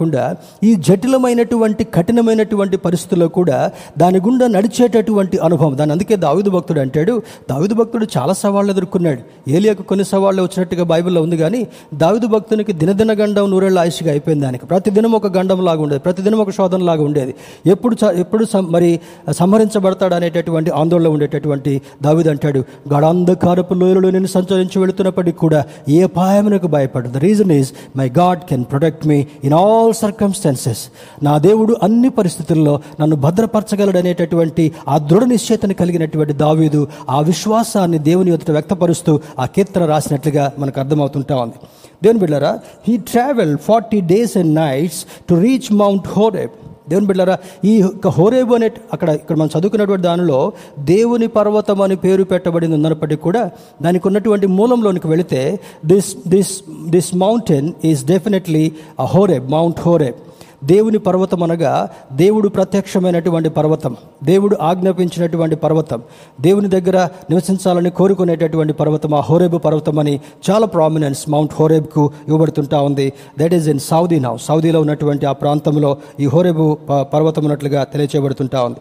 ఈ 0.63 0.71
జటిలమైనటువంటి 0.87 1.83
కఠినమైనటువంటి 1.95 2.77
పరిస్థితుల్లో 2.85 3.27
కూడా 3.37 3.59
దాని 3.97 4.19
గుండా 4.25 4.47
నడిచేటటువంటి 4.47 5.37
అనుభవం. 5.47 5.73
దాని 5.77 5.91
అందుకే 5.91 6.15
దావిదు 6.25 6.49
భక్తుడు 6.55 6.79
అంటాడు 6.85 7.15
దావిదు 7.51 7.73
భక్తుడు 7.81 8.07
చాలా 8.17 8.33
సవాళ్ళు 8.43 8.71
ఎదుర్కొన్నాడు. 8.71 9.21
ఏలియాకు 9.57 9.83
కొన్ని 9.91 10.05
సవాళ్ళు 10.05 10.41
వచ్చినట్టుగా 10.43 10.83
బైబిల్లో 10.93 11.21
ఉంది 11.21 11.37
కానీ 11.43 11.61
దావిదు 12.03 12.27
భక్తునికి 12.35 12.73
దినదిన 12.81 13.11
గండం 13.21 13.45
నూరేళ్ళ 13.51 13.79
ఆయుష్గా 13.79 14.11
అయిపోయింది 14.11 14.45
దానికి. 14.45 14.65
ప్రతిదినం 14.71 15.11
ఒక 15.19 15.27
గండం 15.37 15.59
లాగా 15.65 15.81
ఉండేది 15.81 16.01
ప్రతిదినం 16.07 16.39
ఒక 16.45 16.51
శోధన 16.57 16.81
లాగా 16.89 17.03
ఉండేది. 17.09 17.33
ఎప్పుడు 17.65 17.95
ఎప్పుడు 18.23 18.45
మరి 18.75 18.89
సంహరించబడతాడు 19.31 20.15
అనేటటువంటి 20.19 20.69
ఆందోళన 20.81 21.07
ఉండేటటువంటి 21.15 21.73
దావిదు 22.03 22.29
అంటాడు 22.29 22.59
గడాంధకారపు 22.93 23.73
లోయలలో 23.73 24.09
నేను 24.15 24.29
సంచరించి 24.35 24.77
వెళుతున్నప్పటికీ 24.81 25.37
కూడా 25.37 25.59
ఏ 25.89 25.97
అపాయమునకు 26.03 26.67
భయపడదు. 26.75 27.11
The 27.13 27.21
reason 27.27 27.51
is 27.51 27.71
my 27.97 28.07
God 28.19 28.41
can 28.49 28.63
protect 28.71 29.03
me 29.09 29.17
in 29.43 29.55
all 29.59 29.82
all 29.83 29.93
circumstances 29.93 30.81
నా 31.23 31.37
దేవుడు 31.37 31.75
అన్ని 31.83 32.09
పరిస్థితుల్లో 32.09 32.73
నన్ను 33.01 33.15
భద్రపరచగలడనేటటువంటి 33.15 34.65
ఆ 34.87 34.97
దృఢ 34.97 35.23
నిశ్చేతను 35.23 35.73
కలిగినటువంటి 35.73 36.33
దావీదు 36.33 36.81
ఆ 37.09 37.21
విశ్వాసాన్ని 37.21 37.99
దేవుని 37.99 38.31
ఎదుట 38.31 38.51
వ్యక్తపరుస్తూ 38.51 39.13
ఆ 39.39 39.45
కీర్తన 39.45 39.85
రాసినట్లుగా 39.85 40.51
మనకు 40.59 40.79
అర్థమవుతుంటా 40.79 41.35
ఉంది. 41.35 41.57
దేవుని 42.03 42.19
బిడ్డారా 42.19 42.51
he 42.87 42.97
travel 42.97 43.57
forty 43.57 44.01
days 44.01 44.37
and 44.37 44.55
nights 44.55 45.01
to 45.29 45.35
reach 45.35 45.73
Mount 45.73 46.07
Horeb 46.07 46.53
దేవుని 46.87 47.07
బిడ్డారా 47.07 47.35
ఈ 47.65 47.73
హోరేబు 48.17 48.53
అనే 48.53 48.67
అక్కడ 48.93 49.09
ఇక్కడ 49.13 49.35
మనం 49.37 49.51
చదువుకున్నటువంటి 49.55 50.03
దానిలో 50.03 50.39
దేవుని 50.85 51.27
పర్వతం 51.27 51.81
అని 51.81 51.95
పేరు 51.95 52.23
పెట్టబడింది 52.23 52.75
ఉన్నప్పటికీ 52.75 53.21
కూడా 53.21 53.43
దానికి 53.81 54.07
ఉన్నటువంటి 54.07 54.47
మూలంలోనికి 54.57 55.07
వెళితే 55.07 55.41
this 55.85 56.11
this 56.27 56.53
this 56.89 57.11
mountain 57.15 57.69
is 57.83 58.03
definitely 58.05 58.65
a 58.99 59.07
Horeb 59.15 59.47
Mount 59.49 59.81
Horeb 59.81 60.19
దేవుని 60.63 60.97
పర్వతం 60.97 61.43
అనగా 61.43 61.89
దేవుడు 62.11 62.49
ప్రత్యక్షమైనటువంటి 62.49 63.49
పర్వతం. 63.49 63.97
దేవుడు 64.23 64.57
ఆజ్ఞాపించినటువంటి 64.61 65.55
పర్వతం. 65.55 66.01
దేవుని 66.41 66.69
దగ్గర 66.69 67.09
నివసించాలని 67.29 67.89
కోరుకునేటటువంటి 67.89 68.73
పర్వతం 68.73 69.13
ఆ 69.13 69.19
హోరేబు 69.19 69.57
పర్వతం 69.57 69.99
అని 69.99 70.19
చాలా 70.49 70.65
ప్రామినెన్స్ 70.65 71.29
మౌంట్ 71.29 71.53
హోరేబ్కు 71.53 72.11
ఇవ్వబడుతుంటా 72.27 72.81
ఉంది. 72.81 73.13
That 73.39 73.53
is 73.53 73.69
in 73.69 73.79
Saudi 73.79 74.19
now 74.19 74.37
సౌదీలో 74.37 74.81
ఉన్నటువంటి 74.81 75.25
ఆ 75.25 75.31
ప్రాంతంలో 75.31 75.97
ఈ 76.19 76.25
హోరేబు 76.25 76.77
ప- 76.89 77.01
పర్వతం 77.01 77.43
ఉన్నట్లుగా 77.43 77.83
తెలియచేయబడుతుంటా 77.83 78.63
ఉంది. 78.63 78.77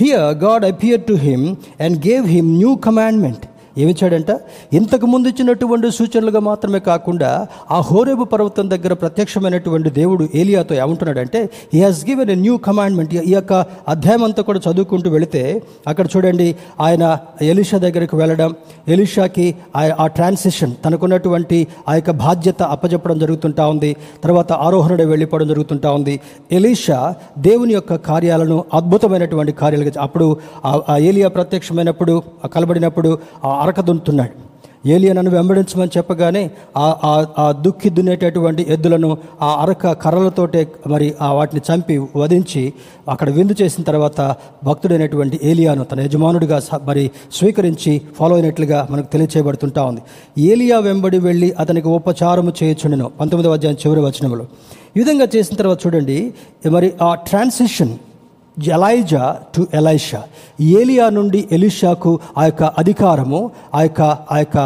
Here 0.00 0.20
God 0.20 0.64
appear 0.64 1.04
to 1.04 1.12
him 1.12 1.56
and 1.80 2.06
gave 2.06 2.26
him 2.26 2.56
new 2.56 2.74
commandment 2.74 3.46
ఏమిచ్చాడంట? 3.76 4.30
ఇంతకు 4.72 5.06
ముందు 5.06 5.28
ఇచ్చినటువంటి 5.28 5.90
సూచనలుగా 5.90 6.38
మాత్రమే 6.40 6.78
కాకుండా 6.80 7.30
ఆ 7.70 7.80
హోరేబు 7.80 8.24
పర్వతం 8.24 8.70
దగ్గర 8.70 8.92
ప్రత్యక్షమైనటువంటి 8.94 9.90
దేవుడు 9.90 10.28
ఏలియాతో 10.34 10.74
ఏమంటున్నాడంటే 10.74 11.40
he 11.74 11.82
has 11.82 12.04
given 12.04 12.30
a 12.30 12.34
new 12.36 12.56
commandment 12.58 13.14
ఈ 13.22 13.32
యొక్క 13.32 13.52
అధ్యాయం 13.88 14.24
అంతా 14.24 14.42
కూడా 14.42 14.60
చదువుకుంటూ 14.66 15.10
వెళితే 15.10 15.42
అక్కడ 15.88 16.08
చూడండి 16.16 16.48
ఆయన 16.80 17.04
ఎలిషా 17.42 17.78
దగ్గరికి 17.78 18.16
వెళ్ళడం 18.16 18.50
ఎలిషాకి 18.88 19.46
ఆ- 19.76 19.96
ఆ 20.00 20.06
ట్రాన్సిషన్ 20.06 20.74
తనకున్నటువంటి 20.84 21.58
ఆ 21.88 21.94
యొక్క 21.94 22.10
బాధ్యత 22.10 22.62
అప్పచెప్పడం 22.66 23.18
జరుగుతుంటా 23.18 23.66
ఉంది. 23.66 23.96
తర్వాత 24.24 24.52
ఆరోహణుడే 24.52 25.04
వెళ్ళిపోవడం 25.04 25.48
జరుగుతుంటా 25.48 25.92
ఉంది. 25.92 26.20
ఎలీషా 26.52 27.14
దేవుని 27.38 27.72
యొక్క 27.72 27.94
కార్యాలను 28.04 28.64
అద్భుతమైనటువంటి 28.74 29.52
కార్యాలుగా 29.52 29.92
అప్పుడు 30.00 30.26
ఆ- 30.64 30.98
ఏలియా 30.98 31.28
ప్రత్యక్షమైనప్పుడు 31.28 32.22
కలబడినప్పుడు 32.54 33.18
ఆ 33.44 33.65
అరక 33.66 33.80
దున్నుతున్నాడు. 33.88 34.34
ఏలియా 34.94 35.12
నన్ను 35.14 35.30
వెంబడించమని 35.30 35.90
చెప్పగానే 35.96 36.42
ఆ 36.78 37.46
దుక్కి 37.64 37.88
దున్నేటటువంటి 37.94 38.62
ఎద్దులను 38.74 39.08
ఆ 39.42 39.48
అరక 39.62 39.92
కర్రలతోటే 40.02 40.60
మరి 40.92 41.08
ఆ 41.20 41.28
వాటిని 41.38 41.62
చంపి 41.68 41.94
వధించి 42.16 42.62
అక్కడ 43.14 43.28
విందు 43.30 43.54
చేసిన 43.62 43.82
తర్వాత 43.88 44.20
భక్తుడైనటువంటి 44.64 45.40
ఏలియాను 45.50 45.84
తన 45.90 46.00
యజమానుడిగా 46.06 46.60
మరి 46.84 47.04
స్వీకరించి 47.32 47.94
ఫాలో 48.18 48.36
అయినట్లుగా 48.36 48.86
మనకు 48.90 49.08
తెలియచేయబడుతుంటా 49.12 49.84
ఉంది. 49.90 50.02
ఏలియా 50.50 50.78
వెంబడి 50.86 51.18
వెళ్ళి 51.18 51.50
అతనికి 51.62 51.88
ఉపచారము 51.88 52.52
చేయచుండెను. 52.62 53.08
పంతొమ్మిదవ 53.20 53.56
అధ్యాయం 53.58 53.78
చివరి 53.82 54.00
వచనంలో 54.00 54.46
ఈ 54.96 55.00
విధంగా 55.02 55.26
చేసిన 55.36 55.54
తర్వాత 55.56 55.78
చూడండి 55.86 56.18
మరి 56.76 56.88
ఆ 57.02 57.14
ట్రాన్సిషన్ 57.30 57.94
ఎలైజా 58.56 59.38
టు 59.56 59.66
ఎలైషా 59.74 60.22
ఏలియా 60.60 61.10
నుండి 61.10 61.48
ఎలిషాకు 61.52 62.20
ఆ 62.36 62.44
యొక్క 62.44 62.62
అధికారము 62.62 63.50
ఆ 63.74 63.82
యొక్క 63.82 64.02
ఆ 64.02 64.38
యొక్క 64.38 64.58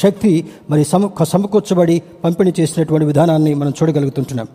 శక్తి 0.00 0.44
మరి 0.70 0.84
సమ 0.84 1.10
సమకూర్చబడి 1.22 2.02
పంపిణీ 2.24 2.52
చేసినటువంటి 2.60 3.06
విధానాన్ని 3.06 3.54
మనం 3.54 3.72
చూడగలుగుతుంటున్నాం. 3.82 4.48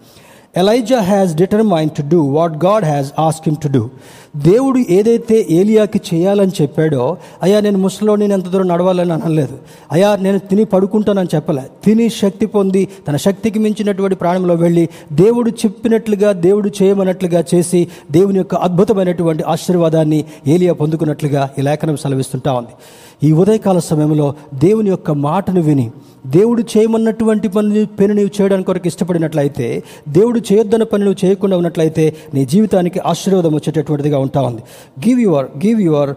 Elijah 0.57 0.99
has 0.99 1.35
determine 1.35 1.89
to 1.89 2.01
do 2.01 2.21
what 2.21 2.65
God 2.65 2.85
has 2.85 3.11
ask 3.19 3.43
him 3.47 3.63
to 3.63 3.67
do 3.67 3.89
దేవుడు 4.37 4.79
ఏదైతే 4.89 5.47
ఏలియాకి 5.49 6.01
చేయాలని 6.13 6.51
చెప్పాడో 6.61 7.17
అయ్యా 7.43 7.59
నేను 7.59 7.77
ముసలో 7.77 8.15
నేను 8.15 8.33
ఎంత 8.33 8.47
దూరం 8.47 8.67
నడవాలని 8.67 9.13
అనలేదు. 9.13 9.57
అయ్యా 9.91 10.15
నేను 10.15 10.39
తిని 10.39 10.65
పడుకుంటానని 10.65 11.27
చెప్పలే. 11.35 11.63
తిని 11.85 12.09
శక్తి 12.09 12.45
పొంది 12.45 12.87
తన 13.07 13.15
శక్తికి 13.15 13.59
మించినటువంటి 13.59 14.15
ప్రాణంలో 14.15 14.55
వెళ్ళి 14.55 14.89
దేవుడు 15.13 15.49
చెప్పినట్లుగా 15.49 16.31
దేవుడు 16.31 16.71
చేయమన్నట్లుగా 16.83 17.43
చేసి 17.55 17.87
దేవుని 18.11 18.37
యొక్క 18.37 18.55
అద్భుతమైనటువంటి 18.55 19.43
ఆశీర్వాదాన్ని 19.43 20.25
ఏలియా 20.47 20.73
పొందుకున్నట్లుగా 20.73 21.49
ఈ 21.59 21.61
లేఖనం 21.61 21.97
సెలవిస్తుంటా 21.97 22.53
ఉంది. 22.53 22.69
ఈ 23.27 23.31
ఉదయకాల 23.31 23.79
సమయంలో 23.79 24.33
దేవుని 24.53 24.89
యొక్క 24.89 25.11
మాటను 25.11 25.61
విని 25.61 25.91
దేవుడు 26.25 26.61
చేయమన్నటువంటి 26.61 27.47
పని 27.47 27.85
పని 27.85 28.13
నీవు 28.13 28.41
చేయడానికి 28.41 28.67
కొరకు 28.67 28.87
ఇష్టపడినట్లయితే 28.87 29.83
దేవుడు 30.09 30.39
చేయొద్దన్న 30.39 30.83
పని 30.83 31.03
నువ్వు 31.03 31.25
చేయకుండా 31.25 31.57
ఉన్నట్లయితే 31.57 32.15
నీ 32.33 32.45
జీవితానికి 32.45 32.99
ఆశీర్వాదం 32.99 33.55
వచ్చేటటువంటిదిగా 33.55 34.19
ఉంటా 34.19 34.41
ఉంది. 34.41 34.61
Give 35.07 35.21
your 35.21 35.45
give 35.65 35.81
your 35.81 36.11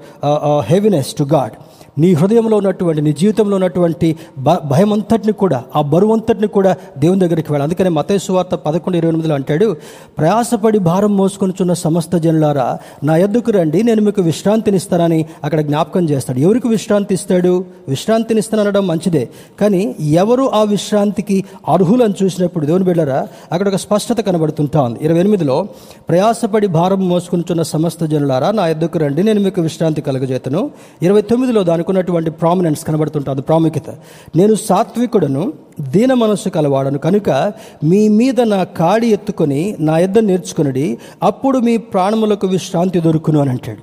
heaviness 0.67 1.15
to 1.15 1.25
God 1.25 1.53
నీ 1.99 2.13
హృదయంలో 2.13 2.57
ఉన్నటువంటి 2.57 3.03
నీ 3.03 3.13
జీవితంలో 3.13 3.55
ఉన్నటువంటి 3.55 4.17
భ 4.39 4.51
భయం 4.51 4.93
అంతటిని 4.93 5.33
కూడా 5.33 5.65
ఆ 5.77 5.81
బరువు 5.83 6.13
అంతటిని 6.13 6.47
కూడా 6.47 6.77
దేవుని 6.99 7.21
దగ్గరికి 7.21 7.53
వెళ్ళాలి. 7.53 7.63
అందుకనే 7.63 7.89
మతేసు 7.89 8.33
వార్త 8.33 8.55
పదకొండు 8.55 8.97
ఇరవై 8.97 9.09
ఎనిమిదిలో 9.09 9.35
అంటాడు 9.35 9.77
ప్రయాసపడి 10.19 10.79
భారం 10.79 11.17
మోసుకొనిచున్న 11.17 11.73
సమస్త 11.73 12.17
జనులారా 12.17 12.79
నా 13.05 13.17
ఎద్దుకు 13.17 13.51
రండి 13.51 13.83
నేను 13.83 14.03
మీకు 14.03 14.23
విశ్రాంతిని 14.23 14.77
ఇస్తానని 14.77 15.27
అక్కడ 15.45 15.61
జ్ఞాపకం 15.61 16.11
చేస్తాడు. 16.11 16.39
ఎవరికి 16.39 16.69
విశ్రాంతి 16.69 17.15
ఇస్తాడు? 17.15 17.65
విశ్రాంతిని 17.89 18.41
ఇస్తానడం 18.41 18.87
మంచిదే. 18.87 19.29
కానీ 19.61 19.95
ఎవరు 20.01 20.51
ఆ 20.55 20.63
విశ్రాంతికి 20.63 21.45
అర్హులని 21.69 22.15
చూసినప్పుడు 22.25 22.67
దేవుని 22.67 22.85
బిడ్డరా 22.85 23.29
అక్కడ 23.53 23.69
ఒక 23.69 23.77
స్పష్టత 23.77 24.21
కనబడుతుంటా 24.21 24.83
ఉంది. 24.83 24.99
ఇరవై 25.03 25.21
ఎనిమిదిలో 25.21 25.67
ప్రయాసపడి 26.09 26.67
భారం 26.67 27.09
మోసుకుంటున్న 27.09 27.63
సమస్త 27.63 28.05
జనులారా 28.05 28.51
నా 28.51 28.69
ఎద్దుకు 28.69 28.99
రండి 28.99 29.23
నేను 29.23 29.41
మీకు 29.41 29.61
విశ్రాంతి 29.61 30.01
కలుగజేతను. 30.01 30.71
ఇరవై 31.03 31.21
తొమ్మిదిలో 31.21 31.63
దాని 31.63 31.84
అనుకున్నటువంటి 31.85 32.31
ప్రామినెన్స్ 32.31 32.85
కనబడుతుంటుంది. 32.85 33.43
ప్రాముఖ్యత. 33.43 33.91
నేను 34.37 34.55
సాత్వికుడను 34.55 35.53
దీన 35.81 36.15
మనస్సు 36.15 36.49
కలవాడను. 36.49 36.99
కనుక 36.99 37.53
మీ 37.85 38.09
మీద 38.09 38.41
నా 38.41 38.65
కాడి 38.65 39.07
ఎత్తుకొని 39.07 39.77
నా 39.81 39.99
ఎద్ద 39.99 40.19
నేర్చుకునడి 40.19 40.99
అప్పుడు 41.23 41.59
మీ 41.59 41.77
ప్రాణములకు 41.77 42.47
విశ్రాంతి 42.47 43.01
దొరుకును 43.01 43.41
అని 43.41 43.51
అంటాడు. 43.51 43.83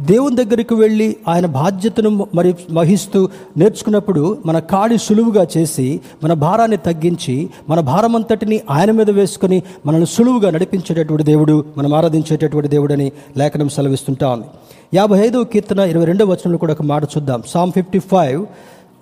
దేవుని 0.00 0.36
దగ్గరికి 0.36 0.74
వెళ్ళి 0.74 1.16
ఆయన 1.28 1.46
బాధ్యతను 1.46 2.26
మరి 2.34 2.54
వహిస్తూ 2.72 3.28
నేర్చుకున్నప్పుడు 3.56 4.38
మన 4.46 4.58
కాడి 4.58 4.98
సులువుగా 4.98 5.46
చేసి 5.56 6.00
మన 6.24 6.32
భారాన్ని 6.32 6.76
తగ్గించి 6.76 7.50
మన 7.68 7.80
భారమంతటిని 7.80 8.60
ఆయన 8.70 8.90
మీద 8.90 9.10
వేసుకొని 9.10 9.62
మనల్ని 9.86 10.06
సులువుగా 10.06 10.50
నడిపించేటటువంటి 10.50 11.24
దేవుడు 11.24 11.64
మనం 11.78 11.94
ఆరాధించేటటువంటి 11.94 12.68
దేవుడని 12.68 13.12
లేఖనం 13.36 13.68
సెలవిస్తుంటా 13.68 14.28
ఉంది. 14.28 14.46
యాభై 14.94 15.18
ఐదవ 15.18 15.44
కీర్తన 15.44 15.78
ఇరవై 15.78 16.04
రెండవ 16.04 16.26
వచనంలో 16.30 16.58
కూడా 16.58 16.72
ఒక 16.72 16.82
మాట 16.82 17.04
చూద్దాం. 17.04 17.42
సామ్ 17.46 17.72
ఫిఫ్టీ 17.72 17.98
ఫైవ్ 17.98 18.46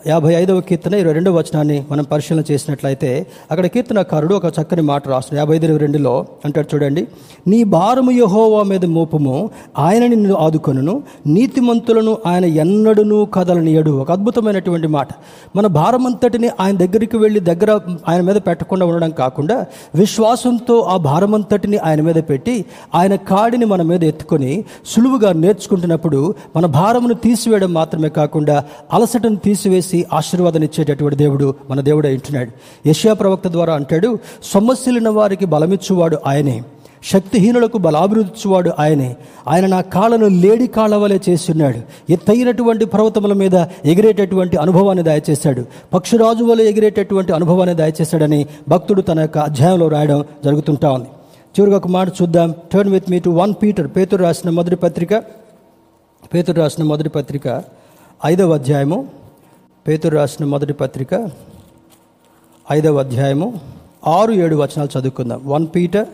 యాభై 0.06 0.34
ఐదవ 0.34 0.60
కీర్తన 0.60 0.94
ఇరవై 0.94 1.12
రెండవ 1.12 1.34
వచనాన్ని 1.34 1.84
మనం 1.90 2.04
పరిశీలన 2.04 2.42
చేసినట్లయితే 2.50 3.26
అక్కడ 3.50 3.66
కీర్తనకారుడు 3.66 4.34
ఒక 4.34 4.46
చక్కని 4.46 4.82
మాట 4.82 5.08
రాస్తున్నాడు. 5.08 5.40
యాభై 5.40 5.56
ఐదు 5.56 5.64
ఇరవై 5.64 5.78
రెండులో 5.78 6.26
అంటాడు 6.44 6.68
చూడండి. 6.74 7.06
నీ 7.48 7.64
భారము 7.64 8.10
యహోవా 8.10 8.62
మీద 8.62 8.84
మోపము 8.84 9.50
ఆయన 9.78 10.06
నిన్ను 10.06 10.34
ఆదుకొనును 10.34 11.02
నీతిమంతులను 11.26 12.18
ఆయన 12.26 12.44
ఎన్నడును 12.44 13.24
కదలనీయడు. 13.24 13.90
ఒక 13.90 14.10
అద్భుతమైనటువంటి 14.10 14.86
మాట. 14.86 15.08
మన 15.56 15.66
భారమంతటిని 15.66 16.50
ఆయన 16.60 16.76
దగ్గరికి 16.76 17.16
వెళ్ళి 17.16 17.40
దగ్గర 17.40 17.80
ఆయన 18.08 18.20
మీద 18.20 18.36
పెట్టకుండా 18.36 18.86
ఉండడం 18.86 19.10
కాకుండా 19.10 19.66
విశ్వాసంతో 19.94 20.78
ఆ 20.80 20.96
భారమంతటిని 20.96 21.78
ఆయన 21.78 22.00
మీద 22.00 22.14
పెట్టి 22.14 22.64
ఆయన 22.94 23.14
కాడిని 23.14 23.64
మన 23.64 23.82
మీద 23.82 24.04
ఎత్తుకొని 24.04 24.64
సులువుగా 24.86 25.32
నేర్చుకుంటున్నప్పుడు 25.32 26.34
మన 26.56 26.66
భారమును 26.66 27.14
తీసివేయడం 27.14 27.72
మాత్రమే 27.72 28.08
కాకుండా 28.08 28.64
అలసటను 28.92 29.36
తీసివేసి 29.36 29.89
ఆశీర్వాదం 30.12 30.62
ఇచ్చేటటువంటి 30.62 31.16
దేవుడు 31.16 31.54
మన 31.70 31.80
దేవుడు 31.80 32.08
అంటున్నాడు. 32.08 32.50
యష్యా 32.88 33.12
ప్రవక్త 33.12 33.48
ద్వారా 33.48 33.74
అంటాడు 33.74 34.18
సొమ్మసిలిన 34.42 35.08
వారికి 35.08 35.44
బలమిచ్చువాడు 35.44 36.18
ఆయనే. 36.26 36.62
శక్తిహీనులకు 37.04 37.78
బలాభివృద్ధివాడు 37.78 38.70
ఆయనే. 38.78 39.16
ఆయన 39.48 39.66
నా 39.66 39.80
కాళ్ళను 39.80 40.26
లేడి 40.26 40.66
కాళ్ళ 40.66 40.96
వలె 40.96 41.18
చేస్తున్నాడు. 41.28 42.12
ఎత్తైనటువంటి 42.12 42.84
పర్వతముల 42.84 43.32
మీద 43.32 43.54
ఎగిరేటటువంటి 43.84 44.56
అనుభవాన్ని 44.56 45.04
దయచేశాడు. 45.04 45.64
పక్షిరాజు 45.94 46.44
వలె 46.44 46.64
ఎగిరేటటువంటి 46.64 47.32
అనుభవాన్ని 47.32 47.76
దయచేశాడని 47.76 48.46
భక్తుడు 48.68 49.02
తన 49.02 49.20
యొక్క 49.20 49.38
అధ్యాయంలో 49.38 49.88
రాయడం 49.88 50.24
జరుగుతుంటా 50.44 50.90
ఉంది. 50.90 51.06
చివరికి 51.50 51.76
ఒక 51.76 51.86
మాట 51.86 52.08
చూద్దాం. 52.08 52.54
Turn 52.72 52.92
with 52.92 53.10
me 53.10 53.18
to 53.18 53.30
one 53.30 53.54
Peter 53.62 53.88
పేతురు 53.88 54.22
రాసిన 54.22 54.50
మొదటి 54.50 54.76
పత్రిక. 54.76 55.14
పేతురు 56.34 56.58
రాసిన 56.58 56.84
మొదటి 56.84 57.08
పత్రిక 57.08 57.62
ఐదవ 58.26 58.54
అధ్యాయము. 58.54 59.06
పేతురు 59.88 60.14
రాసిన 60.16 60.44
మొదటి 60.46 60.72
పత్రిక 60.72 61.30
ఐదవ 62.72 62.98
అధ్యాయము 62.98 63.60
ఆరు 64.06 64.32
ఏడు 64.32 64.56
వచనాలు 64.56 64.98
చదువుకుందాం. 64.98 65.40
One 65.44 65.66
Peter 65.74 66.08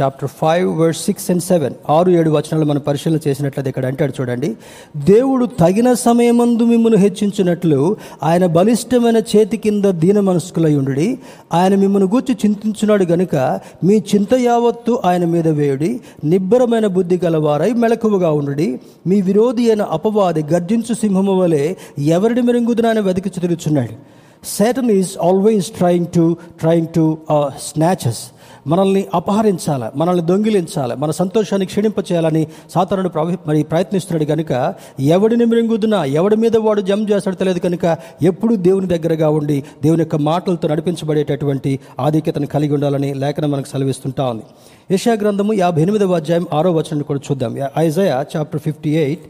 chapter 0.00 0.30
five 0.40 0.78
verse 0.78 1.00
six 1.04 1.30
and 1.30 1.42
seven 1.42 1.74
ఆరు 1.90 2.10
ఏడు 2.10 2.30
వచనాలు 2.30 2.64
మనం 2.64 2.80
పరిశీలన 2.86 3.18
చేసినట్లయితే 3.28 3.68
ఇక్కడ 3.70 3.86
అంటాడు 3.86 4.12
చూడండి. 4.20 4.50
దేవుడు 4.96 5.46
తగిన 5.46 5.92
సమయమందు 5.92 6.64
మిమ్మల్ని 6.64 7.00
హెచ్చించినట్లు 7.00 7.96
ఆయన 8.22 8.46
బలిష్టమైన 8.46 9.16
చేతి 9.32 9.56
కింద 9.56 9.84
దీన 9.84 10.20
మనస్కులై 10.20 10.74
ఉండి 10.76 11.18
ఆయన 11.52 11.74
మిమ్మల్ని 11.74 12.08
గూర్చి 12.08 12.34
చింతించున్నాడు 12.34 13.04
గనుక 13.04 13.60
మీ 13.84 13.98
చింత 14.14 14.34
యావత్తు 14.34 15.02
ఆయన 15.04 15.24
మీద 15.24 15.48
వేయుడి. 15.48 16.00
నిబ్బరమైన 16.24 16.86
బుద్ధి 16.86 17.20
గలవారై 17.24 17.72
మెలకువగా 17.72 18.30
ఉండి 18.30 18.80
మీ 19.06 19.20
విరోధి 19.20 19.66
అయిన 19.70 19.82
అపవాది 19.82 20.42
గర్జించు 20.42 20.94
సింహము 20.94 21.36
వలె 21.40 21.74
ఎవరిని 21.98 22.42
మెరుగుదునని 22.42 23.00
వెతికి 23.00 23.30
తిరుగుచున్నాడు 23.30 23.96
Satan 24.44 24.88
is 24.90 25.16
always 25.26 25.64
trying 25.70 26.06
to 26.14 26.22
trying 26.62 26.86
to 26.94 27.02
uh, 27.34 27.48
snatch 27.66 28.04
us. 28.10 28.20
మనల్ని 28.66 29.06
అపహరించాలి 29.14 29.98
మనల్ని 29.98 30.26
దొంగిలించాలి 30.26 30.96
మన 30.96 31.10
సంతోషాన్ని 31.10 31.66
క్షీణింప 31.66 31.98
చేయాలని 31.98 32.46
సాతానుడు 32.70 33.08
ప్రవ- 33.08 33.36
మరి 33.46 33.62
ప్రయత్నిస్తున్నాడు 33.62 34.28
కనుక 34.28 34.74
ఎవడిని 35.00 35.44
మృంగుదునా 35.44 36.04
ఎవడి 36.04 36.36
మీద 36.36 36.56
వాడు 36.56 36.80
జమ్ 36.80 37.10
చేస్తాడు 37.10 37.36
తెలియదు 37.36 37.58
కనుక 37.58 37.96
ఎప్పుడు 38.22 38.54
దేవుని 38.54 38.86
దగ్గరగా 38.86 39.28
ఉండి 39.28 39.64
దేవుని 39.82 40.00
యొక్క 40.00 40.16
మాటలతో 40.16 40.68
నడిపించబడేటటువంటి 40.68 41.78
ఆధిక్యతను 42.00 42.46
కలిగి 42.46 42.74
ఉండాలని 42.74 43.14
లేఖనం 43.14 43.50
మనకు 43.50 43.66
సెలవిస్తుంటా 43.66 44.30
ఉంది. 44.30 44.42
ఏషియా 44.90 45.14
గ్రంథము 45.14 45.52
యాభై 45.52 45.82
ఎనిమిదవ 45.82 46.12
అధ్యాయం 46.12 46.46
ఆరో 46.52 46.72
వచనం 46.72 47.02
కూడా 47.02 47.20
చూద్దాం. 47.30 47.56
Isaiah 47.78 48.24
chapter 48.36 48.60
fifty 48.60 48.90
eight 48.90 49.20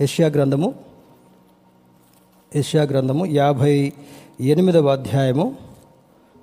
Asia 0.00 0.28
గ్రంథము 0.28 0.74
ఏషియా 2.56 2.82
గ్రంథము 2.82 3.26
యాభై 3.26 3.92
ఎనిమిదవ 4.40 4.88
అధ్యాయము 4.88 5.54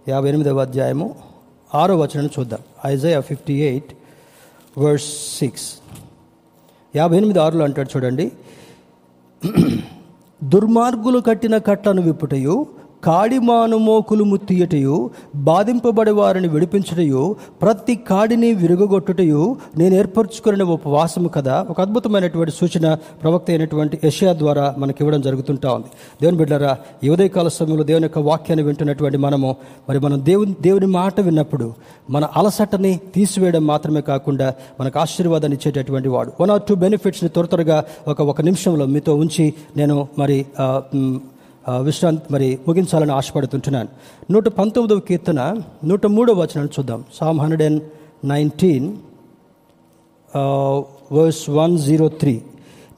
యాభై 0.09 0.29
ఎనిమిదవ 0.29 0.59
అధ్యాయము 0.59 1.32
ఆరో 1.75 1.97
వచనం 1.97 2.29
చూద్దాం. 2.39 2.59
Isaiah 2.85 3.19
fifty 3.19 3.53
eight 3.53 3.93
verse 4.77 5.37
six. 5.37 5.73
యాభై 6.95 7.17
ఎనిమిది 7.17 7.39
ఆరులో 7.39 7.63
అంటాడు 7.63 7.89
చూడండి. 7.97 8.31
దుర్మార్గులు 10.43 11.19
కట్టిన 11.19 11.57
కట్టను 11.57 12.01
విప్పుటయు 12.01 12.67
కాడిమాను 13.03 13.77
మోకులు 13.77 14.23
ముత్తియటయు 14.23 15.09
బాధింపబడే 15.35 16.11
వారిని 16.11 16.47
విడిపించుటయు 16.47 17.35
ప్రతి 17.61 17.95
కాడిని 17.95 18.53
విరుగొట్టుటయు 18.53 19.55
నేను 19.77 19.95
ఏర్పరచుకునే 19.95 20.63
ఉపవాసము 20.63 21.27
కదా. 21.27 21.67
ఒక 21.69 21.81
అద్భుతమైనటువంటి 21.81 22.51
సూచన 22.51 22.93
ప్రవక్త 22.93 23.45
అయినటువంటి 23.49 23.99
యషయా 24.05 24.33
ద్వారా 24.33 24.75
మనకి 24.77 24.97
ఇవ్వడం 25.01 25.21
జరుగుతుంటా 25.21 25.73
ఉంది. 25.73 25.85
దేవుని 26.21 26.37
బిడ్డరా 26.37 26.77
ఈ 27.03 27.09
ఉదయకాల 27.09 27.47
సమయంలో 27.47 27.83
దేవుని 27.83 28.03
యొక్క 28.03 28.19
వాక్యాన్ని 28.19 28.65
వింటున్నటువంటి 28.65 29.17
మనము 29.17 29.55
మరి 29.89 29.99
మనం 29.99 30.25
దేవుని 30.25 30.55
దేవుని 30.61 30.85
మాట 30.85 31.19
విన్నప్పుడు 31.21 31.73
మన 32.09 32.23
అలసటని 32.35 32.99
తీసివేయడం 33.15 33.65
మాత్రమే 33.67 34.01
కాకుండా 34.01 34.53
మనకు 34.79 34.99
ఆశీర్వాదాన్ని 34.99 35.57
ఇచ్చేటటువంటి 35.57 36.09
వాడు. 36.09 36.31
వన్ 36.41 36.51
ఆర్ 36.51 36.61
టూ 36.69 36.75
బెనిఫిట్స్ని 36.75 37.29
త్వర 37.29 37.45
త్వరగా 37.45 37.83
ఒక 38.07 38.21
ఒక 38.21 38.41
నిమిషంలో 38.41 38.85
మీతో 38.85 39.15
ఉంచి 39.15 39.53
నేను 39.77 40.07
మరి 40.19 40.45
విశ్రాంతి 41.69 42.33
మరి 42.33 42.59
ముగించాలని 42.67 43.11
ఆశపడుతుంటున్నాను. 43.11 43.89
నూట 44.31 44.47
పంతొమ్మిదవ 44.47 44.99
కీర్తన 44.99 45.55
నూట 45.85 46.05
మూడవ 46.05 46.33
వచనాన్ని 46.33 46.69
చూద్దాం. 46.79 47.03
Psalm 47.13 47.39
hundred 47.39 47.63
and 47.63 47.83
nineteen 48.25 48.93
verse 51.11 51.49
one 51.49 51.77
zero 51.77 52.07
three 52.09 52.41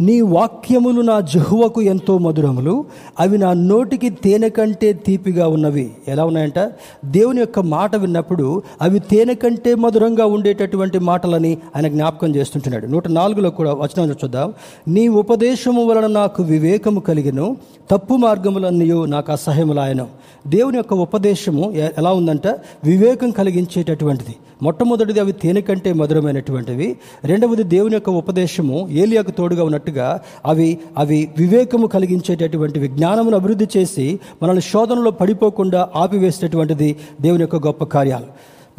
నీ 0.01 0.21
వాక్యములు 0.21 1.01
నా 1.01 1.19
జహువకు 1.19 1.81
ఎంతో 1.81 2.17
మధురములు 2.17 2.85
అవి 3.19 3.37
నా 3.37 3.53
నోటికి 3.53 4.09
తేనె 4.09 4.49
కంటే 4.49 4.93
తీపిగా 4.93 5.47
ఉన్నవి. 5.47 5.91
ఎలా 6.07 6.25
ఉన్నాయంట? 6.25 6.59
దేవుని 7.05 7.39
యొక్క 7.39 7.59
మాట 7.59 7.95
విన్నప్పుడు 7.95 8.63
అవి 8.81 8.99
తేనె 8.99 9.33
కంటే 9.33 9.75
మధురంగా 9.75 10.25
ఉండేటటువంటి 10.25 10.99
మాటలని 10.99 11.57
ఆయన 11.75 11.87
జ్ఞాపకం 11.87 12.35
చేస్తుంటున్నాడు. 12.35 12.87
నూట 12.87 13.07
నాలుగులో 13.07 13.49
కూడా 13.49 13.73
వచనం 13.73 14.09
చూద్దాం. 14.09 14.53
నీ 14.87 15.07
ఉపదేశము 15.07 15.85
వలన 15.85 16.07
నాకు 16.07 16.43
వివేకము 16.43 16.99
కలిగిను 16.99 17.57
తప్పు 17.91 18.13
మార్గములన్నీ 18.23 18.85
నాకు 19.13 19.29
అసహ్యములాయను. 19.35 20.05
దేవుని 20.53 20.77
యొక్క 20.79 20.93
ఉపదేశము 21.05 21.63
ఎలా 21.99 22.11
ఉందంటే 22.19 22.51
వివేకం 22.89 23.29
కలిగించేటటువంటిది. 23.39 24.33
మొట్టమొదటిది 24.65 25.19
అవి 25.23 25.33
తేనె 25.41 25.61
కంటే 25.67 25.91
మధురమైనటువంటివి. 25.99 26.87
రెండవది 27.31 27.63
దేవుని 27.73 27.95
యొక్క 27.97 28.11
ఉపదేశము 28.21 28.77
ఏలియాకు 29.01 29.31
తోడుగా 29.39 29.63
ఉన్నట్టుగా 29.69 30.07
అవి 30.51 30.67
అవి 31.03 31.19
వివేకము 31.41 31.87
కలిగించేటటువంటివి 31.95 32.89
జ్ఞానమును 32.97 33.37
అభివృద్ధి 33.41 33.67
చేసి 33.75 34.07
మనల్ని 34.43 34.63
శోధనలో 34.71 35.13
పడిపోకుండా 35.21 35.81
ఆపివేసేటటువంటిది 36.03 36.89
దేవుని 37.25 37.45
యొక్క 37.45 37.59
గొప్ప 37.67 37.83
కార్యాలు. 37.95 38.29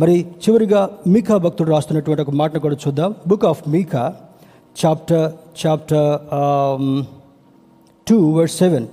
మరి 0.02 0.16
చివరిగా 0.44 0.80
మీకా 1.12 1.36
భక్తుడు 1.44 1.70
రాస్తున్నటువంటి 1.74 2.22
ఒక 2.26 2.32
మాటను 2.40 2.60
కూడా 2.66 2.76
చూద్దాం. 2.84 3.10
Book 3.30 3.46
of 3.52 3.62
Micah 3.74 4.04
chapter 4.80 5.26
chapter 5.60 6.08
two 8.06 8.18
word 8.36 8.54
seven 8.60 8.86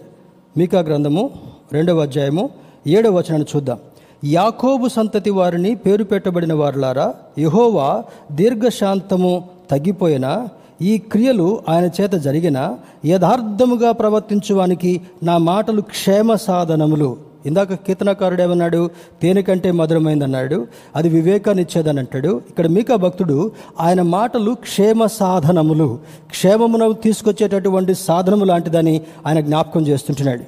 మీకా 0.58 0.80
గ్రంథము 0.80 1.32
రెండవ 1.74 2.02
అధ్యాయము 2.02 2.50
ఏడవ 2.88 3.14
వచనాన్ని 3.18 3.46
చూద్దాం. 3.56 3.80
యాకోబు 4.26 4.88
సంతతి 4.88 5.30
వారిని 5.30 5.76
పేరు 5.76 6.04
పెట్టబడిన 6.04 6.54
వారులారా 6.54 7.14
యహోవా 7.40 8.04
దీర్ఘశాంతము 8.32 9.32
తగ్గిపోయిన 9.72 10.48
ఈ 10.82 10.98
క్రియలు 10.98 11.48
ఆయన 11.70 11.90
చేత 12.02 12.12
జరిగిన 12.12 12.78
యథార్థముగా 13.06 13.92
ప్రవర్తించువానికి 13.92 15.02
నా 15.24 15.38
మాటలు 15.38 15.82
క్షేమ 15.82 16.36
సాధనములు. 16.36 17.18
ఇందాక 17.46 17.74
కీర్తనకారుడు 17.74 18.42
ఏమన్నాడు? 18.42 18.90
తేనె 19.22 19.42
కంటే 19.42 19.72
మధురమైందన్నాడు. 19.72 20.68
అది 20.96 21.10
వివేకాన్ని 21.10 21.64
ఇచ్చేదని 21.64 22.00
అంటాడు 22.00 22.42
ఇక్కడ 22.50 22.68
మీకా 22.68 22.96
భక్తుడు 22.96 23.52
ఆయన 23.80 24.02
మాటలు 24.02 24.52
క్షేమ 24.52 25.06
సాధనములు. 25.06 26.00
క్షేమమును 26.30 26.92
తీసుకొచ్చేటటువంటి 26.94 27.96
సాధనము 27.96 28.46
లాంటిదని 28.46 29.02
ఆయన 29.28 29.40
జ్ఞాపకం 29.40 29.88
చేస్తుంటున్నాడు. 29.88 30.44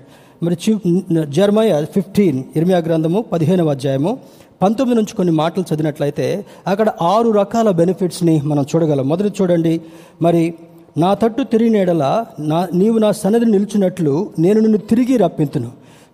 మరి 0.45 0.57
చీ 0.69 1.03
జర్మయ 1.29 1.85
ఫిఫ్టీన్ 1.85 2.43
ఇర్మియా 2.55 2.77
గ్రంథము 2.77 3.21
పదిహేనవ 3.21 3.69
అధ్యాయము 3.69 4.17
పంతొమ్మిది 4.61 5.01
నుంచి 5.01 5.15
కొన్ని 5.15 5.33
మాటలు 5.33 5.63
చదివినట్లయితే 5.73 6.45
అక్కడ 6.67 6.89
ఆరు 7.01 7.29
రకాల 7.31 7.69
బెనిఫిట్స్ని 7.69 8.41
మనం 8.41 8.65
చూడగలం. 8.75 9.09
మొదటి 9.09 9.33
చూడండి. 9.41 9.81
మరి 10.21 10.53
నా 10.97 11.13
తట్టు 11.13 11.43
తిరిగిన 11.43 11.75
ఎడల 11.75 12.25
నా 12.39 12.67
నీవు 12.73 12.97
నా 12.97 13.11
సన్నది 13.11 13.45
నిలిచినట్లు 13.45 14.29
నేను 14.39 14.59
నిన్ను 14.59 14.77
తిరిగి 14.77 15.17
రప్పింతును. 15.17 15.71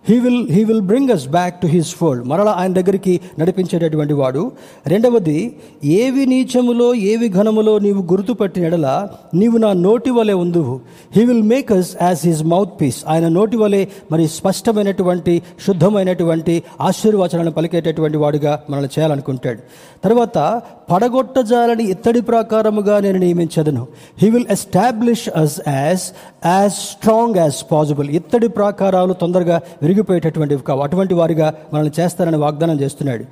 He 0.08 0.18
will 0.18 0.50
he 0.50 0.64
will 0.64 0.80
bring 0.80 1.10
us 1.10 1.28
back 1.28 1.60
to 1.60 1.66
his 1.66 1.94
fold 1.94 2.28
మరలా 2.28 2.52
ఆయన 2.52 2.72
దగ్గరికి 2.72 3.20
నడిపించేటటువంటి 3.38 4.12
వాడు. 4.12 4.52
రెండవది 4.86 5.56
ఏవి 5.84 6.26
నీచములో 6.26 6.94
ఏవి 6.94 7.28
ఘనములో 7.28 7.78
నీవు 7.78 8.02
గుర్తుపట్టిన 8.02 8.64
ఎడల 8.64 9.08
నీవు 9.34 9.58
నా 9.58 9.72
నోటి 9.72 10.10
వలె 10.10 10.32
ఉందువు. 10.32 10.80
He 11.16 11.24
will 11.24 11.42
make 11.42 11.72
us 11.72 11.96
as 12.02 12.26
his 12.26 12.44
mouthpiece 12.80 13.04
ఆయన 13.08 13.28
నోటి 13.28 13.56
వలె 13.56 13.86
మరి 14.12 14.28
స్పష్టమైనటువంటి 14.28 15.42
శుద్ధమైనటువంటి 15.66 16.62
ఆశీర్వచనాలను 16.80 17.52
పలికేటటువంటి 17.52 18.16
వాడుగా 18.16 18.62
మనల్ని 18.70 18.90
చేయాలనుకుంటాడు. 18.98 19.58
తర్వాత 20.04 20.62
పడగొట్టజాలని 20.92 21.84
ఇత్తడి 21.84 22.20
ప్రకారముగా 22.20 23.00
నేను 23.00 23.18
నియమించదను. 23.18 23.86
He 24.22 24.30
will 24.30 24.46
establish 24.50 25.28
us 25.36 25.60
as 25.68 26.02
as 26.46 26.72
strong 26.72 27.36
as 27.36 27.72
possible 27.72 28.10
ఇత్తడి 28.10 28.48
ప్రాకారాలు 28.48 29.12
తొందరగా 29.12 29.60
విరిగిపోయేటటువంటివి 29.92 30.62
కావు 30.68 30.80
అటువంటి 30.80 31.14
వారిగా 31.14 31.48
మనల్ని 31.72 31.92
చేస్తారని 32.00 32.36
వాగ్దానం 32.36 32.76
చేస్తున్నాడు. 32.80 33.24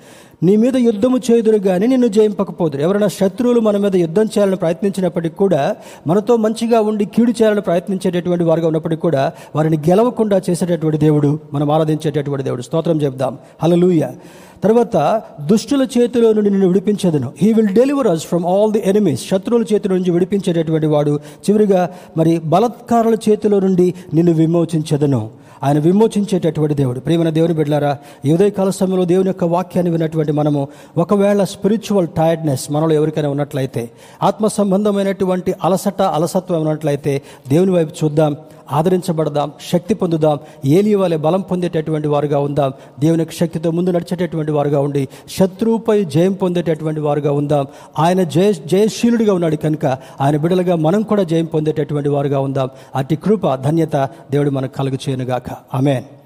నీ 0.46 0.52
మీద 0.56 0.76
యుద్ధము 0.76 1.18
చేదురు 1.28 1.58
కానీ 1.58 1.86
నిన్ను 1.86 2.08
జయింపకపోదురు. 2.16 2.80
ఎవరైనా 2.80 3.08
శత్రువులు 3.08 3.60
మన 3.60 3.76
మీద 3.76 3.96
యుద్ధం 3.96 4.26
చేయాలని 4.34 4.56
ప్రయత్నించినప్పటికీ 4.56 5.34
కూడా 5.34 5.62
మనతో 6.06 6.36
మంచిగా 6.44 6.78
ఉండి 6.90 7.04
కీడు 7.04 7.32
చేయాలని 7.38 7.60
ప్రయత్నించేటటువంటి 7.60 8.44
వారుగా 8.44 8.66
ఉన్నప్పటికీ 8.66 9.00
కూడా 9.00 9.22
వారిని 9.56 9.78
గెలవకుండా 9.88 10.36
చేసేటటువంటి 10.50 11.00
దేవుడు 11.06 11.30
మనం 11.52 11.70
ఆరాధించేటటువంటి 11.70 12.44
దేవుడు. 12.48 12.62
స్తోత్రం 12.68 13.00
చెప్దాం 13.02 13.34
హలలుయ 13.62 14.04
తర్వాత 14.64 14.96
దుష్టుల 15.50 15.82
చేతిలో 15.98 16.28
నుండి 16.36 16.50
నిన్ను 16.50 16.66
విడిపించదును. 16.68 17.28
He 17.42 17.52
will 17.52 17.74
deliver 17.80 18.08
us 18.08 18.26
from 18.30 18.46
all 18.54 18.72
the 18.72 18.82
enemies 18.86 19.22
శత్రువుల 19.30 19.64
చేతిలో 19.72 19.94
నుంచి 19.96 20.10
విడిపించేటటువంటి 20.10 20.88
వాడు 20.94 21.12
చివరిగా 21.44 21.82
మరి 22.16 22.32
బలత్కారుల 22.54 23.16
చేతిలో 23.28 23.58
నుండి 23.60 23.94
నిన్ను 24.14 24.32
విమోచించదును. 24.32 25.22
ఆయన 25.64 25.78
విమోచించేటటువంటి 25.78 26.74
దేవుడు. 26.74 27.00
ప్రియమైన 27.00 27.30
దేవుని 27.30 27.54
బిడ్డారా 27.54 27.98
ఉదయకాల 28.34 28.70
సమయంలో 28.70 29.04
దేవుని 29.04 29.28
యొక్క 29.28 29.44
వాక్యాన్ని 29.44 29.90
విన్నటువంటి 29.90 30.32
మనము 30.32 30.68
ఒకవేళ 30.98 31.44
స్పిరిచువల్ 31.44 32.08
టైర్డ్నెస్ 32.08 32.72
మనలో 32.72 32.92
ఎవరికైనా 32.92 33.28
ఉన్నట్లయితే 33.28 33.90
ఆత్మ 34.22 34.46
సంబంధమైనటువంటి 34.46 35.54
అలసట 35.64 36.02
అలసత్వం 36.02 36.60
ఉన్నట్లయితే 36.60 37.22
దేవుని 37.48 37.70
వైపు 37.70 38.04
చూద్దాం. 38.04 38.36
ఆదరించబడదాం 38.72 39.52
శక్తి 39.72 39.94
పొందుదాం 39.94 40.38
ఏలి 40.64 40.94
వలె 40.94 41.16
బలం 41.16 41.40
పొందేటటువంటి 41.40 42.08
వారుగా 42.08 42.38
ఉందాం 42.38 42.72
దేవునికి 43.00 43.32
శక్తితో 43.32 43.70
ముందు 43.70 43.90
నడిచేటటువంటి 43.90 44.52
వారుగా 44.52 44.80
ఉండి 44.80 45.08
శత్రువుపై 45.38 46.04
జయం 46.04 46.32
పొందేటటువంటి 46.32 47.00
వారుగా 47.00 47.32
ఉందాం. 47.32 47.66
ఆయన 47.98 48.22
జయ 48.22 48.52
జయశీలుడిగా 48.52 49.34
ఉన్నాడు 49.34 49.56
కనుక 49.56 49.86
ఆయన 50.20 50.36
బిడలుగా 50.36 50.74
మనం 50.74 51.02
కూడా 51.02 51.22
జయం 51.22 51.44
పొందేటటువంటి 51.44 52.08
వారుగా 52.08 52.40
ఉందాం. 52.40 52.68
అట్టి 52.94 53.16
కృప 53.16 53.54
ధన్యత 53.54 54.08
దేవుడు 54.30 54.50
మనకు 54.50 54.74
కలుగు 54.74 54.94
చేయనుగాక. 54.94 55.50
ఆమెన్. 55.74 56.19